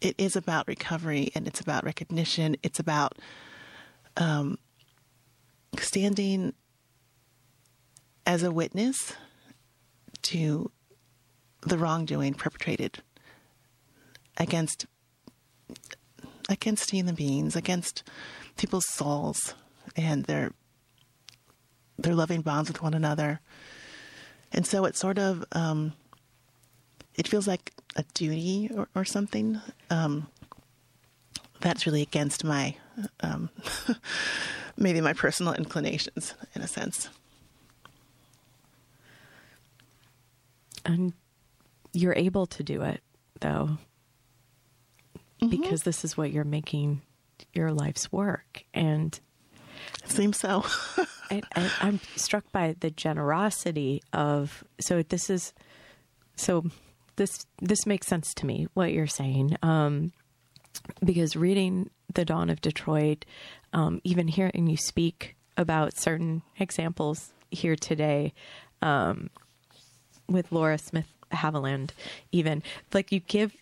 it 0.00 0.16
is 0.18 0.34
about 0.34 0.66
recovery 0.66 1.30
and 1.36 1.46
it's 1.46 1.60
about 1.60 1.84
recognition. 1.84 2.56
It's 2.64 2.80
about 2.80 3.16
um, 4.16 4.58
standing 5.78 6.52
as 8.26 8.42
a 8.42 8.50
witness 8.50 9.14
to 10.24 10.70
the 11.62 11.78
wrongdoing 11.78 12.34
perpetrated 12.34 13.02
against 14.36 14.86
against 16.48 16.90
human 16.90 17.14
beings, 17.14 17.56
against 17.56 18.02
people's 18.56 18.86
souls 18.88 19.54
and 19.96 20.24
their 20.24 20.52
their 21.98 22.14
loving 22.14 22.42
bonds 22.42 22.68
with 22.68 22.82
one 22.82 22.94
another. 22.94 23.40
And 24.52 24.66
so 24.66 24.84
it's 24.84 24.98
sort 24.98 25.18
of 25.18 25.44
um, 25.52 25.94
it 27.14 27.28
feels 27.28 27.46
like 27.46 27.72
a 27.96 28.04
duty 28.14 28.70
or, 28.74 28.88
or 28.94 29.04
something. 29.04 29.60
Um, 29.90 30.28
that's 31.60 31.86
really 31.86 32.02
against 32.02 32.44
my 32.44 32.76
um, 33.20 33.48
maybe 34.76 35.00
my 35.00 35.12
personal 35.12 35.54
inclinations 35.54 36.34
in 36.54 36.62
a 36.62 36.68
sense. 36.68 37.08
And 40.84 41.12
you're 41.92 42.14
able 42.16 42.46
to 42.46 42.62
do 42.62 42.82
it, 42.82 43.00
though, 43.40 43.78
because 45.48 45.82
this 45.82 46.04
is 46.04 46.16
what 46.16 46.32
you're 46.32 46.44
making 46.44 47.02
your 47.52 47.72
life's 47.72 48.10
work. 48.12 48.64
And 48.72 49.18
It 50.04 50.10
seems 50.10 50.38
so. 50.38 50.64
I, 51.30 51.42
I, 51.56 51.70
I'm 51.80 52.00
struck 52.16 52.50
by 52.52 52.74
the 52.78 52.90
generosity 52.90 54.02
of. 54.12 54.64
So 54.80 55.02
this 55.02 55.30
is, 55.30 55.52
so 56.36 56.64
this 57.16 57.46
this 57.60 57.86
makes 57.86 58.06
sense 58.06 58.34
to 58.34 58.46
me 58.46 58.66
what 58.74 58.92
you're 58.92 59.06
saying, 59.06 59.56
um, 59.62 60.12
because 61.04 61.36
reading 61.36 61.90
the 62.12 62.24
Dawn 62.24 62.50
of 62.50 62.60
Detroit, 62.60 63.24
um, 63.72 64.00
even 64.04 64.28
hearing 64.28 64.66
you 64.66 64.76
speak 64.76 65.36
about 65.56 65.96
certain 65.96 66.42
examples 66.58 67.32
here 67.50 67.76
today, 67.76 68.32
um, 68.82 69.30
with 70.28 70.50
Laura 70.52 70.78
Smith 70.78 71.06
Haviland, 71.32 71.90
even 72.32 72.62
like 72.92 73.12
you 73.12 73.20
give 73.20 73.54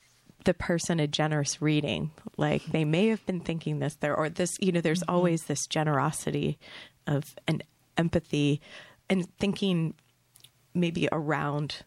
the 0.44 0.54
person 0.54 1.00
a 1.00 1.06
generous 1.06 1.62
reading. 1.62 2.10
Like 2.36 2.64
they 2.66 2.84
may 2.84 3.08
have 3.08 3.24
been 3.26 3.40
thinking 3.40 3.78
this 3.78 3.94
there 3.96 4.16
or 4.16 4.28
this, 4.28 4.50
you 4.60 4.72
know, 4.72 4.80
there's 4.80 5.00
mm-hmm. 5.00 5.14
always 5.14 5.44
this 5.44 5.66
generosity 5.66 6.58
of 7.06 7.34
an 7.48 7.62
empathy 7.96 8.60
and 9.08 9.26
thinking 9.38 9.94
maybe 10.74 11.08
around 11.12 11.84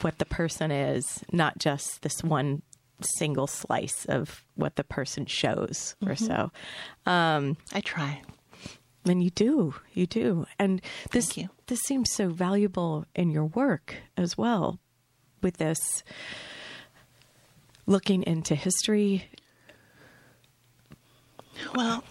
what 0.00 0.18
the 0.18 0.24
person 0.24 0.70
is, 0.70 1.22
not 1.32 1.58
just 1.58 2.02
this 2.02 2.24
one 2.24 2.62
single 3.02 3.46
slice 3.46 4.04
of 4.06 4.44
what 4.56 4.76
the 4.76 4.84
person 4.84 5.26
shows 5.26 5.94
or 6.02 6.12
mm-hmm. 6.12 6.26
so. 6.26 6.50
Um, 7.10 7.56
I 7.72 7.80
try. 7.80 8.22
And 9.04 9.22
you 9.22 9.30
do, 9.30 9.74
you 9.92 10.06
do. 10.06 10.46
And 10.58 10.82
this 11.12 11.36
you. 11.36 11.48
this 11.66 11.80
seems 11.80 12.10
so 12.12 12.28
valuable 12.28 13.06
in 13.14 13.30
your 13.30 13.46
work 13.46 13.96
as 14.16 14.36
well 14.36 14.78
with 15.42 15.56
this 15.56 16.02
looking 17.86 18.22
into 18.24 18.54
history. 18.54 19.30
Well, 21.74 22.04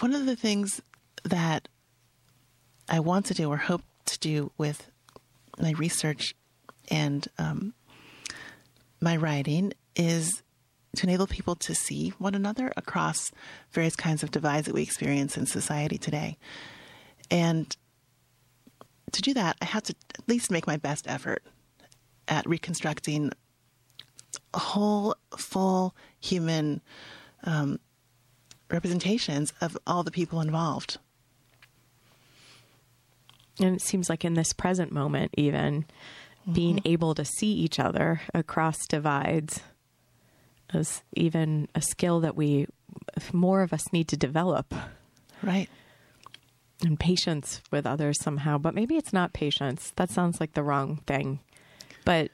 one 0.00 0.14
of 0.14 0.26
the 0.26 0.36
things 0.36 0.80
that 1.24 1.68
I 2.88 3.00
want 3.00 3.26
to 3.26 3.34
do 3.34 3.48
or 3.50 3.56
hope 3.56 3.82
to 4.06 4.18
do 4.18 4.52
with 4.58 4.90
my 5.58 5.72
research 5.72 6.34
and 6.90 7.26
um, 7.38 7.74
my 9.00 9.16
writing 9.16 9.72
is 9.96 10.42
to 10.96 11.06
enable 11.06 11.26
people 11.26 11.54
to 11.56 11.74
see 11.74 12.10
one 12.18 12.34
another 12.34 12.72
across 12.76 13.30
various 13.72 13.96
kinds 13.96 14.22
of 14.22 14.30
divides 14.30 14.66
that 14.66 14.74
we 14.74 14.82
experience 14.82 15.36
in 15.36 15.46
society 15.46 15.98
today. 15.98 16.36
And 17.30 17.74
to 19.12 19.22
do 19.22 19.34
that, 19.34 19.56
I 19.60 19.66
have 19.66 19.82
to 19.84 19.94
at 20.18 20.28
least 20.28 20.50
make 20.50 20.66
my 20.66 20.76
best 20.76 21.06
effort 21.08 21.42
at 22.28 22.46
reconstructing 22.48 23.32
whole, 24.54 25.16
full 25.36 25.94
human 26.20 26.80
um, 27.44 27.78
representations 28.70 29.52
of 29.60 29.76
all 29.86 30.02
the 30.02 30.10
people 30.10 30.40
involved. 30.40 30.98
and 33.60 33.76
it 33.76 33.82
seems 33.82 34.08
like 34.08 34.24
in 34.24 34.34
this 34.34 34.52
present 34.52 34.90
moment, 34.90 35.32
even 35.36 35.84
being 36.50 36.80
able 36.84 37.14
to 37.14 37.24
see 37.24 37.52
each 37.52 37.78
other 37.78 38.20
across 38.34 38.86
divides 38.88 39.60
is 40.74 41.02
even 41.14 41.68
a 41.74 41.80
skill 41.80 42.20
that 42.20 42.36
we 42.36 42.66
more 43.32 43.62
of 43.62 43.72
us 43.72 43.92
need 43.92 44.08
to 44.08 44.16
develop 44.16 44.74
Right. 45.42 45.68
and 46.82 46.98
patience 46.98 47.60
with 47.70 47.86
others 47.86 48.20
somehow. 48.20 48.58
But 48.58 48.74
maybe 48.74 48.96
it's 48.96 49.12
not 49.12 49.32
patience. 49.32 49.92
That 49.96 50.10
sounds 50.10 50.40
like 50.40 50.54
the 50.54 50.62
wrong 50.62 50.98
thing. 51.06 51.40
But 52.04 52.30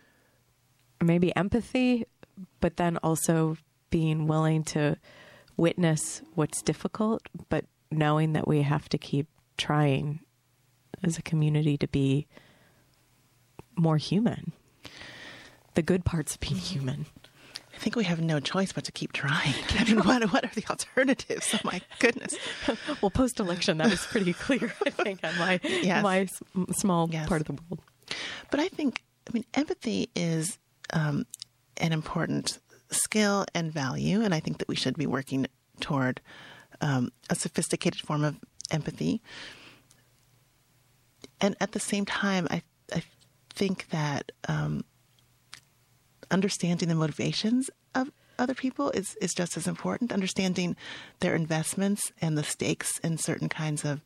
maybe 1.03 1.35
empathy, 1.37 2.07
but 2.61 2.76
then 2.76 2.98
also 2.98 3.57
being 3.90 4.26
willing 4.26 4.64
to 4.64 4.96
witness 5.57 6.22
what's 6.35 6.62
difficult, 6.62 7.22
but 7.48 7.64
knowing 7.90 8.33
that 8.33 8.48
we 8.48 8.62
have 8.62 8.88
to 8.88 8.98
keep 8.98 9.26
trying 9.57 10.20
as 11.03 11.18
a 11.18 11.22
community 11.22 11.76
to 11.76 11.88
be 11.88 12.26
more 13.76 13.96
human. 13.96 14.53
The 15.74 15.83
good 15.83 16.05
parts 16.05 16.35
of 16.35 16.40
being 16.40 16.55
mm-hmm. 16.55 16.79
human. 16.79 17.07
I 17.81 17.83
think 17.83 17.97
we 17.97 18.05
have 18.05 18.21
no 18.21 18.40
choice 18.40 18.73
but 18.73 18.85
to 18.85 18.93
keep 18.93 19.12
trying. 19.14 19.55
I 19.79 19.85
mean, 19.85 20.01
what, 20.01 20.23
what 20.35 20.45
are 20.45 20.51
the 20.55 20.64
alternatives? 20.69 21.55
Oh 21.55 21.61
my 21.64 21.81
goodness. 21.99 22.37
Well, 23.01 23.09
post 23.11 23.40
election, 23.40 23.79
that 23.79 23.90
is 23.90 24.05
pretty 24.05 24.35
clear, 24.35 24.71
I 24.87 24.90
think, 24.90 25.25
on 25.25 25.35
my, 25.38 25.59
Yes. 25.64 26.03
my 26.03 26.29
small 26.73 27.09
Yes. 27.11 27.27
part 27.27 27.40
of 27.40 27.47
the 27.47 27.55
world. 27.55 27.81
But 28.51 28.61
I 28.61 28.69
think, 28.69 29.03
I 29.27 29.31
mean, 29.33 29.45
empathy 29.55 30.11
is 30.14 30.59
um, 30.93 31.25
an 31.79 31.93
important 31.95 32.59
skill 32.90 33.47
and 33.55 33.73
value, 33.73 34.21
and 34.21 34.35
I 34.35 34.40
think 34.40 34.59
that 34.59 34.69
we 34.69 34.77
should 34.77 34.99
be 34.99 35.07
working 35.07 35.47
toward 35.81 36.21
um, 36.83 37.11
a 37.31 37.35
sophisticated 37.35 38.03
form 38.03 38.25
of 38.25 38.37
empathy. 38.71 39.23
And 41.40 41.57
at 41.62 41.73
the 41.73 41.81
same 41.81 42.05
time, 42.05 42.47
I 42.51 42.62
I 42.95 43.03
think 43.55 43.88
that 43.90 44.33
um, 44.49 44.85
understanding 46.31 46.88
the 46.88 46.95
motivations 46.95 47.71
of 47.95 48.11
other 48.38 48.55
people 48.55 48.90
is 48.90 49.16
is 49.21 49.33
just 49.35 49.57
as 49.57 49.66
important. 49.66 50.12
Understanding 50.12 50.77
their 51.21 51.35
investments 51.35 52.12
and 52.21 52.37
the 52.37 52.43
stakes 52.43 52.99
in 53.01 53.19
certain 53.19 53.49
kinds 53.49 53.85
of 53.85 54.01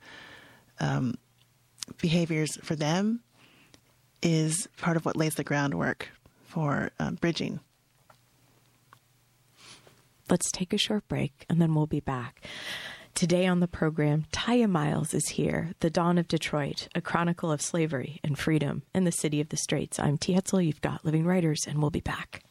um, 0.81 1.15
behaviors 2.01 2.57
for 2.63 2.75
them 2.75 3.21
is 4.23 4.69
part 4.79 4.97
of 4.97 5.05
what 5.05 5.17
lays 5.17 5.35
the 5.35 5.45
groundwork 5.45 6.09
for 6.43 6.91
um, 6.99 7.17
bridging. 7.17 7.61
Let's 10.31 10.51
take 10.51 10.73
a 10.73 10.79
short 10.79 11.07
break 11.09 11.45
and 11.49 11.61
then 11.61 11.75
we'll 11.75 11.87
be 11.87 12.01
back. 12.01 12.47
Today 13.15 13.47
on 13.47 13.61
the 13.61 13.69
program, 13.69 14.25
Tiya 14.33 14.69
Miles 14.69 15.15
is 15.15 15.29
here, 15.29 15.71
The 15.79 15.89
Dawn 15.89 16.19
of 16.19 16.27
Detroit, 16.27 16.89
a 16.97 17.01
chronicle 17.01 17.53
of 17.53 17.63
slavery 17.63 18.19
and 18.25 18.37
freedom 18.37 18.83
in 18.93 19.05
the 19.05 19.13
city 19.13 19.41
of 19.41 19.51
the 19.51 19.57
Straits. 19.57 20.01
I'm 20.01 20.19
T. 20.19 20.35
Hetzel, 20.35 20.67
you've 20.67 20.81
got 20.81 21.05
Living 21.05 21.25
Writers, 21.25 21.65
and 21.69 21.81
we'll 21.81 21.93
be 21.93 22.01
back. 22.01 22.43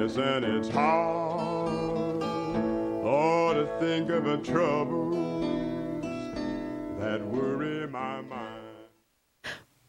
Yes, 0.00 0.16
and 0.16 0.44
it's 0.44 0.68
hard, 0.68 2.22
all 3.02 3.52
to 3.52 3.68
think 3.80 4.10
of 4.10 4.22
the 4.22 4.36
troubles 4.36 6.04
that 7.00 7.20
worry 7.26 7.84
my 7.88 8.20
mind. 8.20 8.62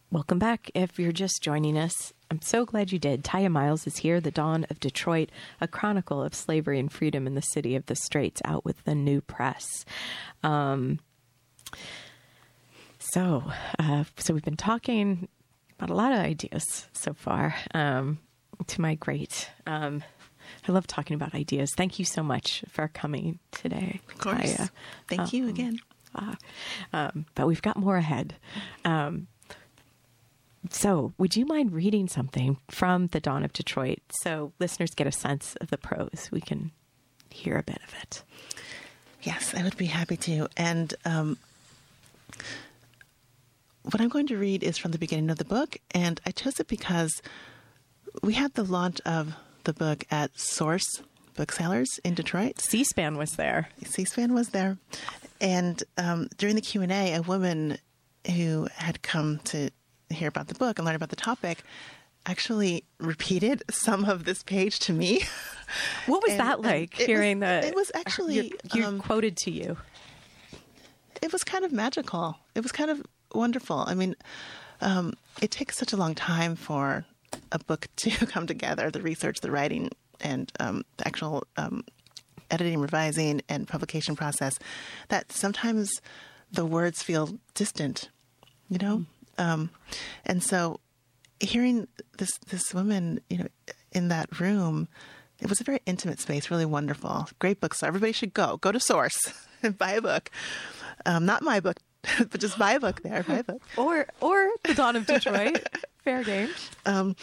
Welcome 0.09 0.39
back. 0.39 0.71
If 0.73 0.97
you're 0.97 1.11
just 1.11 1.43
joining 1.43 1.77
us, 1.77 2.11
I'm 2.31 2.41
so 2.41 2.65
glad 2.65 2.91
you 2.91 2.97
did. 2.97 3.23
Tiya 3.23 3.51
Miles 3.51 3.85
is 3.85 3.97
here, 3.97 4.19
The 4.19 4.31
Dawn 4.31 4.65
of 4.71 4.79
Detroit, 4.79 5.29
a 5.61 5.67
chronicle 5.67 6.23
of 6.23 6.33
slavery 6.33 6.79
and 6.79 6.91
freedom 6.91 7.27
in 7.27 7.35
the 7.35 7.43
city 7.43 7.75
of 7.75 7.85
the 7.85 7.95
Straits, 7.95 8.41
out 8.43 8.65
with 8.65 8.83
the 8.85 8.95
new 8.95 9.21
press. 9.21 9.85
Um, 10.41 11.01
so, 12.97 13.43
uh, 13.77 14.05
so 14.17 14.33
we've 14.33 14.43
been 14.43 14.57
talking 14.57 15.27
about 15.77 15.91
a 15.91 15.95
lot 15.95 16.13
of 16.13 16.17
ideas 16.17 16.87
so 16.93 17.13
far. 17.13 17.53
Um, 17.75 18.17
to 18.67 18.81
my 18.81 18.95
great, 18.95 19.49
um, 19.65 20.03
I 20.67 20.71
love 20.71 20.87
talking 20.87 21.15
about 21.15 21.33
ideas. 21.33 21.73
Thank 21.75 21.99
you 21.99 22.05
so 22.05 22.23
much 22.23 22.63
for 22.69 22.87
coming 22.87 23.39
today. 23.51 24.01
Of 24.09 24.17
course. 24.17 24.39
Tiya. 24.39 24.69
Thank 25.07 25.33
you 25.33 25.47
again. 25.47 25.79
Um, 26.93 27.25
but 27.35 27.47
we've 27.47 27.61
got 27.61 27.77
more 27.77 27.97
ahead. 27.97 28.35
Um, 28.83 29.27
so, 30.69 31.13
would 31.17 31.35
you 31.35 31.45
mind 31.45 31.71
reading 31.71 32.07
something 32.07 32.57
from 32.69 33.07
The 33.07 33.19
Dawn 33.19 33.43
of 33.43 33.53
Detroit 33.53 33.99
so 34.21 34.51
listeners 34.59 34.91
get 34.91 35.07
a 35.07 35.11
sense 35.11 35.55
of 35.61 35.69
the 35.69 35.77
prose? 35.77 36.29
We 36.31 36.41
can 36.41 36.71
hear 37.29 37.57
a 37.57 37.63
bit 37.63 37.79
of 37.87 37.93
it. 38.01 38.23
Yes, 39.21 39.53
I 39.55 39.63
would 39.63 39.77
be 39.77 39.85
happy 39.85 40.17
to. 40.17 40.47
And 40.57 40.93
um, 41.05 41.37
what 43.83 44.01
I'm 44.01 44.09
going 44.09 44.27
to 44.27 44.37
read 44.37 44.63
is 44.63 44.77
from 44.77 44.91
the 44.91 44.97
beginning 44.97 45.29
of 45.29 45.37
the 45.37 45.45
book, 45.45 45.77
and 45.91 46.19
I 46.25 46.31
chose 46.31 46.59
it 46.59 46.67
because 46.67 47.21
we 48.21 48.33
had 48.33 48.53
the 48.53 48.63
launch 48.63 48.99
of 49.05 49.33
the 49.63 49.73
book 49.73 50.03
at 50.11 50.37
Source 50.39 51.01
Booksellers 51.35 51.99
in 52.03 52.13
Detroit. 52.15 52.59
C 52.59 52.83
SPAN 52.83 53.17
was 53.17 53.31
there. 53.33 53.69
C-SPAN 53.85 54.33
was 54.33 54.49
there, 54.49 54.77
and 55.39 55.81
um, 55.97 56.27
during 56.37 56.55
the 56.55 56.61
Q 56.61 56.81
and 56.81 56.91
A, 56.91 57.13
a 57.15 57.21
woman 57.21 57.77
who 58.35 58.67
had 58.75 59.01
come 59.01 59.39
to 59.45 59.69
hear 60.09 60.27
about 60.27 60.47
the 60.47 60.55
book 60.55 60.77
and 60.79 60.85
learn 60.85 60.95
about 60.95 61.09
the 61.09 61.15
topic 61.15 61.63
actually 62.25 62.83
repeated 62.99 63.63
some 63.71 64.03
of 64.05 64.25
this 64.25 64.43
page 64.43 64.79
to 64.79 64.93
me. 64.93 65.23
What 66.07 66.21
was 66.23 66.31
And- 66.31 66.39
that 66.41 66.61
like, 66.61 66.93
it 66.95 66.97
was- 66.97 67.05
hearing 67.05 67.39
the. 67.39 67.65
it 67.65 67.75
was 67.75 67.91
actually, 67.93 68.51
You 68.73 68.85
um, 68.85 68.99
quoted 68.99 69.37
to 69.37 69.51
you. 69.51 69.77
it 71.21 71.31
was 71.31 71.43
kind 71.43 71.63
of 71.63 71.71
magical. 71.71 72.37
It 72.55 72.61
was 72.63 72.71
kind 72.71 72.89
of 72.89 73.03
wonderful. 73.33 73.83
I 73.87 73.93
mean, 73.93 74.15
um, 74.81 75.13
it 75.41 75.51
takes 75.51 75.77
such 75.77 75.93
a 75.93 75.97
long 75.97 76.15
time 76.15 76.55
for 76.55 77.05
a 77.51 77.59
book 77.59 77.87
to 77.97 78.25
come 78.25 78.47
together 78.47 78.89
the 78.89 79.01
research, 79.01 79.41
the 79.41 79.51
writing, 79.51 79.89
and 80.19 80.51
um, 80.59 80.83
the 80.97 81.07
actual 81.07 81.43
um, 81.57 81.83
editing, 82.51 82.79
revising, 82.79 83.41
and 83.49 83.67
publication 83.67 84.15
process 84.15 84.57
that 85.09 85.31
sometimes 85.31 86.01
the 86.51 86.65
words 86.65 87.03
feel 87.03 87.37
distant, 87.53 88.09
you 88.69 88.77
know? 88.77 89.05
Um, 89.37 89.69
and 90.25 90.43
so 90.43 90.79
hearing 91.39 91.87
this, 92.17 92.37
this 92.49 92.73
woman, 92.73 93.21
you 93.29 93.37
know, 93.37 93.47
in 93.91 94.09
that 94.09 94.39
room, 94.39 94.87
it 95.39 95.49
was 95.49 95.61
a 95.61 95.63
very 95.63 95.79
intimate 95.85 96.19
space, 96.19 96.51
really 96.51 96.65
wonderful. 96.65 97.27
Great 97.39 97.61
bookstore. 97.61 97.87
Everybody 97.87 98.11
should 98.11 98.33
go. 98.33 98.57
Go 98.57 98.71
to 98.71 98.79
Source 98.79 99.17
and 99.63 99.77
buy 99.77 99.91
a 99.91 100.01
book. 100.01 100.29
Um, 101.05 101.25
not 101.25 101.41
my 101.41 101.59
book, 101.59 101.77
but 102.17 102.39
just 102.39 102.57
buy 102.59 102.73
a 102.73 102.79
book 102.79 103.01
there. 103.03 103.23
Buy 103.23 103.37
a 103.37 103.43
book. 103.43 103.61
Or, 103.77 104.07
or 104.19 104.49
The 104.63 104.73
Dawn 104.73 104.95
of 104.95 105.05
Detroit. 105.05 105.63
Fair 106.03 106.23
game. 106.23 106.49
Um, 106.85 107.15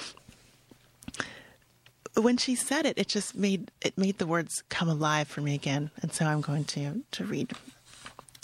when 2.14 2.36
she 2.36 2.54
said 2.54 2.86
it, 2.86 2.98
it 2.98 3.08
just 3.08 3.34
made 3.34 3.70
it 3.82 3.96
made 3.98 4.18
the 4.18 4.26
words 4.26 4.62
come 4.68 4.88
alive 4.88 5.28
for 5.28 5.40
me 5.40 5.54
again. 5.54 5.90
And 6.02 6.12
so 6.12 6.26
I'm 6.26 6.40
going 6.40 6.64
to 6.64 7.02
to 7.12 7.24
read 7.24 7.52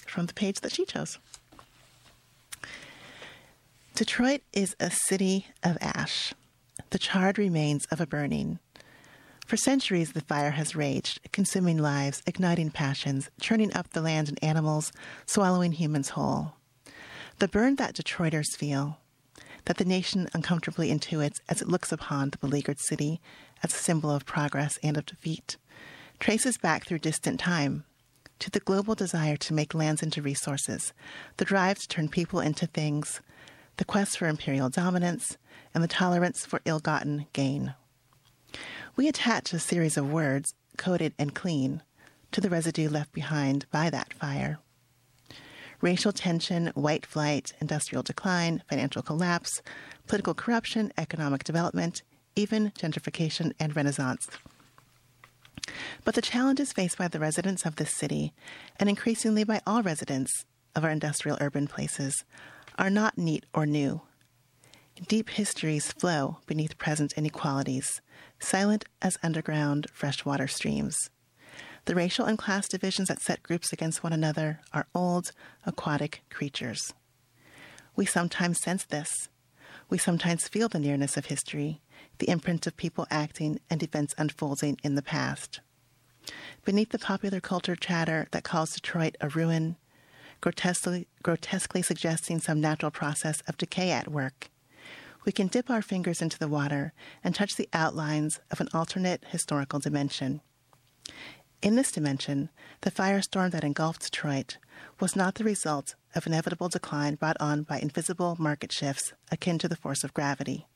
from 0.06 0.26
the 0.26 0.34
page 0.34 0.60
that 0.60 0.72
she 0.72 0.84
chose. 0.84 1.18
Detroit 3.94 4.40
is 4.52 4.74
a 4.80 4.90
city 4.90 5.46
of 5.62 5.76
ash, 5.80 6.32
the 6.90 6.98
charred 6.98 7.38
remains 7.38 7.86
of 7.90 8.00
a 8.00 8.06
burning. 8.06 8.58
For 9.46 9.56
centuries, 9.56 10.12
the 10.12 10.22
fire 10.22 10.52
has 10.52 10.74
raged, 10.74 11.20
consuming 11.30 11.76
lives, 11.76 12.22
igniting 12.26 12.70
passions, 12.70 13.28
churning 13.40 13.74
up 13.74 13.90
the 13.90 14.00
land 14.00 14.28
and 14.28 14.42
animals, 14.42 14.92
swallowing 15.26 15.72
humans 15.72 16.10
whole. 16.10 16.54
The 17.38 17.48
burn 17.48 17.76
that 17.76 17.94
Detroiters 17.94 18.56
feel, 18.56 18.98
that 19.66 19.76
the 19.76 19.84
nation 19.84 20.28
uncomfortably 20.34 20.90
intuits 20.90 21.40
as 21.48 21.62
it 21.62 21.68
looks 21.68 21.92
upon 21.92 22.30
the 22.30 22.38
beleaguered 22.38 22.80
city 22.80 23.20
as 23.62 23.72
a 23.74 23.78
symbol 23.78 24.10
of 24.10 24.26
progress 24.26 24.78
and 24.82 24.96
of 24.96 25.06
defeat, 25.06 25.56
traces 26.18 26.58
back 26.58 26.86
through 26.86 26.98
distant 26.98 27.38
time 27.38 27.84
to 28.38 28.50
the 28.50 28.60
global 28.60 28.96
desire 28.96 29.36
to 29.36 29.54
make 29.54 29.72
lands 29.72 30.02
into 30.02 30.20
resources, 30.20 30.92
the 31.36 31.44
drive 31.44 31.78
to 31.78 31.86
turn 31.86 32.08
people 32.08 32.40
into 32.40 32.66
things, 32.66 33.20
the 33.76 33.84
quest 33.84 34.18
for 34.18 34.26
imperial 34.26 34.68
dominance, 34.68 35.38
and 35.72 35.82
the 35.82 35.88
tolerance 35.88 36.44
for 36.44 36.60
ill 36.64 36.80
gotten 36.80 37.26
gain. 37.32 37.74
We 38.96 39.06
attach 39.06 39.52
a 39.52 39.60
series 39.60 39.96
of 39.96 40.10
words, 40.10 40.54
coded 40.76 41.14
and 41.18 41.34
clean, 41.34 41.82
to 42.32 42.40
the 42.40 42.50
residue 42.50 42.88
left 42.88 43.12
behind 43.12 43.66
by 43.70 43.90
that 43.90 44.12
fire. 44.12 44.58
Racial 45.82 46.12
tension, 46.12 46.68
white 46.74 47.04
flight, 47.04 47.52
industrial 47.60 48.02
decline, 48.02 48.62
financial 48.68 49.02
collapse, 49.02 49.60
political 50.06 50.32
corruption, 50.32 50.92
economic 50.96 51.42
development, 51.44 52.02
even 52.36 52.70
gentrification 52.70 53.52
and 53.58 53.74
renaissance. 53.74 54.28
But 56.04 56.14
the 56.14 56.22
challenges 56.22 56.72
faced 56.72 56.98
by 56.98 57.08
the 57.08 57.18
residents 57.18 57.66
of 57.66 57.76
this 57.76 57.92
city, 57.92 58.32
and 58.78 58.88
increasingly 58.88 59.44
by 59.44 59.60
all 59.66 59.82
residents 59.82 60.44
of 60.74 60.84
our 60.84 60.90
industrial 60.90 61.36
urban 61.40 61.66
places, 61.66 62.24
are 62.78 62.90
not 62.90 63.18
neat 63.18 63.44
or 63.52 63.66
new. 63.66 64.02
Deep 65.08 65.30
histories 65.30 65.90
flow 65.92 66.38
beneath 66.46 66.78
present 66.78 67.12
inequalities, 67.16 68.00
silent 68.38 68.84
as 69.00 69.18
underground 69.22 69.88
freshwater 69.92 70.46
streams. 70.46 71.10
The 71.84 71.94
racial 71.96 72.26
and 72.26 72.38
class 72.38 72.68
divisions 72.68 73.08
that 73.08 73.20
set 73.20 73.42
groups 73.42 73.72
against 73.72 74.04
one 74.04 74.12
another 74.12 74.60
are 74.72 74.86
old, 74.94 75.32
aquatic 75.66 76.22
creatures. 76.30 76.94
We 77.96 78.06
sometimes 78.06 78.60
sense 78.60 78.84
this. 78.84 79.28
We 79.90 79.98
sometimes 79.98 80.48
feel 80.48 80.68
the 80.68 80.78
nearness 80.78 81.16
of 81.16 81.26
history, 81.26 81.82
the 82.18 82.28
imprint 82.28 82.66
of 82.66 82.76
people 82.76 83.06
acting 83.10 83.58
and 83.68 83.82
events 83.82 84.14
unfolding 84.16 84.78
in 84.84 84.94
the 84.94 85.02
past. 85.02 85.60
Beneath 86.64 86.90
the 86.90 87.00
popular 87.00 87.40
culture 87.40 87.74
chatter 87.74 88.28
that 88.30 88.44
calls 88.44 88.74
Detroit 88.74 89.16
a 89.20 89.28
ruin, 89.28 89.76
grotesquely, 90.40 91.08
grotesquely 91.22 91.82
suggesting 91.82 92.38
some 92.38 92.60
natural 92.60 92.92
process 92.92 93.42
of 93.48 93.58
decay 93.58 93.90
at 93.90 94.08
work, 94.08 94.50
we 95.24 95.32
can 95.32 95.48
dip 95.48 95.68
our 95.68 95.82
fingers 95.82 96.22
into 96.22 96.38
the 96.38 96.48
water 96.48 96.92
and 97.24 97.34
touch 97.34 97.56
the 97.56 97.68
outlines 97.72 98.40
of 98.50 98.60
an 98.60 98.68
alternate 98.72 99.24
historical 99.30 99.80
dimension. 99.80 100.40
In 101.62 101.76
this 101.76 101.92
dimension, 101.92 102.50
the 102.80 102.90
firestorm 102.90 103.52
that 103.52 103.62
engulfed 103.62 104.02
Detroit 104.02 104.58
was 104.98 105.14
not 105.14 105.36
the 105.36 105.44
result 105.44 105.94
of 106.12 106.26
inevitable 106.26 106.68
decline 106.68 107.14
brought 107.14 107.36
on 107.40 107.62
by 107.62 107.78
invisible 107.78 108.34
market 108.36 108.72
shifts 108.72 109.12
akin 109.30 109.58
to 109.58 109.68
the 109.68 109.76
force 109.76 110.02
of 110.02 110.12
gravity. 110.12 110.66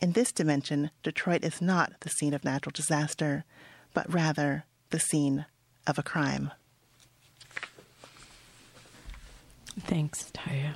In 0.00 0.12
this 0.12 0.32
dimension, 0.32 0.90
Detroit 1.04 1.44
is 1.44 1.62
not 1.62 1.92
the 2.00 2.08
scene 2.08 2.34
of 2.34 2.44
natural 2.44 2.72
disaster, 2.74 3.44
but 3.94 4.12
rather 4.12 4.64
the 4.90 4.98
scene 4.98 5.46
of 5.86 5.98
a 5.98 6.02
crime. 6.02 6.50
Thanks, 9.78 10.32
Tiya. 10.34 10.74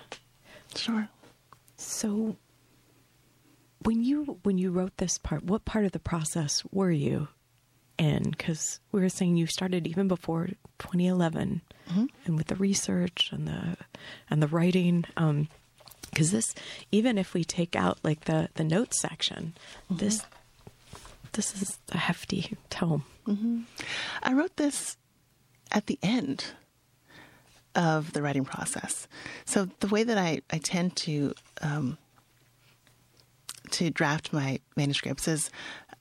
Sure. 0.76 1.08
So 1.76 2.36
when 3.82 4.04
you 4.04 4.38
when 4.44 4.58
you 4.58 4.70
wrote 4.70 4.98
this 4.98 5.18
part, 5.18 5.42
what 5.42 5.64
part 5.64 5.84
of 5.84 5.90
the 5.90 5.98
process 5.98 6.62
were 6.70 6.92
you 6.92 7.26
in? 7.98 8.30
Because 8.30 8.80
we 8.90 9.00
were 9.00 9.08
saying 9.08 9.36
you 9.36 9.46
started 9.46 9.86
even 9.86 10.08
before 10.08 10.48
2011, 10.78 11.62
and 12.26 12.36
with 12.36 12.46
the 12.48 12.56
research 12.56 13.30
and 13.32 13.46
the 13.46 13.76
and 14.30 14.42
the 14.42 14.48
writing. 14.48 15.04
Um, 15.16 15.48
because 16.10 16.30
this, 16.30 16.54
even 16.90 17.16
if 17.16 17.32
we 17.32 17.42
take 17.44 17.74
out 17.74 17.98
like 18.02 18.24
the 18.26 18.48
the 18.54 18.64
notes 18.64 19.00
section, 19.00 19.54
this 19.90 20.24
this 21.32 21.60
is 21.60 21.78
a 21.90 21.98
hefty 21.98 22.56
tome. 22.70 23.04
I 24.22 24.32
wrote 24.34 24.56
this 24.56 24.96
at 25.70 25.86
the 25.86 25.98
end 26.02 26.46
of 27.74 28.12
the 28.12 28.20
writing 28.20 28.44
process. 28.44 29.08
So 29.46 29.66
the 29.80 29.86
way 29.88 30.02
that 30.02 30.18
I, 30.18 30.42
I 30.50 30.58
tend 30.58 30.96
to 30.96 31.32
um, 31.62 31.96
to 33.70 33.90
draft 33.90 34.32
my 34.32 34.60
manuscripts 34.76 35.26
is 35.26 35.50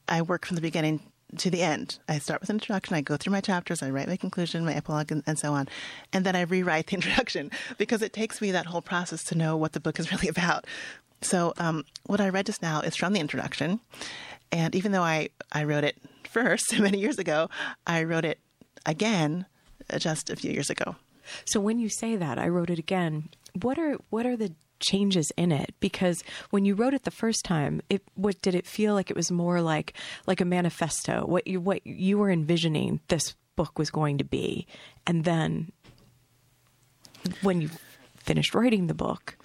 I 0.09 0.21
work 0.23 0.45
from 0.45 0.55
the 0.55 0.61
beginning 0.61 0.99
to 1.37 1.49
the 1.49 1.61
end. 1.61 1.99
I 2.07 2.19
start 2.19 2.41
with 2.41 2.49
an 2.49 2.55
introduction, 2.57 2.95
I 2.95 3.01
go 3.01 3.17
through 3.17 3.31
my 3.31 3.41
chapters, 3.41 3.81
I 3.81 3.89
write 3.89 4.07
my 4.07 4.17
conclusion, 4.17 4.65
my 4.65 4.73
epilogue, 4.73 5.11
and, 5.11 5.23
and 5.25 5.37
so 5.37 5.53
on. 5.53 5.67
And 6.11 6.25
then 6.25 6.35
I 6.35 6.41
rewrite 6.41 6.87
the 6.87 6.95
introduction 6.95 7.51
because 7.77 8.01
it 8.01 8.13
takes 8.13 8.41
me 8.41 8.51
that 8.51 8.67
whole 8.67 8.81
process 8.81 9.23
to 9.25 9.35
know 9.35 9.55
what 9.57 9.73
the 9.73 9.79
book 9.79 9.99
is 9.99 10.11
really 10.13 10.27
about. 10.27 10.65
So 11.21 11.53
um, 11.57 11.85
what 12.05 12.21
I 12.21 12.29
read 12.29 12.47
just 12.47 12.61
now 12.61 12.81
is 12.81 12.95
from 12.95 13.13
the 13.13 13.19
introduction. 13.19 13.79
And 14.51 14.75
even 14.75 14.91
though 14.91 15.03
I, 15.03 15.29
I 15.51 15.63
wrote 15.63 15.83
it 15.83 15.97
first 16.29 16.77
many 16.79 16.99
years 16.99 17.19
ago, 17.19 17.49
I 17.85 18.03
wrote 18.03 18.25
it 18.25 18.39
again 18.85 19.45
uh, 19.89 19.99
just 19.99 20.29
a 20.29 20.35
few 20.35 20.51
years 20.51 20.69
ago. 20.69 20.95
So 21.45 21.59
when 21.59 21.79
you 21.79 21.89
say 21.89 22.15
that, 22.15 22.37
I 22.37 22.47
wrote 22.47 22.69
it 22.69 22.79
again. 22.79 23.29
What 23.61 23.77
are 23.77 23.97
what 24.09 24.25
are 24.25 24.35
the 24.35 24.53
changes 24.81 25.31
in 25.37 25.51
it? 25.51 25.73
Because 25.79 26.23
when 26.49 26.65
you 26.65 26.75
wrote 26.75 26.93
it 26.93 27.03
the 27.03 27.11
first 27.11 27.45
time, 27.45 27.81
it 27.89 28.03
what 28.15 28.41
did 28.41 28.55
it 28.55 28.67
feel 28.67 28.93
like? 28.93 29.09
It 29.09 29.15
was 29.15 29.31
more 29.31 29.61
like 29.61 29.93
like 30.27 30.41
a 30.41 30.45
manifesto. 30.45 31.25
What 31.25 31.47
you 31.47 31.61
what 31.61 31.85
you 31.85 32.17
were 32.17 32.29
envisioning 32.29 32.99
this 33.07 33.35
book 33.55 33.77
was 33.77 33.89
going 33.89 34.17
to 34.17 34.23
be, 34.23 34.67
and 35.05 35.23
then 35.23 35.71
when 37.41 37.61
you 37.61 37.69
finished 38.17 38.53
writing 38.55 38.87
the 38.87 38.93
book, 38.93 39.37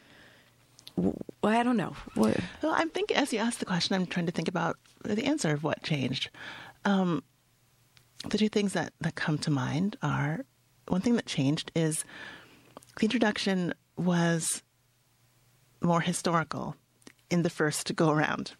I 1.43 1.63
don't 1.63 1.77
know. 1.77 1.95
What, 2.15 2.39
Well, 2.63 2.75
I'm 2.75 2.91
thinking, 2.91 3.17
as 3.17 3.33
you 3.33 3.39
asked 3.39 3.61
the 3.61 3.67
question, 3.67 3.95
I'm 3.95 4.07
trying 4.07 4.27
to 4.27 4.33
think 4.33 4.49
about 4.49 4.77
the 5.05 5.25
answer 5.25 5.53
of 5.53 5.63
what 5.63 5.83
changed. 5.83 6.31
Um, 6.85 7.23
the 8.29 8.39
two 8.39 8.49
things 8.49 8.73
that, 8.73 8.93
that 9.01 9.15
come 9.15 9.39
to 9.39 9.51
mind 9.51 9.97
are 10.03 10.45
one 10.89 11.01
thing 11.01 11.17
that 11.17 11.27
changed 11.27 11.71
is 11.75 12.05
the 12.99 13.05
introduction 13.05 13.75
was 13.97 14.63
more 15.83 16.01
historical 16.01 16.77
in 17.31 17.43
the 17.43 17.51
first 17.51 17.95
go 17.97 18.11
around. 18.11 18.53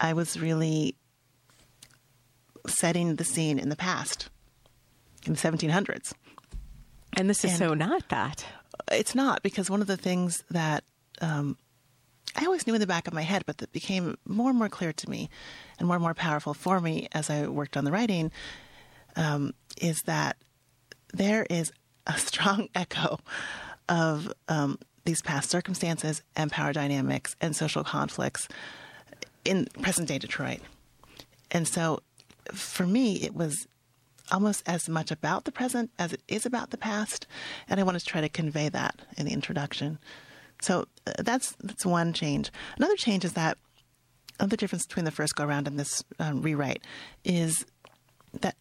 I 0.00 0.12
was 0.12 0.38
really 0.38 0.94
setting 2.66 3.16
the 3.16 3.24
scene 3.24 3.58
in 3.58 3.68
the 3.68 3.76
past, 3.76 4.28
in 5.26 5.32
the 5.34 5.38
1700s. 5.38 6.12
and 7.16 7.28
this 7.28 7.44
is 7.44 7.52
And- 7.52 7.58
so 7.58 7.74
not 7.74 8.08
that. 8.10 8.44
It's 8.92 9.14
not 9.14 9.42
because 9.42 9.68
one 9.70 9.80
of 9.80 9.86
the 9.86 9.96
things 9.96 10.44
that 10.50 10.84
um, 11.20 11.56
I 12.36 12.44
always 12.44 12.66
knew 12.66 12.74
in 12.74 12.80
the 12.80 12.86
back 12.86 13.08
of 13.08 13.12
my 13.14 13.22
head, 13.22 13.42
but 13.44 13.58
that 13.58 13.72
became 13.72 14.16
more 14.24 14.50
and 14.50 14.58
more 14.58 14.68
clear 14.68 14.92
to 14.92 15.10
me 15.10 15.28
and 15.78 15.88
more 15.88 15.96
and 15.96 16.02
more 16.02 16.14
powerful 16.14 16.54
for 16.54 16.80
me 16.80 17.08
as 17.12 17.28
I 17.30 17.48
worked 17.48 17.76
on 17.76 17.84
the 17.84 17.90
writing 17.90 18.30
um, 19.16 19.52
is 19.80 20.00
that 20.06 20.36
there 21.12 21.44
is 21.50 21.72
a 22.06 22.16
strong 22.18 22.68
echo 22.74 23.18
of 23.88 24.32
um, 24.48 24.78
these 25.08 25.22
past 25.22 25.48
circumstances 25.48 26.22
and 26.36 26.52
power 26.52 26.70
dynamics 26.70 27.34
and 27.40 27.56
social 27.56 27.82
conflicts 27.82 28.46
in 29.42 29.66
present 29.80 30.06
day 30.06 30.18
Detroit. 30.18 30.60
And 31.50 31.66
so 31.66 32.00
for 32.52 32.86
me, 32.86 33.14
it 33.22 33.34
was 33.34 33.66
almost 34.30 34.62
as 34.68 34.86
much 34.86 35.10
about 35.10 35.46
the 35.46 35.50
present 35.50 35.90
as 35.98 36.12
it 36.12 36.20
is 36.28 36.44
about 36.44 36.72
the 36.72 36.76
past, 36.76 37.26
and 37.70 37.80
I 37.80 37.84
want 37.84 37.98
to 37.98 38.04
try 38.04 38.20
to 38.20 38.28
convey 38.28 38.68
that 38.68 39.00
in 39.16 39.24
the 39.24 39.32
introduction. 39.32 39.98
So 40.60 40.84
uh, 41.06 41.12
that's 41.20 41.56
that's 41.64 41.86
one 41.86 42.12
change. 42.12 42.50
Another 42.76 42.96
change 42.96 43.24
is 43.24 43.32
that 43.32 43.56
another 44.38 44.58
difference 44.58 44.84
between 44.86 45.06
the 45.06 45.10
first 45.10 45.34
go 45.36 45.44
around 45.44 45.66
and 45.66 45.78
this 45.78 46.04
um, 46.18 46.42
rewrite 46.42 46.84
is 47.24 47.64
that 48.42 48.56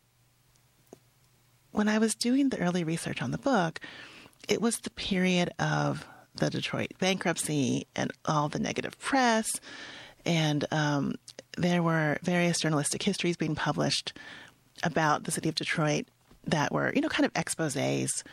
when 1.71 1.89
I 1.89 1.97
was 1.97 2.15
doing 2.15 2.47
the 2.47 2.59
early 2.59 2.85
research 2.85 3.21
on 3.21 3.31
the 3.31 3.37
book, 3.37 3.81
it 4.47 4.61
was 4.61 4.77
the 4.77 4.91
period 4.91 5.51
of 5.59 6.07
the 6.38 6.49
Detroit 6.49 6.93
bankruptcy 6.99 7.88
and 7.95 8.11
all 8.25 8.49
the 8.49 8.59
negative 8.59 8.97
press, 8.99 9.47
and 10.25 10.65
um, 10.71 11.15
there 11.57 11.81
were 11.81 12.17
various 12.21 12.59
journalistic 12.59 13.03
histories 13.03 13.38
being 13.38 13.55
published 13.55 14.13
about 14.83 15.23
the 15.23 15.31
city 15.31 15.49
of 15.49 15.55
Detroit 15.55 16.05
that 16.45 16.71
were, 16.71 16.91
you 16.93 17.01
know, 17.01 17.09
kind 17.09 17.25
of 17.25 17.33
exposés. 17.33 18.23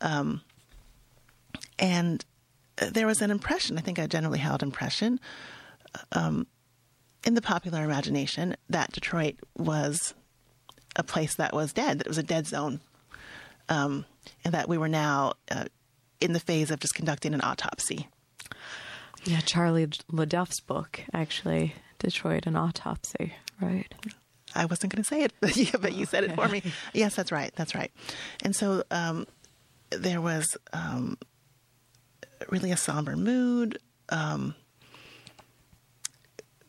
Um, 0.00 0.42
and 1.78 2.24
there 2.76 3.06
was 3.06 3.22
an 3.22 3.30
impression, 3.30 3.78
I 3.78 3.80
think 3.80 3.98
a 3.98 4.08
generally 4.08 4.38
held 4.38 4.62
impression, 4.62 5.20
um, 6.12 6.46
in 7.24 7.34
the 7.34 7.42
popular 7.42 7.84
imagination 7.84 8.56
that 8.68 8.92
Detroit 8.92 9.36
was 9.56 10.14
a 10.96 11.02
place 11.02 11.34
that 11.36 11.54
was 11.54 11.72
dead, 11.72 11.98
that 11.98 12.06
it 12.06 12.10
was 12.10 12.18
a 12.18 12.22
dead 12.22 12.46
zone, 12.46 12.80
um, 13.68 14.04
and 14.44 14.54
that 14.54 14.68
we 14.68 14.78
were 14.78 14.88
now 14.88 15.34
uh, 15.50 15.64
in 16.24 16.32
the 16.32 16.40
phase 16.40 16.70
of 16.70 16.80
just 16.80 16.94
conducting 16.94 17.34
an 17.34 17.40
autopsy. 17.42 18.08
Yeah, 19.24 19.40
Charlie 19.40 19.88
LeDuff's 20.10 20.60
book, 20.60 21.00
actually, 21.12 21.74
Detroit, 21.98 22.46
an 22.46 22.56
autopsy, 22.56 23.34
right? 23.60 23.92
I 24.54 24.66
wasn't 24.66 24.92
going 24.92 25.02
to 25.02 25.08
say 25.08 25.22
it, 25.22 25.32
but 25.40 25.56
you, 25.56 25.66
but 25.78 25.94
you 25.94 26.06
said 26.06 26.24
it 26.24 26.34
for 26.34 26.48
me. 26.48 26.62
Yes, 26.92 27.14
that's 27.14 27.32
right. 27.32 27.52
That's 27.56 27.74
right. 27.74 27.92
And 28.42 28.54
so 28.54 28.82
um, 28.90 29.26
there 29.90 30.20
was 30.20 30.56
um, 30.72 31.18
really 32.50 32.70
a 32.70 32.76
somber 32.76 33.16
mood. 33.16 33.78
Um, 34.08 34.54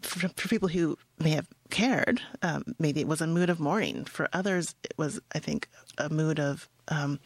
for, 0.01 0.29
for 0.29 0.47
people 0.47 0.69
who 0.69 0.97
may 1.19 1.31
have 1.31 1.47
cared, 1.69 2.21
um, 2.41 2.63
maybe 2.79 3.01
it 3.01 3.07
was 3.07 3.21
a 3.21 3.27
mood 3.27 3.49
of 3.49 3.59
mourning. 3.59 4.05
For 4.05 4.29
others, 4.33 4.75
it 4.83 4.93
was, 4.97 5.19
I 5.33 5.39
think, 5.39 5.67
a 5.97 6.09
mood 6.09 6.39
of 6.39 6.69
um, 6.87 7.19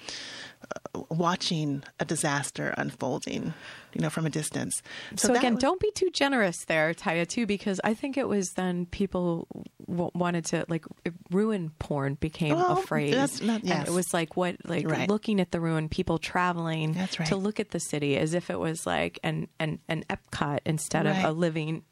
watching 1.10 1.84
a 2.00 2.06
disaster 2.06 2.74
unfolding, 2.78 3.54
you 3.94 4.02
know, 4.02 4.10
from 4.10 4.26
a 4.26 4.30
distance. 4.30 4.82
So, 5.16 5.30
that 5.30 5.38
again, 5.38 5.56
was- 5.56 5.62
don't 5.62 5.80
be 5.80 5.92
too 5.92 6.10
generous 6.12 6.66
there, 6.66 6.94
Tiya, 6.94 7.28
too, 7.28 7.46
because 7.46 7.80
I 7.84 7.94
think 7.94 8.18
it 8.18 8.28
was 8.28 8.52
then 8.54 8.86
people 8.88 9.48
w- 9.88 10.12
wanted 10.14 10.46
to 10.46 10.66
like 10.70 10.86
ruin 11.32 11.72
porn 11.80 12.16
became 12.16 12.56
Well, 12.56 12.78
a 12.80 12.82
phrase, 12.82 13.14
that's 13.14 13.42
not- 13.42 13.64
and 13.64 13.88
it 13.88 13.92
was 13.92 14.14
like 14.14 14.36
what 14.38 14.58
like 14.68 14.88
Right. 14.90 15.10
looking 15.10 15.40
at 15.40 15.52
the 15.52 15.60
ruin, 15.60 15.90
people 15.90 16.18
traveling 16.18 16.94
That's 16.94 17.20
right. 17.20 17.28
to 17.30 17.36
look 17.36 17.60
at 17.60 17.72
the 17.72 17.80
city 17.80 18.18
as 18.18 18.34
if 18.34 18.50
it 18.50 18.60
was 18.60 18.86
like 18.86 19.20
an 19.24 19.48
an, 19.60 19.80
an 19.88 20.04
Epcot 20.10 20.60
instead 20.66 21.06
of 21.06 21.18
a 21.24 21.32
living 21.32 21.84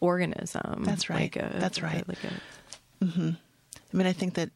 organism. 0.00 0.84
That's 0.84 1.08
right. 1.08 1.20
Like 1.34 1.36
a- 1.36 1.56
That's 1.58 1.82
right. 1.82 2.06
Like 2.08 2.18
a, 2.24 2.32
I 3.02 3.96
mean, 3.96 4.06
I 4.06 4.12
think 4.12 4.34
that 4.34 4.50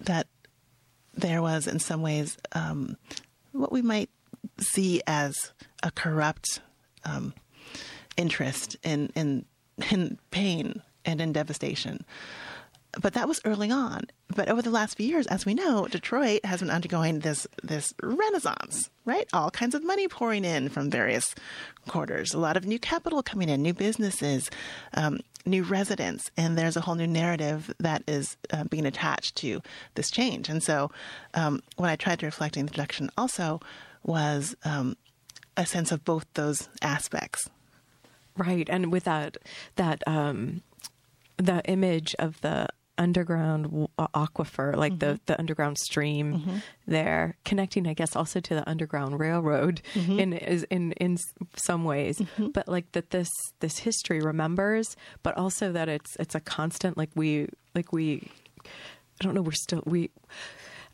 that 0.00 0.26
there 1.16 1.42
was, 1.42 1.66
in 1.66 1.78
some 1.78 2.02
ways, 2.02 2.36
um, 2.52 2.96
what 3.52 3.72
we 3.72 3.82
might 3.82 4.10
see 4.58 5.02
as 5.06 5.52
a 5.82 5.90
corrupt 5.90 6.60
um, 7.04 7.34
interest 8.16 8.76
in, 8.82 9.10
in 9.14 9.44
in 9.90 10.18
pain 10.30 10.82
and 11.04 11.20
in 11.20 11.32
devastation. 11.32 12.04
But 12.98 13.12
that 13.12 13.28
was 13.28 13.40
early 13.44 13.70
on. 13.70 14.04
But 14.34 14.48
over 14.48 14.62
the 14.62 14.70
last 14.70 14.96
few 14.96 15.06
years, 15.06 15.26
as 15.26 15.44
we 15.44 15.52
know, 15.52 15.86
Detroit 15.86 16.44
has 16.44 16.60
been 16.60 16.70
undergoing 16.70 17.20
this 17.20 17.46
this 17.62 17.92
renaissance, 18.02 18.90
right? 19.04 19.28
All 19.32 19.50
kinds 19.50 19.74
of 19.74 19.84
money 19.84 20.08
pouring 20.08 20.44
in 20.44 20.70
from 20.70 20.90
various 20.90 21.34
quarters, 21.88 22.32
a 22.32 22.38
lot 22.38 22.56
of 22.56 22.64
new 22.64 22.78
capital 22.78 23.22
coming 23.22 23.48
in, 23.50 23.60
new 23.60 23.74
businesses, 23.74 24.50
um, 24.94 25.20
new 25.46 25.62
residents, 25.62 26.30
and 26.36 26.58
there's 26.58 26.76
a 26.76 26.80
whole 26.82 26.96
new 26.96 27.06
narrative 27.06 27.72
that 27.78 28.02
is 28.06 28.36
uh, 28.52 28.64
being 28.64 28.86
attached 28.86 29.36
to 29.36 29.62
this 29.94 30.10
change. 30.10 30.48
And 30.48 30.62
so, 30.62 30.90
um, 31.34 31.62
what 31.76 31.88
I 31.90 31.96
tried 31.96 32.20
to 32.20 32.26
reflect 32.26 32.56
in 32.56 32.66
the 32.66 32.70
introduction 32.70 33.10
also 33.16 33.60
was 34.02 34.56
um, 34.64 34.96
a 35.56 35.64
sense 35.64 35.92
of 35.92 36.04
both 36.04 36.26
those 36.34 36.68
aspects. 36.82 37.48
Right, 38.36 38.68
and 38.68 38.92
with 38.92 39.04
that 39.04 39.38
that 39.76 40.02
um, 40.06 40.62
the 41.36 41.62
image 41.64 42.14
of 42.18 42.40
the 42.42 42.68
underground 42.98 43.64
w- 43.64 43.88
aquifer, 43.98 44.74
like 44.76 44.98
the 44.98 45.06
mm-hmm. 45.06 45.22
the 45.26 45.38
underground 45.38 45.78
stream 45.78 46.38
mm-hmm. 46.40 46.56
there, 46.86 47.36
connecting, 47.44 47.86
I 47.86 47.94
guess, 47.94 48.16
also 48.16 48.40
to 48.40 48.54
the 48.54 48.68
underground 48.68 49.18
railroad 49.20 49.82
mm-hmm. 49.94 50.18
in 50.18 50.32
is 50.32 50.62
in 50.64 50.92
in 50.92 51.14
s- 51.14 51.24
some 51.56 51.84
ways, 51.84 52.20
but 52.52 52.68
like 52.68 52.92
that 52.92 53.10
this 53.10 53.30
this 53.60 53.78
history 53.78 54.20
remembers, 54.20 54.96
but 55.22 55.36
also 55.36 55.72
that 55.72 55.88
it's 55.88 56.16
it's 56.18 56.34
a 56.34 56.40
constant, 56.40 56.96
like 56.96 57.10
we 57.14 57.48
like 57.74 57.92
we, 57.92 58.28
I 58.64 59.24
don't 59.24 59.34
know, 59.34 59.42
we're 59.42 59.52
still 59.52 59.82
we. 59.84 60.10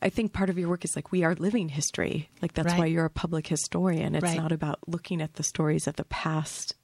I 0.05 0.09
think 0.09 0.33
part 0.33 0.51
of 0.51 0.59
your 0.59 0.69
work 0.69 0.85
is 0.85 0.97
like 0.97 1.13
we 1.13 1.23
are 1.23 1.37
living 1.37 1.69
history. 1.69 2.29
Like 2.43 2.55
that's 2.55 2.73
Right. 2.73 2.79
why 2.81 2.87
you're 2.87 3.05
a 3.05 3.11
public 3.11 3.47
historian. 3.47 4.17
It's 4.17 4.25
Right. 4.25 4.37
not 4.37 4.51
about 4.51 4.81
looking 4.89 5.23
at 5.23 5.35
the 5.35 5.45
stories 5.45 5.87
of 5.87 5.95
the 5.95 6.05
past 6.07 6.75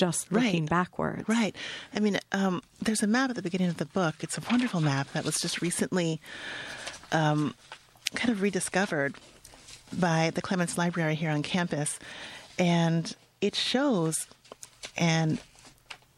just 0.00 0.32
looking 0.32 0.62
Right. 0.62 0.70
backwards. 0.70 1.28
Right. 1.28 1.54
I 1.94 2.00
mean, 2.00 2.18
um, 2.32 2.62
there's 2.80 3.02
a 3.02 3.06
map 3.06 3.30
at 3.30 3.36
the 3.36 3.42
beginning 3.42 3.68
of 3.68 3.76
the 3.76 3.84
book. 3.86 4.16
It's 4.20 4.38
a 4.38 4.42
wonderful 4.50 4.80
map 4.80 5.12
that 5.12 5.24
was 5.24 5.36
just 5.38 5.60
recently 5.60 6.20
um, 7.12 7.54
kind 8.14 8.30
of 8.30 8.40
rediscovered 8.42 9.14
by 9.92 10.30
the 10.34 10.40
Clements 10.42 10.78
Library 10.78 11.14
here 11.16 11.30
on 11.30 11.42
campus, 11.42 11.98
and 12.58 13.14
it 13.40 13.54
shows 13.54 14.14
an 14.96 15.38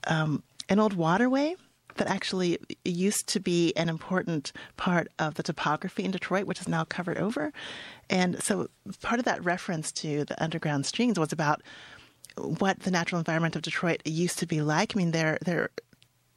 um, 0.06 0.42
an 0.68 0.78
old 0.78 0.94
waterway 0.94 1.54
that 1.96 2.06
actually 2.08 2.58
used 2.84 3.26
to 3.28 3.38
be 3.40 3.72
an 3.76 3.88
important 3.88 4.52
part 4.76 5.08
of 5.18 5.34
the 5.34 5.42
topography 5.42 6.04
in 6.04 6.10
Detroit, 6.10 6.44
which 6.46 6.60
is 6.60 6.68
now 6.68 6.84
covered 6.84 7.18
over. 7.18 7.52
And 8.08 8.42
so 8.42 8.68
part 9.02 9.18
of 9.18 9.24
that 9.26 9.44
reference 9.44 9.92
to 10.02 10.24
the 10.24 10.42
underground 10.42 10.86
streams 10.86 11.18
was 11.18 11.32
about 11.32 11.62
what 12.36 12.80
the 12.80 12.90
natural 12.90 13.18
environment 13.18 13.56
of 13.56 13.62
Detroit 13.62 14.02
used 14.04 14.38
to 14.38 14.46
be 14.46 14.60
like. 14.60 14.94
I 14.94 14.98
mean, 14.98 15.10
there 15.10 15.38
there 15.44 15.70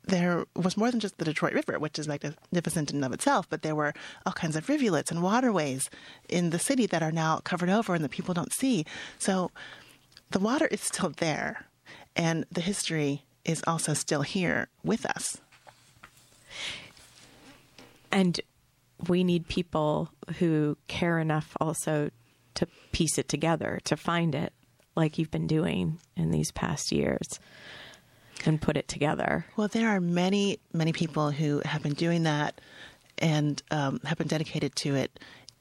there 0.08 0.46
was 0.56 0.78
more 0.78 0.92
than 0.92 1.00
just 1.00 1.18
the 1.18 1.26
Detroit 1.26 1.54
River, 1.54 1.80
which 1.80 1.98
is 1.98 2.08
magnificent 2.08 2.92
in 2.92 2.98
and 2.98 3.06
of 3.06 3.14
itself, 3.14 3.50
but 3.50 3.62
there 3.62 3.76
were 3.76 3.94
all 4.26 4.34
kinds 4.34 4.56
of 4.56 4.70
rivulets 4.70 5.12
and 5.12 5.24
waterways 5.24 5.90
in 6.30 6.52
the 6.52 6.60
city 6.60 6.86
that 6.86 7.02
are 7.02 7.12
now 7.12 7.40
covered 7.40 7.70
over 7.70 7.96
and 7.96 8.04
that 8.04 8.12
people 8.12 8.34
don't 8.34 8.54
see. 8.54 8.86
So 9.18 9.52
the 10.32 10.40
water 10.40 10.68
is 10.68 10.82
still 10.82 11.12
there, 11.18 11.66
and 12.16 12.46
the 12.52 12.62
history 12.62 13.24
is 13.44 13.64
also 13.68 13.94
still 13.94 14.22
here 14.22 14.68
with 14.84 15.06
us. 15.06 15.38
And 18.12 18.40
we 19.08 19.24
need 19.24 19.48
people 19.48 20.10
who 20.40 20.78
care 20.88 21.20
enough 21.20 21.56
also 21.60 22.10
to 22.56 22.68
piece 22.92 23.18
it 23.18 23.28
together, 23.28 23.80
to 23.84 23.98
find 23.98 24.34
it, 24.34 24.54
like 24.96 25.18
you've 25.18 25.32
been 25.32 25.48
doing 25.48 26.00
in 26.16 26.32
these 26.32 26.52
past 26.52 26.92
years, 26.92 27.40
and 28.46 28.62
put 28.62 28.78
it 28.78 28.88
together. 28.88 29.46
Well, 29.56 29.68
there 29.68 29.90
are 29.90 30.00
many, 30.02 30.60
many 30.74 30.94
people 30.94 31.32
who 31.32 31.62
have 31.66 31.84
been 31.84 31.94
doing 31.94 32.24
that 32.24 32.60
and 33.18 33.62
um, 33.72 34.00
have 34.06 34.18
been 34.18 34.28
dedicated 34.28 34.76
to 34.78 34.96
it 34.96 35.20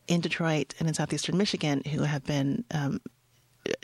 in 0.08 0.20
Detroit 0.20 0.74
and 0.78 0.88
in 0.88 0.94
southeastern 0.94 1.36
Michigan 1.36 1.82
who 1.90 2.02
have 2.02 2.24
been 2.24 2.64
um, 2.72 3.00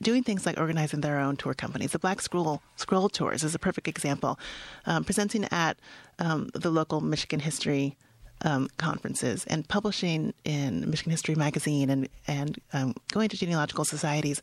doing 0.03 0.23
things 0.23 0.45
like 0.45 0.59
organizing 0.59 1.01
their 1.01 1.19
own 1.19 1.37
tour 1.37 1.55
companies. 1.55 1.93
The 1.93 1.99
Black 1.99 2.21
Scroll 2.21 2.63
Scroll 2.77 3.09
Tours 3.09 3.45
is 3.45 3.55
a 3.55 3.59
perfect 3.59 3.89
example, 3.89 4.39
um, 4.87 5.05
presenting 5.05 5.47
at 5.51 5.79
um, 6.19 6.51
the 6.55 6.71
local 6.71 7.01
Michigan 7.01 7.41
history 7.41 7.97
um, 8.43 8.69
conferences 8.79 9.45
and 9.47 9.67
publishing 9.69 10.33
in 10.45 10.89
Michigan 10.89 11.11
History 11.11 11.35
Magazine 11.35 11.91
and 11.91 12.09
and 12.27 12.59
um, 12.73 12.95
going 13.13 13.29
to 13.29 13.37
genealogical 13.37 13.85
societies. 13.85 14.41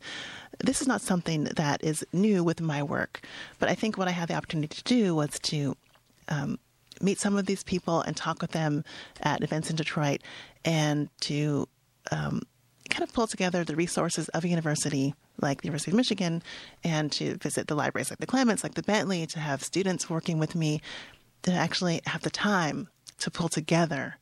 This 0.60 0.80
is 0.80 0.86
not 0.86 1.00
something 1.00 1.44
that 1.44 1.82
is 1.82 2.04
new 2.12 2.42
with 2.44 2.60
my 2.60 2.82
work, 2.82 3.20
but 3.58 3.68
I 3.68 3.74
think 3.74 3.96
what 3.96 4.08
I 4.08 4.12
had 4.12 4.28
the 4.28 4.34
opportunity 4.34 4.74
to 4.74 4.84
do 4.84 5.14
was 5.14 5.38
to 5.40 5.76
um, 6.28 6.58
meet 7.00 7.18
some 7.18 7.36
of 7.36 7.46
these 7.46 7.62
people 7.62 8.00
and 8.02 8.16
talk 8.16 8.40
with 8.40 8.52
them 8.52 8.84
at 9.22 9.42
events 9.42 9.70
in 9.70 9.76
Detroit, 9.76 10.22
and 10.64 11.08
to 11.22 11.68
um, 12.10 12.42
kind 12.90 13.02
of 13.02 13.12
pull 13.12 13.26
together 13.26 13.64
the 13.64 13.76
resources 13.76 14.28
of 14.30 14.44
a 14.44 14.48
university 14.48 15.14
like 15.40 15.62
the 15.62 15.66
University 15.66 15.92
of 15.92 15.96
Michigan, 15.96 16.42
and 16.82 17.12
to 17.12 17.36
visit 17.36 17.68
the 17.68 17.74
libraries 17.74 18.10
like 18.10 18.18
the 18.18 18.26
Clements, 18.26 18.64
like 18.64 18.74
the 18.74 18.82
Bentley, 18.82 19.26
to 19.26 19.38
have 19.38 19.62
students 19.62 20.10
working 20.10 20.38
with 20.38 20.54
me 20.54 20.80
to 21.42 21.52
actually 21.52 22.00
have 22.06 22.22
the 22.22 22.30
time 22.30 22.88
to 23.18 23.30
pull 23.30 23.48
together 23.48 24.16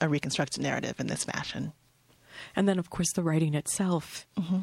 a 0.00 0.08
reconstructed 0.08 0.62
narrative 0.62 1.00
in 1.00 1.06
this 1.06 1.24
fashion. 1.24 1.72
And 2.56 2.68
then, 2.68 2.78
of 2.78 2.90
course, 2.90 3.12
the 3.12 3.22
writing 3.22 3.54
itself. 3.54 4.26
Mm-hmm. 4.38 4.62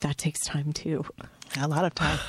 That 0.00 0.18
takes 0.18 0.40
time 0.40 0.72
too. 0.72 1.04
A 1.58 1.68
lot 1.68 1.84
of 1.84 1.94
time. 1.94 2.18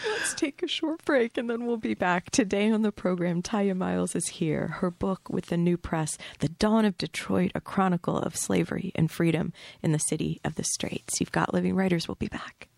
Let's 0.08 0.34
take 0.34 0.62
a 0.62 0.68
short 0.68 1.04
break 1.04 1.36
and 1.36 1.50
then 1.50 1.66
we'll 1.66 1.76
be 1.76 1.94
back. 1.94 2.30
Today 2.30 2.70
on 2.70 2.82
the 2.82 2.92
program, 2.92 3.42
Tiya 3.42 3.76
Miles 3.76 4.14
is 4.14 4.28
here. 4.28 4.68
Her 4.68 4.90
book 4.90 5.28
with 5.28 5.46
the 5.46 5.56
new 5.56 5.76
press, 5.76 6.16
The 6.38 6.48
Dawn 6.48 6.84
of 6.84 6.96
Detroit, 6.98 7.52
a 7.54 7.60
chronicle 7.60 8.18
of 8.18 8.36
slavery 8.36 8.92
and 8.94 9.10
freedom 9.10 9.52
in 9.82 9.92
the 9.92 9.98
city 9.98 10.40
of 10.44 10.54
the 10.54 10.64
Straits. 10.64 11.20
You've 11.20 11.32
got 11.32 11.52
Living 11.54 11.74
Writers. 11.74 12.06
We'll 12.06 12.14
be 12.16 12.28
back. 12.28 12.68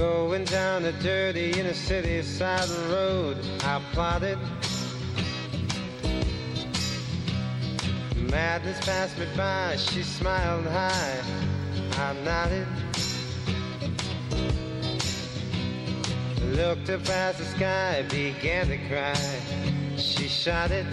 Going 0.00 0.44
down 0.44 0.86
a 0.86 0.92
dirty 0.92 1.50
inner 1.60 1.74
city 1.74 2.22
side 2.22 2.70
road, 2.90 3.36
I 3.64 3.82
plotted. 3.92 4.38
Madness 8.16 8.80
passed 8.80 9.18
me 9.18 9.26
by, 9.36 9.76
she 9.76 10.02
smiled 10.02 10.64
high, 10.64 11.20
I 11.98 12.14
nodded. 12.24 12.66
looked 16.56 16.88
up 16.88 17.06
as 17.10 17.36
the 17.36 17.44
sky 17.44 18.02
began 18.08 18.68
to 18.68 18.78
cry. 18.88 19.14
She 19.98 20.28
shot 20.28 20.70
it. 20.70 20.86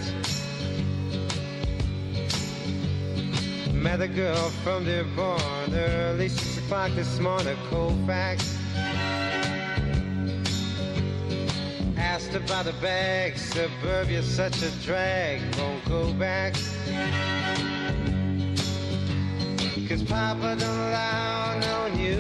Met 3.74 4.02
a 4.02 4.08
girl 4.10 4.50
from 4.66 4.84
Dearborn 4.84 5.74
early 5.74 6.28
six 6.28 6.58
o'clock 6.58 6.92
this 6.92 7.20
morning, 7.20 7.56
Colfax. 7.70 8.57
Asked 12.28 12.36
about 12.36 12.66
the 12.66 12.74
bag, 12.82 13.38
suburbia's 13.38 14.28
such 14.28 14.62
a 14.62 14.70
drag, 14.84 15.40
won't 15.56 15.86
go 15.86 16.12
back. 16.12 16.56
Cause 19.88 20.04
Papa 20.04 20.58
don't 20.60 20.64
allow 20.64 21.58
no 21.58 21.88
new 21.96 22.20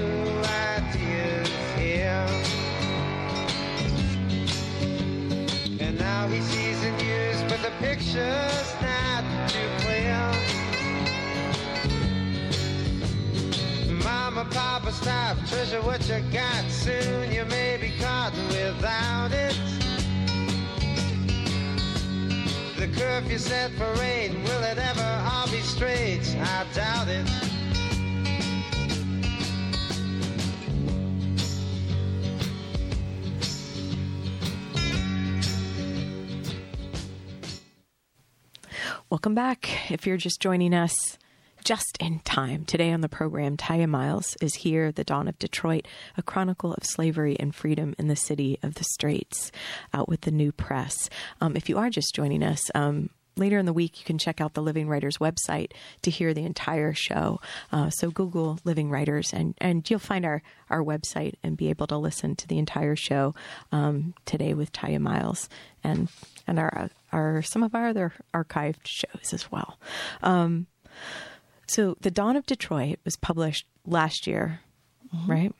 ideas 0.77 1.49
here. 1.75 2.25
And 5.81 5.99
now 5.99 6.29
he 6.29 6.39
sees 6.39 6.81
the 6.81 6.91
news, 6.91 7.43
but 7.51 7.61
the 7.61 7.71
picture's 7.79 8.75
not 8.81 9.25
too 9.49 9.69
clear. 9.79 10.31
Mama, 14.05 14.45
Papa, 14.51 14.93
stop, 14.93 15.37
treasure 15.49 15.81
what 15.81 16.07
you 16.07 16.21
got. 16.31 16.63
Soon 16.71 17.29
you 17.29 17.43
may 17.43 17.75
be 17.75 17.91
caught 17.99 18.31
without 18.47 19.33
it. 19.33 19.59
The 22.77 22.87
curfew 22.89 23.39
set 23.39 23.71
for 23.71 23.91
rain, 23.99 24.43
will 24.43 24.63
it 24.63 24.77
ever 24.77 25.27
all 25.31 25.47
be 25.49 25.61
straight? 25.61 26.21
I 26.39 26.63
doubt 26.75 27.07
it. 27.07 27.27
Welcome 39.09 39.33
back. 39.33 39.89
If 39.91 40.05
you're 40.05 40.17
just 40.17 40.39
joining 40.39 40.75
us, 40.75 41.17
just 41.63 41.97
in 41.99 42.19
time. 42.19 42.65
Today 42.65 42.91
on 42.91 43.01
the 43.01 43.09
program, 43.09 43.57
Tiya 43.57 43.87
Miles 43.87 44.35
is 44.41 44.55
here, 44.55 44.91
The 44.91 45.03
Dawn 45.03 45.27
of 45.27 45.37
Detroit, 45.39 45.87
a 46.17 46.23
chronicle 46.23 46.73
of 46.73 46.85
slavery 46.85 47.35
and 47.39 47.53
freedom 47.53 47.95
in 47.97 48.07
the 48.07 48.15
city 48.15 48.57
of 48.63 48.75
the 48.75 48.83
Straits, 48.83 49.51
out 49.93 50.07
with 50.07 50.21
the 50.21 50.31
new 50.31 50.51
press. 50.51 51.09
Um, 51.41 51.55
if 51.55 51.69
you 51.69 51.77
are 51.77 51.89
just 51.89 52.15
joining 52.15 52.43
us, 52.43 52.61
um, 52.73 53.09
later 53.37 53.57
in 53.57 53.65
the 53.65 53.73
week, 53.73 53.99
you 53.99 54.05
can 54.05 54.17
check 54.17 54.41
out 54.41 54.53
the 54.53 54.61
Living 54.61 54.87
Writers 54.87 55.17
website 55.17 55.71
to 56.01 56.09
hear 56.09 56.33
the 56.33 56.45
entire 56.45 56.93
show. 56.93 57.39
Uh, 57.71 57.89
so 57.89 58.09
Google 58.09 58.59
Living 58.63 58.89
Writers, 58.89 59.33
and, 59.33 59.53
and 59.59 59.87
you'll 59.89 59.99
find 59.99 60.25
our, 60.25 60.41
our 60.69 60.83
website 60.83 61.35
and 61.43 61.57
be 61.57 61.69
able 61.69 61.87
to 61.87 61.97
listen 61.97 62.35
to 62.35 62.47
the 62.47 62.57
entire 62.57 62.95
show 62.95 63.35
um, 63.71 64.13
today 64.25 64.53
with 64.53 64.71
Tiya 64.71 64.99
Miles 64.99 65.49
and 65.83 66.09
and 66.47 66.59
our 66.59 66.89
our 67.11 67.41
some 67.41 67.63
of 67.63 67.75
our 67.75 67.87
other 67.87 68.13
archived 68.33 68.85
shows 68.85 69.33
as 69.33 69.51
well. 69.51 69.79
Um, 70.23 70.67
so, 71.67 71.97
The 72.01 72.11
Dawn 72.11 72.35
of 72.35 72.45
Detroit 72.45 72.99
was 73.05 73.15
published 73.15 73.65
last 73.85 74.27
year, 74.27 74.61
right? 75.27 75.53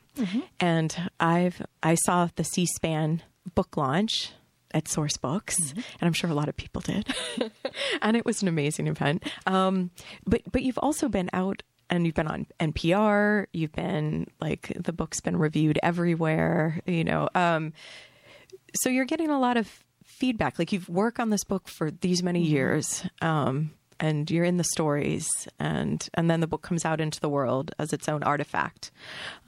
And 0.59 1.09
I've 1.19 1.61
I 1.83 1.95
saw 1.95 2.29
the 2.35 2.43
C-SPAN 2.43 3.21
book 3.55 3.77
launch 3.77 4.31
at 4.71 4.87
Source 4.87 5.17
Books, 5.17 5.57
and 5.71 5.83
I'm 6.01 6.13
sure 6.13 6.29
a 6.29 6.33
lot 6.33 6.49
of 6.49 6.57
people 6.57 6.81
did. 6.81 7.07
and 8.01 8.17
it 8.17 8.25
was 8.25 8.41
an 8.41 8.47
amazing 8.47 8.87
event. 8.87 9.23
Um, 9.45 9.91
but 10.25 10.41
but 10.51 10.63
you've 10.63 10.79
also 10.79 11.07
been 11.09 11.29
out 11.33 11.63
and 11.89 12.05
you've 12.05 12.15
been 12.15 12.27
on 12.27 12.47
NPR. 12.59 13.45
You've 13.53 13.71
been 13.71 14.27
like 14.41 14.73
the 14.77 14.93
book's 14.93 15.21
been 15.21 15.37
reviewed 15.37 15.79
everywhere. 15.83 16.79
You 16.85 17.03
know, 17.03 17.29
um, 17.35 17.73
so 18.75 18.89
you're 18.89 19.05
getting 19.05 19.29
a 19.29 19.39
lot 19.39 19.57
of 19.57 19.83
feedback. 20.03 20.57
Like 20.59 20.71
you've 20.71 20.89
worked 20.89 21.19
on 21.19 21.29
this 21.29 21.43
book 21.43 21.67
for 21.67 21.91
these 21.91 22.23
many 22.23 22.41
years, 22.43 23.05
um, 23.21 23.71
and 23.99 24.29
you're 24.29 24.45
in 24.45 24.57
the 24.57 24.63
stories, 24.63 25.27
and 25.59 26.07
and 26.13 26.29
then 26.29 26.39
the 26.39 26.47
book 26.47 26.61
comes 26.61 26.85
out 26.85 27.01
into 27.01 27.19
the 27.19 27.29
world 27.29 27.71
as 27.79 27.93
its 27.93 28.07
own 28.07 28.23
artifact. 28.23 28.91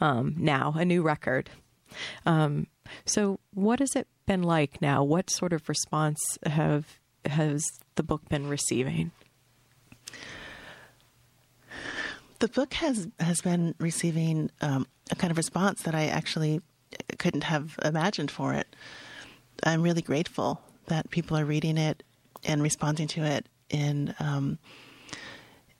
Um, 0.01 0.35
now, 0.37 0.73
a 0.77 0.85
new 0.85 1.01
record. 1.01 1.49
Um, 2.25 2.67
so, 3.05 3.39
what 3.53 3.79
has 3.79 3.95
it 3.95 4.07
been 4.25 4.43
like 4.43 4.81
now? 4.81 5.03
What 5.03 5.29
sort 5.29 5.53
of 5.53 5.67
response 5.69 6.19
have 6.45 6.99
has 7.25 7.65
the 7.95 8.03
book 8.03 8.27
been 8.29 8.47
receiving? 8.47 9.11
The 12.39 12.47
book 12.47 12.73
has 12.75 13.07
has 13.19 13.41
been 13.41 13.75
receiving 13.79 14.49
um, 14.61 14.87
a 15.11 15.15
kind 15.15 15.31
of 15.31 15.37
response 15.37 15.83
that 15.83 15.95
I 15.95 16.07
actually 16.07 16.61
couldn't 17.17 17.43
have 17.43 17.77
imagined 17.83 18.31
for 18.31 18.53
it. 18.53 18.75
I'm 19.63 19.81
really 19.81 20.01
grateful 20.01 20.61
that 20.87 21.09
people 21.11 21.37
are 21.37 21.45
reading 21.45 21.77
it 21.77 22.03
and 22.45 22.63
responding 22.63 23.07
to 23.09 23.23
it 23.23 23.47
in 23.69 24.15
um, 24.19 24.59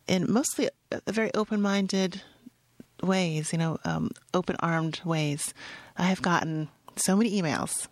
in 0.07 0.31
mostly 0.31 0.69
very 1.07 1.31
open 1.33 1.61
minded 1.61 2.21
ways. 3.01 3.51
You 3.51 3.59
know, 3.59 3.77
um, 3.85 4.11
open 4.33 4.55
armed 4.59 5.01
ways. 5.05 5.53
I 5.97 6.03
have 6.03 6.21
gotten 6.21 6.69
so 6.95 7.15
many 7.15 7.41
emails. 7.41 7.87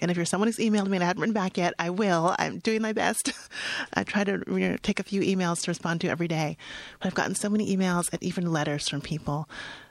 And 0.00 0.10
if 0.10 0.16
you're 0.16 0.26
someone 0.26 0.48
who's 0.48 0.58
emailed 0.58 0.88
me 0.88 0.96
and 0.96 1.04
I 1.04 1.06
haven't 1.06 1.20
written 1.20 1.32
back 1.32 1.56
yet, 1.56 1.74
I 1.78 1.90
will. 1.90 2.34
I'm 2.36 2.58
doing 2.58 2.82
my 2.82 2.92
best. 2.92 3.32
I 3.94 4.02
try 4.02 4.24
to 4.24 4.42
you 4.48 4.58
know, 4.58 4.76
take 4.82 4.98
a 4.98 5.04
few 5.04 5.20
emails 5.20 5.62
to 5.62 5.70
respond 5.70 6.00
to 6.00 6.08
every 6.08 6.26
day. 6.26 6.56
But 6.98 7.06
I've 7.06 7.14
gotten 7.14 7.36
so 7.36 7.48
many 7.48 7.74
emails 7.74 8.12
and 8.12 8.20
even 8.20 8.52
letters 8.52 8.88
from 8.88 9.00
people 9.00 9.48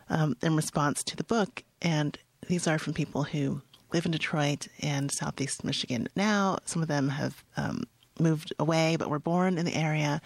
um, 0.10 0.36
in 0.42 0.58
response 0.58 1.02
to 1.06 1.16
the 1.16 1.24
book. 1.24 1.64
And 1.82 2.18
these 2.48 2.68
are 2.68 2.78
from 2.78 2.94
people 2.94 3.24
who 3.24 3.62
live 3.94 4.06
in 4.06 4.12
Detroit 4.12 4.68
and 4.82 5.10
Southeast 5.12 5.64
Michigan 5.64 6.10
now. 6.14 6.58
Some 6.66 6.82
of 6.82 6.90
them 6.90 7.08
have 7.08 7.44
um, 7.56 7.84
moved 8.22 8.54
away 8.60 8.96
but 8.96 9.10
were 9.10 9.20
born 9.20 9.58
in 9.58 9.66
the 9.66 9.76
area. 9.76 10.22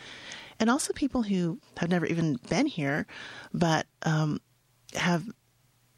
And 0.60 0.70
also 0.70 0.94
people 0.94 1.24
who 1.24 1.60
have 1.78 1.90
never 1.90 2.06
even 2.06 2.40
been 2.50 2.66
here 2.68 3.08
but 3.54 3.88
um, 4.04 4.40
have 4.94 5.24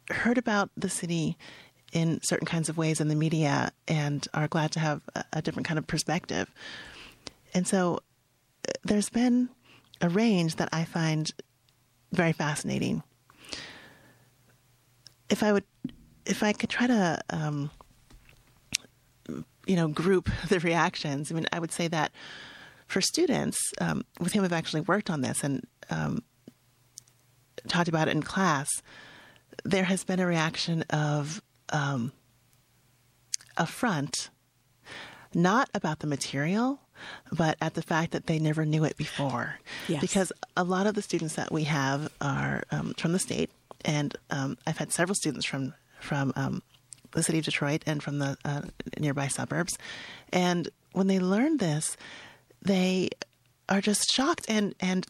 heard 0.09 0.37
about 0.37 0.69
the 0.77 0.89
city 0.89 1.37
in 1.93 2.19
certain 2.21 2.45
kinds 2.47 2.69
of 2.69 2.77
ways 2.77 2.99
in 2.99 3.07
the 3.07 3.15
media 3.15 3.71
and 3.87 4.27
are 4.33 4.47
glad 4.47 4.71
to 4.71 4.79
have 4.79 5.01
a, 5.15 5.23
a 5.33 5.41
different 5.41 5.67
kind 5.67 5.77
of 5.77 5.87
perspective. 5.87 6.51
And 7.53 7.67
so 7.67 7.99
uh, 8.67 8.73
there's 8.83 9.09
been 9.09 9.49
a 10.01 10.09
range 10.09 10.57
that 10.57 10.69
I 10.71 10.85
find 10.85 11.31
very 12.11 12.33
fascinating. 12.33 13.03
If 15.29 15.43
I 15.43 15.51
would, 15.51 15.65
if 16.25 16.43
I 16.43 16.53
could 16.53 16.69
try 16.69 16.87
to, 16.87 17.21
um, 17.29 17.71
you 19.67 19.75
know, 19.75 19.87
group 19.87 20.29
the 20.49 20.59
reactions, 20.59 21.31
I 21.31 21.35
mean, 21.35 21.45
I 21.51 21.59
would 21.59 21.71
say 21.71 21.87
that 21.87 22.11
for 22.87 23.01
students, 23.01 23.59
um, 23.79 24.05
with 24.19 24.33
whom 24.33 24.43
I've 24.45 24.53
actually 24.53 24.81
worked 24.81 25.09
on 25.09 25.21
this 25.21 25.43
and 25.43 25.65
um, 25.89 26.23
talked 27.67 27.89
about 27.89 28.07
it 28.07 28.11
in 28.11 28.23
class, 28.23 28.69
there 29.63 29.83
has 29.83 30.03
been 30.03 30.19
a 30.19 30.25
reaction 30.25 30.83
of 30.89 31.41
um, 31.69 32.11
affront, 33.57 34.29
not 35.33 35.69
about 35.73 35.99
the 35.99 36.07
material, 36.07 36.79
but 37.31 37.57
at 37.61 37.73
the 37.73 37.81
fact 37.81 38.11
that 38.11 38.27
they 38.27 38.39
never 38.39 38.65
knew 38.65 38.83
it 38.83 38.97
before. 38.97 39.59
Yes. 39.87 40.01
Because 40.01 40.31
a 40.55 40.63
lot 40.63 40.87
of 40.87 40.95
the 40.95 41.01
students 41.01 41.35
that 41.35 41.51
we 41.51 41.65
have 41.65 42.11
are 42.21 42.63
um, 42.71 42.93
from 42.97 43.11
the 43.11 43.19
state, 43.19 43.51
and 43.85 44.15
um, 44.29 44.57
I've 44.65 44.77
had 44.77 44.91
several 44.91 45.15
students 45.15 45.45
from 45.45 45.73
from 45.99 46.31
um, 46.35 46.61
the 47.17 47.23
city 47.23 47.39
of 47.39 47.45
Detroit 47.45 47.83
and 47.85 48.01
from 48.01 48.19
the 48.19 48.37
uh, 48.45 48.61
nearby 48.99 49.27
suburbs, 49.27 49.77
and 50.31 50.69
when 50.93 51.07
they 51.07 51.19
learn 51.19 51.57
this, 51.57 51.97
they 52.61 53.09
are 53.69 53.81
just 53.81 54.11
shocked 54.11 54.45
and 54.47 54.73
and 54.79 55.05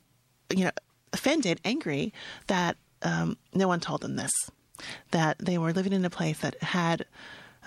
you 0.49 0.65
know 0.65 0.71
offended, 1.13 1.59
angry 1.63 2.13
that 2.47 2.77
um, 3.01 3.37
no 3.53 3.67
one 3.67 3.79
told 3.79 4.01
them 4.01 4.15
this, 4.15 4.33
that 5.11 5.37
they 5.39 5.57
were 5.57 5.73
living 5.73 5.93
in 5.93 6.05
a 6.05 6.09
place 6.09 6.39
that 6.39 6.61
had 6.61 7.05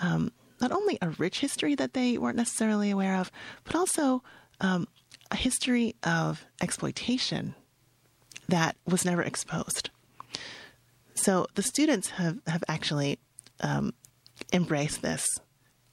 um, 0.01 0.31
not 0.59 0.71
only 0.71 0.97
a 1.01 1.09
rich 1.09 1.39
history 1.39 1.75
that 1.75 1.93
they 1.93 2.17
weren't 2.17 2.37
necessarily 2.37 2.91
aware 2.91 3.17
of, 3.17 3.31
but 3.63 3.75
also 3.75 4.23
um, 4.59 4.87
a 5.29 5.35
history 5.35 5.95
of 6.03 6.45
exploitation 6.61 7.55
that 8.47 8.75
was 8.85 9.05
never 9.05 9.21
exposed. 9.21 9.89
So 11.15 11.47
the 11.55 11.63
students 11.63 12.11
have, 12.11 12.39
have 12.47 12.63
actually 12.67 13.19
um, 13.61 13.93
embraced 14.53 15.01
this 15.01 15.25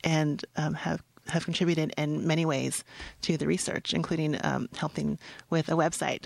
and 0.04 0.44
um, 0.56 0.74
have 0.74 1.02
have 1.28 1.44
contributed 1.44 1.92
in 1.98 2.26
many 2.26 2.46
ways 2.46 2.84
to 3.22 3.36
the 3.36 3.46
research, 3.46 3.92
including 3.92 4.38
um, 4.44 4.68
helping 4.76 5.18
with 5.50 5.68
a 5.68 5.72
website, 5.72 6.24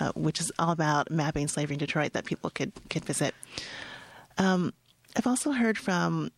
uh, 0.00 0.12
which 0.16 0.40
is 0.40 0.50
all 0.58 0.72
about 0.72 1.10
mapping 1.10 1.46
slavery 1.46 1.74
in 1.74 1.78
Detroit 1.78 2.12
that 2.12 2.24
people 2.24 2.50
could 2.50 2.72
could 2.88 3.04
visit. 3.04 3.34
Um, 4.38 4.72
I've 5.16 5.26
also 5.26 5.52
heard 5.52 5.78
from 5.78 6.30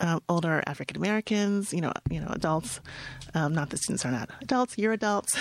um, 0.00 0.20
older 0.28 0.62
African 0.66 0.96
Americans, 0.96 1.72
you 1.72 1.80
know, 1.80 1.92
you 2.10 2.20
know, 2.20 2.28
adults. 2.30 2.80
Um, 3.34 3.54
not 3.54 3.70
that 3.70 3.78
students 3.78 4.04
are 4.04 4.10
not 4.10 4.30
adults; 4.40 4.78
you're 4.78 4.92
adults. 4.92 5.38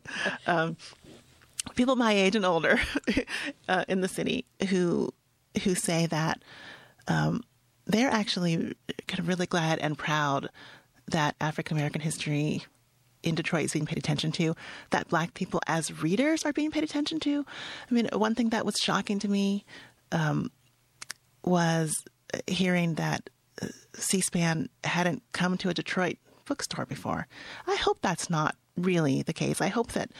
um, 0.46 0.76
people 1.74 1.96
my 1.96 2.12
age 2.12 2.36
and 2.36 2.44
older 2.44 2.78
uh, 3.68 3.84
in 3.88 4.00
the 4.00 4.08
city 4.08 4.44
who 4.68 5.12
who 5.64 5.74
say 5.74 6.06
that 6.06 6.42
um, 7.08 7.42
they're 7.86 8.10
actually 8.10 8.74
kind 9.06 9.20
of 9.20 9.28
really 9.28 9.46
glad 9.46 9.78
and 9.78 9.96
proud 9.96 10.48
that 11.08 11.36
African 11.40 11.76
American 11.76 12.00
history 12.00 12.64
in 13.22 13.34
Detroit 13.34 13.64
is 13.64 13.72
being 13.72 13.86
paid 13.86 13.98
attention 13.98 14.32
to, 14.32 14.54
that 14.90 15.08
black 15.08 15.34
people 15.34 15.60
as 15.66 16.02
readers 16.02 16.44
are 16.44 16.52
being 16.52 16.70
paid 16.70 16.84
attention 16.84 17.18
to. 17.20 17.44
I 17.90 17.94
mean, 17.94 18.08
one 18.12 18.34
thing 18.34 18.50
that 18.50 18.64
was 18.64 18.76
shocking 18.80 19.18
to 19.20 19.28
me 19.28 19.64
um, 20.12 20.50
was 21.44 21.94
hearing 22.46 22.94
that 22.94 23.28
uh, 23.60 23.68
C 23.94 24.20
SPAN 24.20 24.68
hadn't 24.84 25.22
come 25.32 25.56
to 25.58 25.68
a 25.68 25.74
Detroit 25.74 26.18
bookstore 26.44 26.86
before. 26.86 27.26
I 27.66 27.76
hope 27.76 27.98
that's 28.00 28.30
not 28.30 28.56
really 28.76 29.22
the 29.22 29.32
case. 29.32 29.60
I 29.60 29.68
hope 29.68 29.92
that 29.92 30.10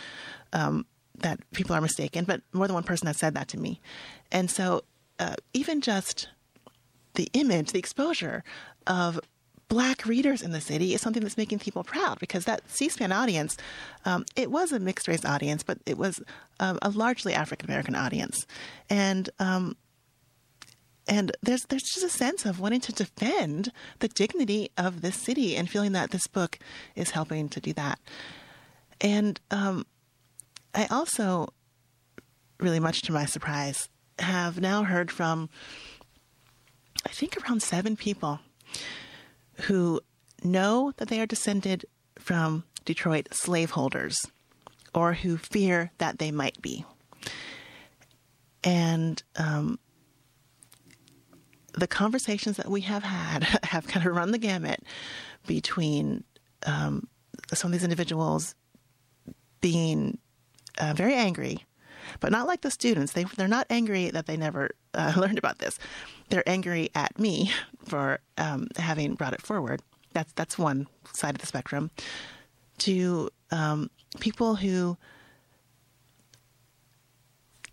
um, 0.52 0.86
that 1.18 1.40
people 1.52 1.74
are 1.74 1.80
mistaken, 1.80 2.24
but 2.24 2.42
more 2.52 2.66
than 2.66 2.74
one 2.74 2.82
person 2.82 3.06
has 3.06 3.18
said 3.18 3.34
that 3.34 3.48
to 3.48 3.58
me. 3.58 3.80
And 4.30 4.50
so, 4.50 4.84
uh, 5.18 5.34
even 5.54 5.80
just 5.80 6.28
the 7.16 7.28
image, 7.32 7.72
the 7.72 7.78
exposure 7.78 8.44
of 8.86 9.20
black 9.68 10.06
readers 10.06 10.42
in 10.42 10.52
the 10.52 10.60
city 10.60 10.94
is 10.94 11.00
something 11.00 11.22
that's 11.22 11.36
making 11.36 11.58
people 11.58 11.82
proud 11.82 12.18
because 12.20 12.44
that 12.44 12.62
C-SPAN 12.70 13.10
audience, 13.10 13.56
um, 14.04 14.24
it 14.36 14.50
was 14.50 14.72
a 14.72 14.78
mixed 14.78 15.08
race 15.08 15.24
audience, 15.24 15.62
but 15.62 15.78
it 15.86 15.98
was 15.98 16.20
um, 16.60 16.78
a 16.82 16.90
largely 16.90 17.34
African 17.34 17.68
American 17.68 17.94
audience, 17.94 18.46
and 18.88 19.28
um, 19.38 19.76
and 21.08 21.36
there's 21.42 21.64
there's 21.66 21.82
just 21.82 22.04
a 22.04 22.08
sense 22.08 22.46
of 22.46 22.60
wanting 22.60 22.80
to 22.80 22.92
defend 22.92 23.72
the 23.98 24.08
dignity 24.08 24.70
of 24.76 25.02
this 25.02 25.16
city 25.16 25.56
and 25.56 25.68
feeling 25.68 25.92
that 25.92 26.10
this 26.10 26.26
book 26.26 26.58
is 26.94 27.10
helping 27.10 27.48
to 27.48 27.60
do 27.60 27.72
that. 27.72 27.98
And 29.00 29.40
um, 29.50 29.84
I 30.74 30.86
also, 30.90 31.48
really 32.60 32.80
much 32.80 33.02
to 33.02 33.12
my 33.12 33.24
surprise, 33.24 33.88
have 34.18 34.60
now 34.60 34.84
heard 34.84 35.10
from 35.10 35.50
I 37.06 37.12
think 37.12 37.36
around 37.36 37.62
seven 37.62 37.96
people 37.96 38.40
who 39.62 40.00
know 40.42 40.92
that 40.96 41.08
they 41.08 41.20
are 41.20 41.26
descended 41.26 41.86
from 42.18 42.64
Detroit 42.84 43.28
slaveholders 43.30 44.26
or 44.92 45.14
who 45.14 45.36
fear 45.36 45.92
that 45.98 46.18
they 46.18 46.32
might 46.32 46.60
be. 46.60 46.84
And 48.64 49.22
um, 49.36 49.78
the 51.74 51.86
conversations 51.86 52.56
that 52.56 52.68
we 52.68 52.80
have 52.80 53.04
had 53.04 53.44
have 53.62 53.86
kind 53.86 54.04
of 54.04 54.16
run 54.16 54.32
the 54.32 54.38
gamut 54.38 54.82
between 55.46 56.24
um, 56.66 57.06
some 57.54 57.68
of 57.68 57.72
these 57.72 57.84
individuals 57.84 58.56
being 59.60 60.18
uh, 60.78 60.92
very 60.96 61.14
angry, 61.14 61.64
but 62.20 62.32
not 62.32 62.46
like 62.46 62.62
the 62.62 62.70
students. 62.70 63.12
They 63.12 63.24
they're 63.24 63.48
not 63.48 63.66
angry 63.70 64.10
that 64.10 64.26
they 64.26 64.36
never 64.36 64.70
uh, 64.94 65.14
learned 65.16 65.38
about 65.38 65.58
this. 65.58 65.78
They're 66.28 66.48
angry 66.48 66.90
at 66.94 67.18
me 67.18 67.52
for 67.84 68.20
um, 68.38 68.68
having 68.76 69.14
brought 69.14 69.32
it 69.32 69.42
forward. 69.42 69.82
That's 70.12 70.32
that's 70.32 70.58
one 70.58 70.86
side 71.14 71.34
of 71.34 71.40
the 71.40 71.46
spectrum. 71.46 71.90
To 72.78 73.30
um, 73.50 73.90
people 74.20 74.56
who 74.56 74.96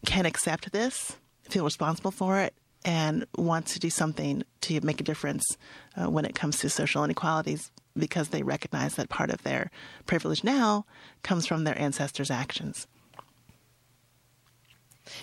can 0.05 0.25
accept 0.25 0.71
this, 0.71 1.17
feel 1.49 1.63
responsible 1.63 2.11
for 2.11 2.39
it, 2.39 2.53
and 2.85 3.25
want 3.37 3.65
to 3.67 3.79
do 3.79 3.89
something 3.89 4.43
to 4.61 4.81
make 4.81 4.99
a 4.99 5.03
difference 5.03 5.57
uh, 5.95 6.09
when 6.09 6.25
it 6.25 6.35
comes 6.35 6.59
to 6.59 6.69
social 6.69 7.03
inequalities 7.03 7.71
because 7.97 8.29
they 8.29 8.43
recognize 8.43 8.95
that 8.95 9.09
part 9.09 9.29
of 9.29 9.43
their 9.43 9.69
privilege 10.05 10.43
now 10.43 10.85
comes 11.21 11.45
from 11.45 11.63
their 11.63 11.79
ancestors' 11.79 12.31
actions. 12.31 12.87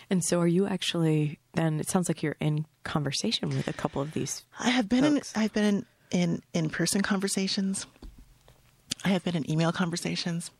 And 0.09 0.25
so, 0.25 0.41
are 0.41 0.47
you 0.47 0.67
actually 0.67 1.39
then? 1.55 1.81
It 1.81 1.89
sounds 1.89 2.09
like 2.09 2.23
you're 2.23 2.37
in 2.41 2.67
conversation 2.85 3.49
with 3.49 3.69
a 3.69 3.73
couple 3.73 4.03
of 4.03 4.13
these. 4.13 4.45
I 4.59 4.71
have 4.71 4.89
been 4.89 5.05
in. 5.05 5.21
I've 5.35 5.53
been 5.53 5.65
in, 5.65 5.87
in 6.11 6.43
in 6.53 6.71
person 6.71 7.03
conversations. 7.03 7.87
I 9.05 9.09
have 9.09 9.25
been 9.25 9.37
in 9.37 9.51
email 9.51 9.73
conversations. 9.73 10.51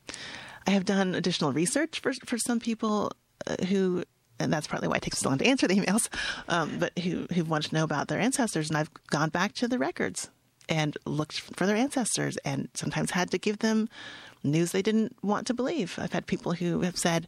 I 0.67 0.71
have 0.71 0.85
done 0.85 1.15
additional 1.15 1.53
research 1.53 2.01
for 2.01 2.13
for 2.25 2.39
some 2.39 2.61
people 2.61 3.13
uh, 3.47 3.65
who, 3.67 4.05
and 4.39 4.53
that's 4.53 4.67
partly 4.67 4.89
why 4.89 4.97
it 4.97 5.03
takes 5.03 5.19
so 5.19 5.29
long 5.29 5.39
to 5.39 5.47
answer 5.47 5.67
the 5.67 5.75
emails, 5.75 6.09
um, 6.49 6.79
but 6.79 6.99
who 6.99 7.27
who 7.35 7.45
want 7.45 7.65
to 7.65 7.75
know 7.75 7.85
about 7.85 8.09
their 8.09 8.21
ancestors. 8.21 8.69
And 8.69 8.77
I've 8.77 8.91
gone 9.09 9.31
back 9.31 9.55
to 9.55 9.69
the 9.69 9.79
records 9.79 10.31
and 10.69 10.97
looked 11.05 11.41
for 11.41 11.67
their 11.67 11.77
ancestors, 11.77 12.37
and 12.45 12.69
sometimes 12.75 13.11
had 13.11 13.31
to 13.33 13.39
give 13.39 13.59
them 13.59 13.89
news 14.43 14.73
they 14.73 14.83
didn't 14.83 15.17
want 15.23 15.47
to 15.49 15.55
believe. 15.55 15.99
I've 15.99 16.13
had 16.13 16.27
people 16.27 16.53
who 16.53 16.81
have 16.81 16.97
said, 16.97 17.27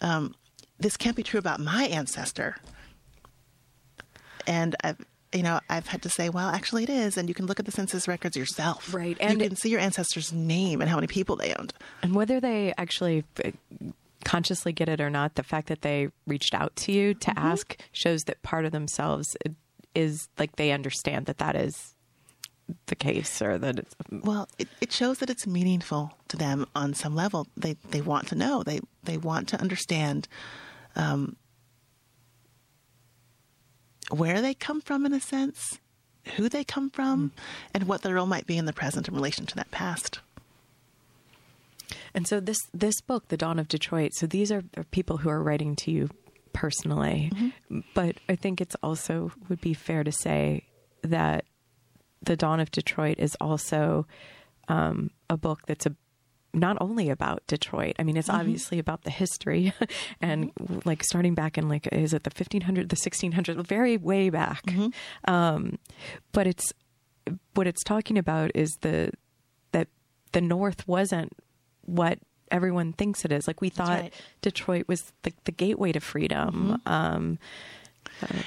um, 0.00 0.34
"This 0.78 0.96
can't 0.96 1.16
be 1.16 1.22
true 1.22 1.38
about 1.38 1.60
my 1.60 1.84
ancestor," 1.84 2.56
and 4.46 4.76
I've. 4.82 5.04
You 5.34 5.42
know, 5.42 5.60
I've 5.70 5.86
had 5.86 6.02
to 6.02 6.10
say, 6.10 6.28
well, 6.28 6.50
actually, 6.50 6.82
it 6.82 6.90
is, 6.90 7.16
and 7.16 7.26
you 7.26 7.34
can 7.34 7.46
look 7.46 7.58
at 7.58 7.64
the 7.64 7.72
census 7.72 8.06
records 8.06 8.36
yourself. 8.36 8.92
Right, 8.92 9.16
and 9.18 9.40
you 9.40 9.48
can 9.48 9.56
see 9.56 9.70
your 9.70 9.80
ancestor's 9.80 10.30
name 10.30 10.82
and 10.82 10.90
how 10.90 10.96
many 10.96 11.06
people 11.06 11.36
they 11.36 11.54
owned. 11.54 11.72
And 12.02 12.14
whether 12.14 12.38
they 12.38 12.74
actually 12.76 13.24
uh, 13.42 13.52
consciously 14.24 14.72
get 14.72 14.90
it 14.90 15.00
or 15.00 15.08
not, 15.08 15.36
the 15.36 15.42
fact 15.42 15.68
that 15.68 15.80
they 15.80 16.08
reached 16.26 16.52
out 16.52 16.76
to 16.76 16.92
you 16.92 17.14
to 17.14 17.38
ask 17.38 17.78
shows 17.92 18.24
that 18.24 18.42
part 18.42 18.66
of 18.66 18.72
themselves 18.72 19.34
is 19.94 20.28
like 20.38 20.56
they 20.56 20.70
understand 20.70 21.24
that 21.24 21.38
that 21.38 21.56
is 21.56 21.94
the 22.86 22.94
case 22.94 23.40
or 23.42 23.58
that 23.58 23.78
it's 23.78 23.94
Well, 24.10 24.48
it, 24.58 24.68
it 24.80 24.92
shows 24.92 25.18
that 25.18 25.30
it's 25.30 25.46
meaningful 25.46 26.12
to 26.28 26.36
them 26.36 26.66
on 26.74 26.94
some 26.94 27.14
level. 27.14 27.46
They 27.56 27.76
they 27.90 28.00
want 28.00 28.28
to 28.28 28.34
know. 28.34 28.62
They 28.62 28.80
they 29.02 29.16
want 29.16 29.48
to 29.48 29.60
understand 29.60 30.28
um, 30.96 31.36
where 34.10 34.40
they 34.40 34.54
come 34.54 34.80
from, 34.80 35.06
in 35.06 35.12
a 35.12 35.20
sense, 35.20 35.78
who 36.36 36.48
they 36.48 36.64
come 36.64 36.90
from, 36.90 37.32
and 37.72 37.84
what 37.84 38.02
their 38.02 38.14
role 38.14 38.26
might 38.26 38.46
be 38.46 38.58
in 38.58 38.66
the 38.66 38.72
present 38.72 39.08
in 39.08 39.14
relation 39.14 39.46
to 39.46 39.56
that 39.56 39.70
past. 39.70 40.20
And 42.14 42.26
so 42.26 42.40
this 42.40 42.58
this 42.72 43.00
book, 43.00 43.28
The 43.28 43.36
Dawn 43.36 43.58
of 43.58 43.68
Detroit. 43.68 44.12
So 44.14 44.26
these 44.26 44.52
are, 44.52 44.62
are 44.76 44.84
people 44.84 45.18
who 45.18 45.30
are 45.30 45.42
writing 45.42 45.76
to 45.76 45.90
you 45.90 46.10
personally, 46.52 47.32
but 47.94 48.16
I 48.28 48.36
think 48.36 48.60
it's 48.60 48.76
also 48.82 49.32
would 49.48 49.60
be 49.60 49.74
fair 49.74 50.04
to 50.04 50.12
say 50.12 50.66
that 51.02 51.44
The 52.22 52.36
Dawn 52.36 52.60
of 52.60 52.70
Detroit 52.70 53.16
is 53.18 53.36
also 53.40 54.06
um, 54.68 55.10
a 55.28 55.36
book 55.36 55.60
that's 55.66 55.86
a 55.86 55.94
not 56.54 56.76
only 56.80 57.08
about 57.08 57.42
Detroit. 57.46 57.96
I 57.98 58.02
mean, 58.02 58.16
it's 58.16 58.28
obviously 58.28 58.78
about 58.78 59.04
the 59.04 59.10
history 59.10 59.72
and 60.20 60.52
like 60.84 61.02
starting 61.02 61.34
back 61.34 61.56
in 61.56 61.68
like 61.68 61.88
is 61.92 62.12
it 62.12 62.24
the 62.24 62.30
1500 62.30 62.90
the 62.90 62.94
1600 62.94 63.66
very 63.66 63.96
way 63.96 64.28
back. 64.28 64.62
Um, 65.26 65.78
but 66.32 66.46
it's 66.46 66.72
what 67.54 67.66
it's 67.66 67.82
talking 67.82 68.18
about 68.18 68.50
is 68.54 68.70
the 68.82 69.12
that 69.72 69.88
the 70.32 70.40
North 70.40 70.86
wasn't 70.86 71.32
what 71.82 72.18
everyone 72.50 72.92
thinks 72.92 73.24
it 73.24 73.32
is. 73.32 73.46
Like 73.46 73.60
we 73.60 73.70
thought 73.70 74.00
right. 74.00 74.14
Detroit 74.42 74.84
was 74.88 75.12
the, 75.22 75.32
the 75.44 75.52
gateway 75.52 75.92
to 75.92 76.00
freedom. 76.00 76.80
Um, 76.84 77.38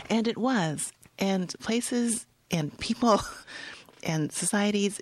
And 0.09 0.28
it 0.28 0.38
was. 0.38 0.91
And 1.17 1.53
places 1.59 2.28
and 2.52 2.78
people 2.80 3.22
and 4.04 4.32
societies 4.32 5.02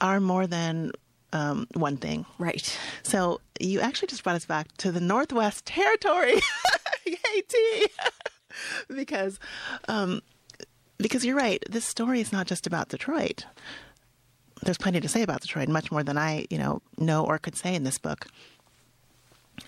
are 0.00 0.20
more 0.20 0.46
than 0.46 0.92
um, 1.32 1.66
one 1.74 1.96
thing. 1.96 2.26
right. 2.38 2.76
So 3.02 3.40
you 3.60 3.80
actually 3.80 4.08
just 4.08 4.24
brought 4.24 4.36
us 4.36 4.46
back 4.46 4.74
to 4.78 4.90
the 4.90 5.00
Northwest 5.00 5.64
Territory, 5.66 6.34
Yay, 7.06 7.42
T. 7.48 7.86
because 8.94 9.38
um, 9.88 10.22
because 10.98 11.24
you're 11.24 11.36
right. 11.36 11.62
This 11.68 11.84
story 11.84 12.20
is 12.20 12.32
not 12.32 12.46
just 12.46 12.66
about 12.66 12.88
Detroit. 12.88 13.44
There's 14.62 14.78
plenty 14.78 15.00
to 15.00 15.08
say 15.08 15.22
about 15.22 15.40
Detroit, 15.40 15.68
much 15.68 15.90
more 15.90 16.02
than 16.02 16.18
I 16.18 16.46
you 16.50 16.58
know 16.58 16.82
know 16.98 17.24
or 17.24 17.38
could 17.38 17.56
say 17.56 17.74
in 17.74 17.84
this 17.84 17.98
book. 17.98 18.26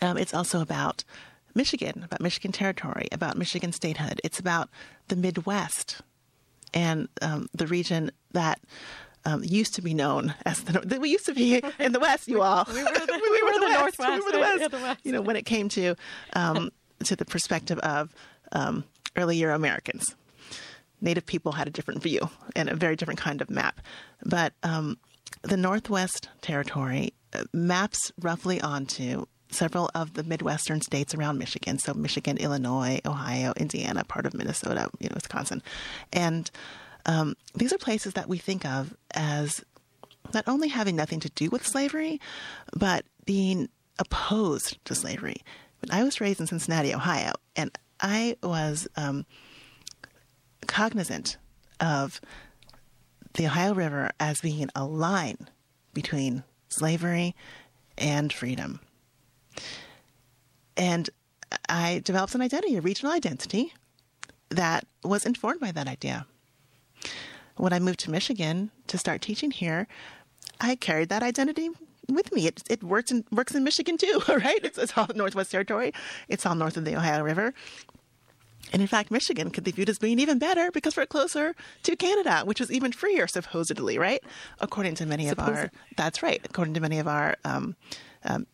Um, 0.01 0.17
it's 0.17 0.35
also 0.35 0.61
about 0.61 1.05
Michigan, 1.55 2.03
about 2.05 2.21
Michigan 2.21 2.51
territory, 2.51 3.09
about 3.13 3.37
Michigan 3.37 3.73
statehood. 3.73 4.21
It's 4.25 4.41
about 4.41 4.69
the 5.09 5.17
Midwest 5.17 6.01
and 6.75 7.09
um, 7.21 7.49
the 7.53 7.67
region 7.67 8.11
that 8.33 8.61
um, 9.25 9.43
used 9.45 9.75
to 9.75 9.83
be 9.83 9.95
known 9.95 10.35
as 10.45 10.63
the 10.63 10.99
we 11.01 11.11
used 11.11 11.27
to 11.27 11.35
be 11.35 11.63
in 11.79 11.93
the 11.93 12.01
West. 12.01 12.29
You 12.29 12.43
all, 12.43 12.65
we 12.69 12.83
were 12.83 12.91
the, 12.91 13.21
we 13.31 13.43
were 13.43 13.61
the, 13.61 13.83
West. 13.83 13.99
We 13.99 14.21
were 14.21 14.33
the? 14.33 14.39
West. 14.39 14.61
Yeah, 14.61 14.69
the 14.69 14.79
West. 14.79 15.01
You 15.05 15.13
know, 15.13 15.23
when 15.23 15.37
it 15.37 15.47
came 15.47 15.69
to 15.71 15.95
um, 16.35 16.71
to 17.05 17.17
the 17.17 17.25
perspective 17.25 17.79
of 17.81 18.15
um, 18.53 18.85
early 19.17 19.37
Euro 19.39 19.55
Americans, 19.55 20.15
Native 21.01 21.27
people 21.27 21.53
had 21.53 21.67
a 21.67 21.71
different 21.71 22.03
view 22.03 22.31
and 22.55 22.69
a 22.69 22.77
very 22.77 22.97
different 22.97 23.21
kind 23.21 23.41
of 23.41 23.51
map. 23.51 23.81
But 24.25 24.55
um, 24.63 24.99
the 25.43 25.57
Northwest 25.57 26.29
Territory 26.41 27.13
uh, 27.33 27.45
maps 27.53 28.13
roughly 28.21 28.61
onto 28.61 29.27
several 29.53 29.91
of 29.95 30.15
the 30.15 30.23
Midwestern 30.23 30.81
states 30.81 31.15
around 31.15 31.39
Michigan. 31.39 31.79
So 31.79 31.95
Michigan, 31.95 32.39
Illinois, 32.39 33.01
Ohio, 33.05 33.53
Indiana, 33.57 34.05
part 34.05 34.27
of 34.27 34.35
Minnesota, 34.35 34.89
you 34.99 35.09
know, 35.09 35.15
Wisconsin, 35.15 35.63
and 36.13 36.51
um, 37.07 37.35
these 37.55 37.73
are 37.73 37.79
places 37.79 38.15
that 38.15 38.29
we 38.29 38.39
think 38.39 38.65
of 38.65 38.97
as 39.13 39.65
not 40.33 40.45
only 40.47 40.69
having 40.69 40.97
nothing 40.97 41.21
to 41.21 41.31
do 41.31 41.51
with 41.51 41.67
slavery, 41.67 42.21
but 42.77 43.05
being 43.25 43.69
opposed 43.99 44.83
to 44.85 44.95
slavery. 44.95 45.43
When 45.81 45.91
I 45.91 46.05
was 46.05 46.21
raised 46.21 46.41
in 46.41 46.47
Cincinnati, 46.47 46.95
Ohio, 46.95 47.33
and 47.57 47.77
I 48.01 48.37
was 48.43 48.87
um, 48.97 49.27
cognizant 50.67 51.37
of 51.81 52.21
the 53.35 53.47
Ohio 53.47 53.75
River 53.75 54.11
as 54.21 54.41
being 54.41 54.69
a 54.75 54.85
line 54.85 55.49
between 55.93 56.45
slavery 56.69 57.35
and 57.99 58.33
freedom. 58.33 58.81
And 60.83 61.11
I 61.69 62.03
developed 62.05 62.35
an 62.35 62.41
identity, 62.41 62.75
a 62.75 62.81
regional 62.81 63.13
identity 63.13 63.73
that 64.49 64.85
was 65.05 65.25
informed 65.25 65.61
by 65.61 65.71
that 65.71 65.87
idea. 65.87 66.27
When 67.57 67.73
I 67.73 67.79
moved 67.79 68.01
to 68.01 68.11
Michigan 68.11 68.73
to 68.89 68.99
start 68.99 69.23
teaching 69.23 69.53
here, 69.53 69.87
I 70.61 70.75
carried 70.75 71.09
that 71.11 71.23
identity 71.23 71.71
with 72.09 72.33
me. 72.33 72.49
It, 72.49 72.65
it 72.69 72.83
works 72.83 73.13
in 73.13 73.25
works 73.31 73.55
in 73.55 73.63
Michigan 73.63 73.97
too, 73.97 74.23
right? 74.29 74.59
It's, 74.65 74.77
it's 74.77 74.99
all 74.99 75.07
Northwest 75.15 75.53
Territory. 75.53 75.93
It's 76.29 76.45
all 76.45 76.57
north 76.57 76.77
of 76.77 76.85
the 76.85 76.97
Ohio 76.97 77.23
River. 77.23 77.55
And 78.73 78.83
in 78.83 78.89
fact, 78.89 79.13
Michigan 79.13 79.51
could 79.51 79.63
be 79.63 79.71
viewed 79.71 79.89
as 79.89 80.01
being 80.01 80.19
even 80.19 80.41
better 80.41 80.73
because 80.73 80.97
we're 80.97 81.07
closer 81.07 81.55
to 81.85 81.95
Canada, 81.95 82.43
which 82.45 82.61
is 82.61 82.73
even 82.73 82.91
freer, 82.91 83.29
supposedly, 83.29 83.99
right? 83.99 84.23
According 84.61 84.97
to 84.97 85.07
many 85.07 85.29
of 85.29 85.39
our, 85.39 85.71
that's 85.97 86.25
right, 86.25 86.41
according 86.45 86.75
to 86.75 86.81
many 86.81 86.99
of 86.99 87.07
our 87.07 87.37
um, 87.45 87.77
um, 88.25 88.47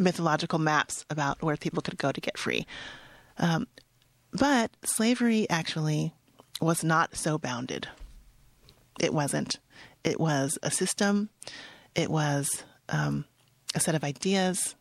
mythological 0.00 0.58
maps 0.58 1.04
about 1.10 1.42
where 1.42 1.56
people 1.56 1.82
could 1.82 1.98
go 1.98 2.12
to 2.12 2.20
get 2.20 2.38
free. 2.38 2.66
Um, 3.38 3.66
but 4.32 4.70
slavery 4.84 5.48
actually 5.50 6.12
was 6.60 6.84
not 6.84 7.16
so 7.16 7.38
bounded. 7.38 7.88
It 9.00 9.14
wasn't. 9.14 9.58
It 10.04 10.20
was 10.20 10.58
a 10.62 10.70
system. 10.70 11.30
It 11.94 12.10
was 12.10 12.64
um, 12.88 13.24
a 13.74 13.80
set 13.80 13.94
of 13.94 14.04
ideas 14.04 14.76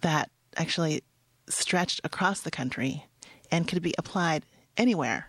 that 0.00 0.30
actually 0.56 1.02
stretched 1.48 2.00
across 2.04 2.40
the 2.40 2.50
country 2.50 3.04
and 3.50 3.68
could 3.68 3.82
be 3.82 3.94
applied 3.98 4.44
anywhere. 4.76 5.28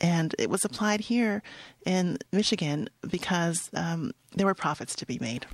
And 0.00 0.34
it 0.38 0.50
was 0.50 0.64
applied 0.64 1.00
here 1.00 1.42
in 1.84 2.18
Michigan 2.32 2.88
because 3.08 3.70
um, 3.74 4.12
there 4.34 4.46
were 4.46 4.54
profits 4.54 4.94
to 4.96 5.06
be 5.06 5.18
made. 5.18 5.46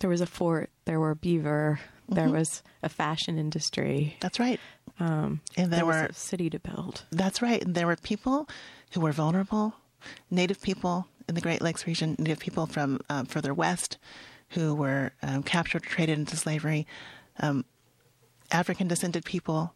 There 0.00 0.10
was 0.10 0.20
a 0.20 0.26
fort, 0.26 0.70
there 0.84 1.00
were 1.00 1.14
beaver, 1.14 1.80
there 2.08 2.28
was 2.30 2.62
a 2.82 2.88
fashion 2.88 3.38
industry, 3.38 4.16
That's 4.20 4.38
right. 4.38 4.60
um, 5.00 5.40
And 5.56 5.70
there 5.72 5.78
there 5.80 5.86
was 5.86 5.96
were 5.96 6.04
a 6.06 6.12
city 6.14 6.48
to 6.50 6.58
build. 6.58 7.02
That's 7.10 7.42
right. 7.42 7.62
And 7.62 7.74
there 7.74 7.86
were 7.86 7.96
people 7.96 8.48
who 8.92 9.00
were 9.00 9.12
vulnerable, 9.12 9.74
Native 10.30 10.62
people 10.62 11.06
in 11.28 11.34
the 11.34 11.40
Great 11.40 11.60
Lakes 11.60 11.86
region, 11.86 12.14
Native 12.18 12.38
people 12.38 12.66
from 12.66 13.00
um, 13.10 13.26
further 13.26 13.52
west 13.52 13.98
who 14.50 14.74
were 14.74 15.12
um, 15.22 15.42
captured, 15.42 15.82
traded 15.82 16.18
into 16.18 16.36
slavery, 16.36 16.86
um, 17.40 17.64
African 18.50 18.88
descended 18.88 19.24
people 19.24 19.74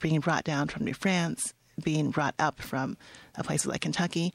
being 0.00 0.20
brought 0.20 0.44
down 0.44 0.68
from 0.68 0.84
New 0.84 0.94
France, 0.94 1.54
being 1.82 2.10
brought 2.10 2.34
up 2.38 2.60
from 2.60 2.96
uh, 3.36 3.42
places 3.42 3.66
like 3.66 3.80
Kentucky. 3.80 4.32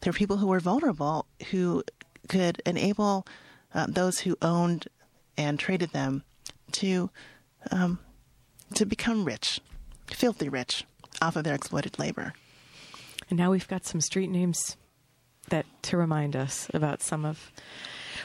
There 0.00 0.12
were 0.12 0.16
people 0.16 0.38
who 0.38 0.46
were 0.46 0.60
vulnerable 0.60 1.26
who 1.50 1.82
could 2.28 2.62
enable 2.64 3.26
uh, 3.76 3.86
those 3.88 4.18
who 4.20 4.36
owned 4.42 4.88
and 5.38 5.58
traded 5.58 5.90
them 5.90 6.24
to 6.72 7.10
um, 7.70 7.98
to 8.74 8.84
become 8.84 9.24
rich, 9.24 9.60
filthy 10.08 10.48
rich, 10.48 10.84
off 11.22 11.36
of 11.36 11.44
their 11.44 11.54
exploited 11.54 11.98
labor. 11.98 12.32
And 13.30 13.38
now 13.38 13.50
we've 13.52 13.68
got 13.68 13.84
some 13.86 14.00
street 14.00 14.30
names 14.30 14.76
that 15.48 15.66
to 15.82 15.96
remind 15.96 16.34
us 16.34 16.68
about 16.74 17.02
some 17.02 17.24
of 17.24 17.52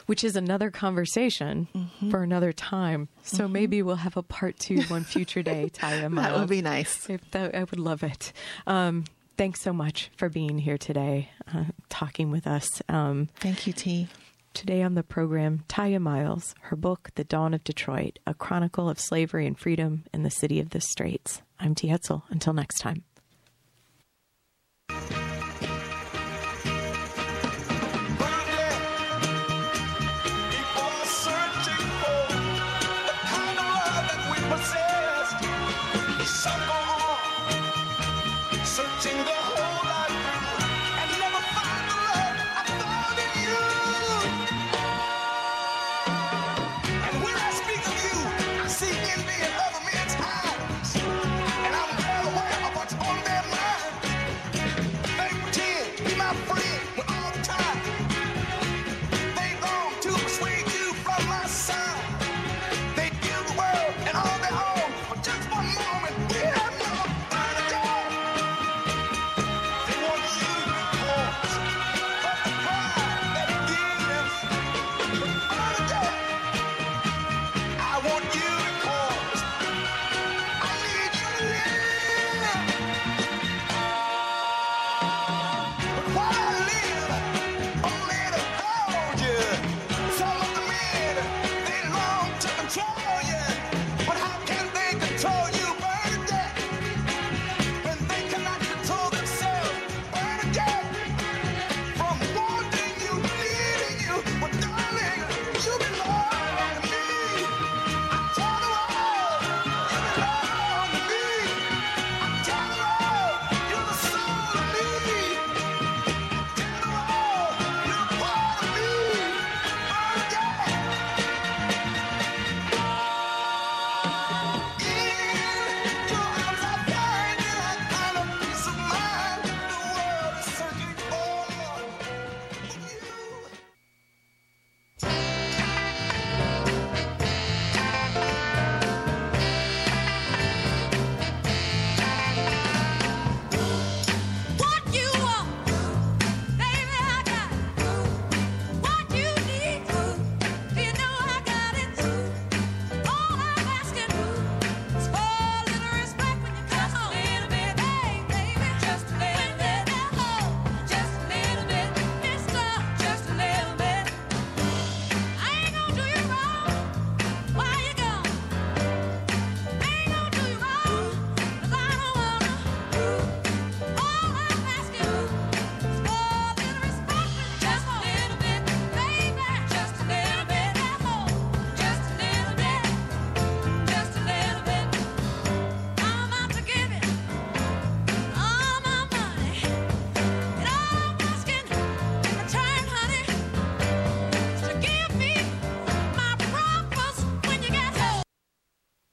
which 0.07 0.23
is 0.23 0.35
another 0.35 0.71
conversation 0.71 1.67
Mm-hmm. 1.75 2.09
for 2.09 2.23
another 2.23 2.51
time. 2.51 3.07
So 3.23 3.47
maybe 3.47 3.81
we'll 3.83 3.97
have 3.97 4.17
a 4.17 4.23
part 4.23 4.57
two 4.57 4.81
one 4.83 5.03
future 5.03 5.43
day, 5.43 5.69
Tiya 5.73 6.13
That 6.15 6.39
would 6.39 6.49
be 6.49 6.61
nice. 6.61 7.09
If 7.09 7.29
that, 7.31 7.53
I 7.55 7.59
would 7.59 7.79
love 7.79 8.01
it. 8.03 8.33
Um, 8.65 9.05
thanks 9.37 9.61
so 9.61 9.71
much 9.73 10.09
for 10.17 10.29
being 10.29 10.57
here 10.57 10.77
today, 10.77 11.29
uh, 11.53 11.65
talking 11.89 12.31
with 12.31 12.47
us. 12.47 12.67
Um, 12.89 13.29
Thank 13.35 13.67
you, 13.67 13.73
T. 13.73 14.07
Today 14.53 14.81
on 14.81 14.95
the 14.95 15.03
program, 15.03 15.63
Tiya 15.69 15.99
Miles, 15.99 16.53
her 16.61 16.75
book, 16.75 17.09
The 17.15 17.23
Dawn 17.23 17.53
of 17.53 17.63
Detroit, 17.63 18.19
a 18.27 18.33
chronicle 18.33 18.89
of 18.89 18.99
slavery 18.99 19.47
and 19.47 19.57
freedom 19.57 20.03
in 20.13 20.23
the 20.23 20.29
city 20.29 20.59
of 20.59 20.71
the 20.71 20.81
Straits. 20.81 21.41
I'm 21.59 21.73
T. 21.73 21.87
Hetzel. 21.87 22.23
Until 22.29 22.53
next 22.53 22.79
time. 22.79 23.03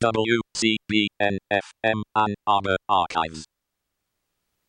WCBN 0.01 1.39
FM 1.53 2.03
Ann 2.15 2.35
Arbor 2.47 2.77
Archives. 2.89 3.45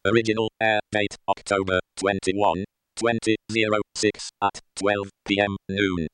Original 0.04 0.50
air 0.60 0.80
date 0.92 1.16
October 1.28 1.80
21, 1.98 2.66
2006 2.96 4.30
at 4.42 4.60
12 4.76 5.10
p.m. 5.28 5.56
noon. 5.70 6.08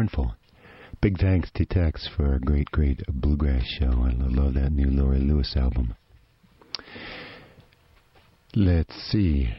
Mournful. 0.00 0.34
Big 1.02 1.18
thanks 1.18 1.50
to 1.54 1.66
Tex 1.66 2.08
for 2.16 2.34
a 2.34 2.40
great, 2.40 2.70
great 2.70 3.02
bluegrass 3.06 3.66
show. 3.66 4.06
I 4.06 4.14
love 4.16 4.54
that 4.54 4.72
new 4.72 4.86
Laurie 4.86 5.18
Lewis 5.18 5.54
album. 5.54 5.94
Let's 8.56 8.94
see. 8.94 9.50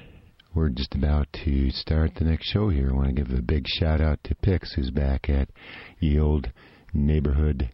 We're 0.55 0.69
just 0.69 0.95
about 0.95 1.27
to 1.45 1.69
start 1.69 2.15
the 2.15 2.23
next 2.23 2.47
show 2.47 2.69
here. 2.69 2.89
I 2.89 2.95
want 2.95 3.09
to 3.09 3.23
give 3.23 3.29
a 3.29 3.43
big 3.43 3.67
shout 3.67 4.01
out 4.01 4.17
to 4.23 4.33
Pix, 4.33 4.73
who's 4.73 4.89
back 4.89 5.29
at 5.29 5.49
the 5.99 6.17
old 6.17 6.49
neighborhood 6.91 7.69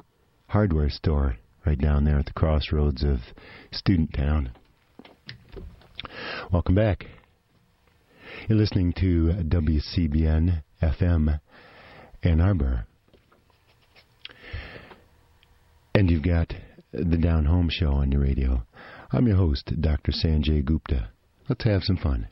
hardware 0.48 0.90
store 0.90 1.38
right 1.66 1.80
down 1.80 2.04
there 2.04 2.20
at 2.20 2.26
the 2.26 2.34
crossroads 2.34 3.02
of 3.02 3.20
Student 3.72 4.14
Town. 4.14 4.52
Welcome 6.52 6.76
back. 6.76 7.06
You're 8.50 8.58
listening 8.58 8.92
to 8.98 9.32
WCBN 9.48 10.64
FM 10.82 11.40
Ann 12.28 12.42
Arbor. 12.42 12.86
And 15.96 16.12
you've 16.12 16.24
got 16.24 16.54
the 16.92 17.18
Down 17.18 17.46
Home 17.46 17.70
Show 17.72 17.94
on 17.94 18.12
your 18.12 18.22
radio. 18.22 18.64
I'm 19.12 19.28
your 19.28 19.38
host, 19.38 19.72
Dr. 19.80 20.12
Sanjay 20.12 20.64
Gupta. 20.64 21.10
Let's 21.48 21.64
have 21.64 21.84
some 21.84 21.96
fun. 21.96 22.28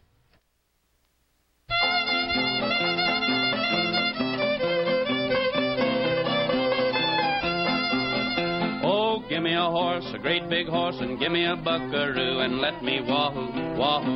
Oh, 8.84 9.24
give 9.30 9.41
me 9.41 9.54
a 9.54 9.62
horse, 9.62 10.06
a 10.14 10.20
great 10.20 10.50
big 10.50 10.68
horse, 10.68 10.98
and 11.00 11.18
give 11.18 11.32
me 11.32 11.46
a 11.46 11.56
buckaroo, 11.56 12.39
and 12.39 12.60
let 12.60 12.84
me 12.84 13.00
wahoo, 13.00 13.80
wahoo. 13.80 14.16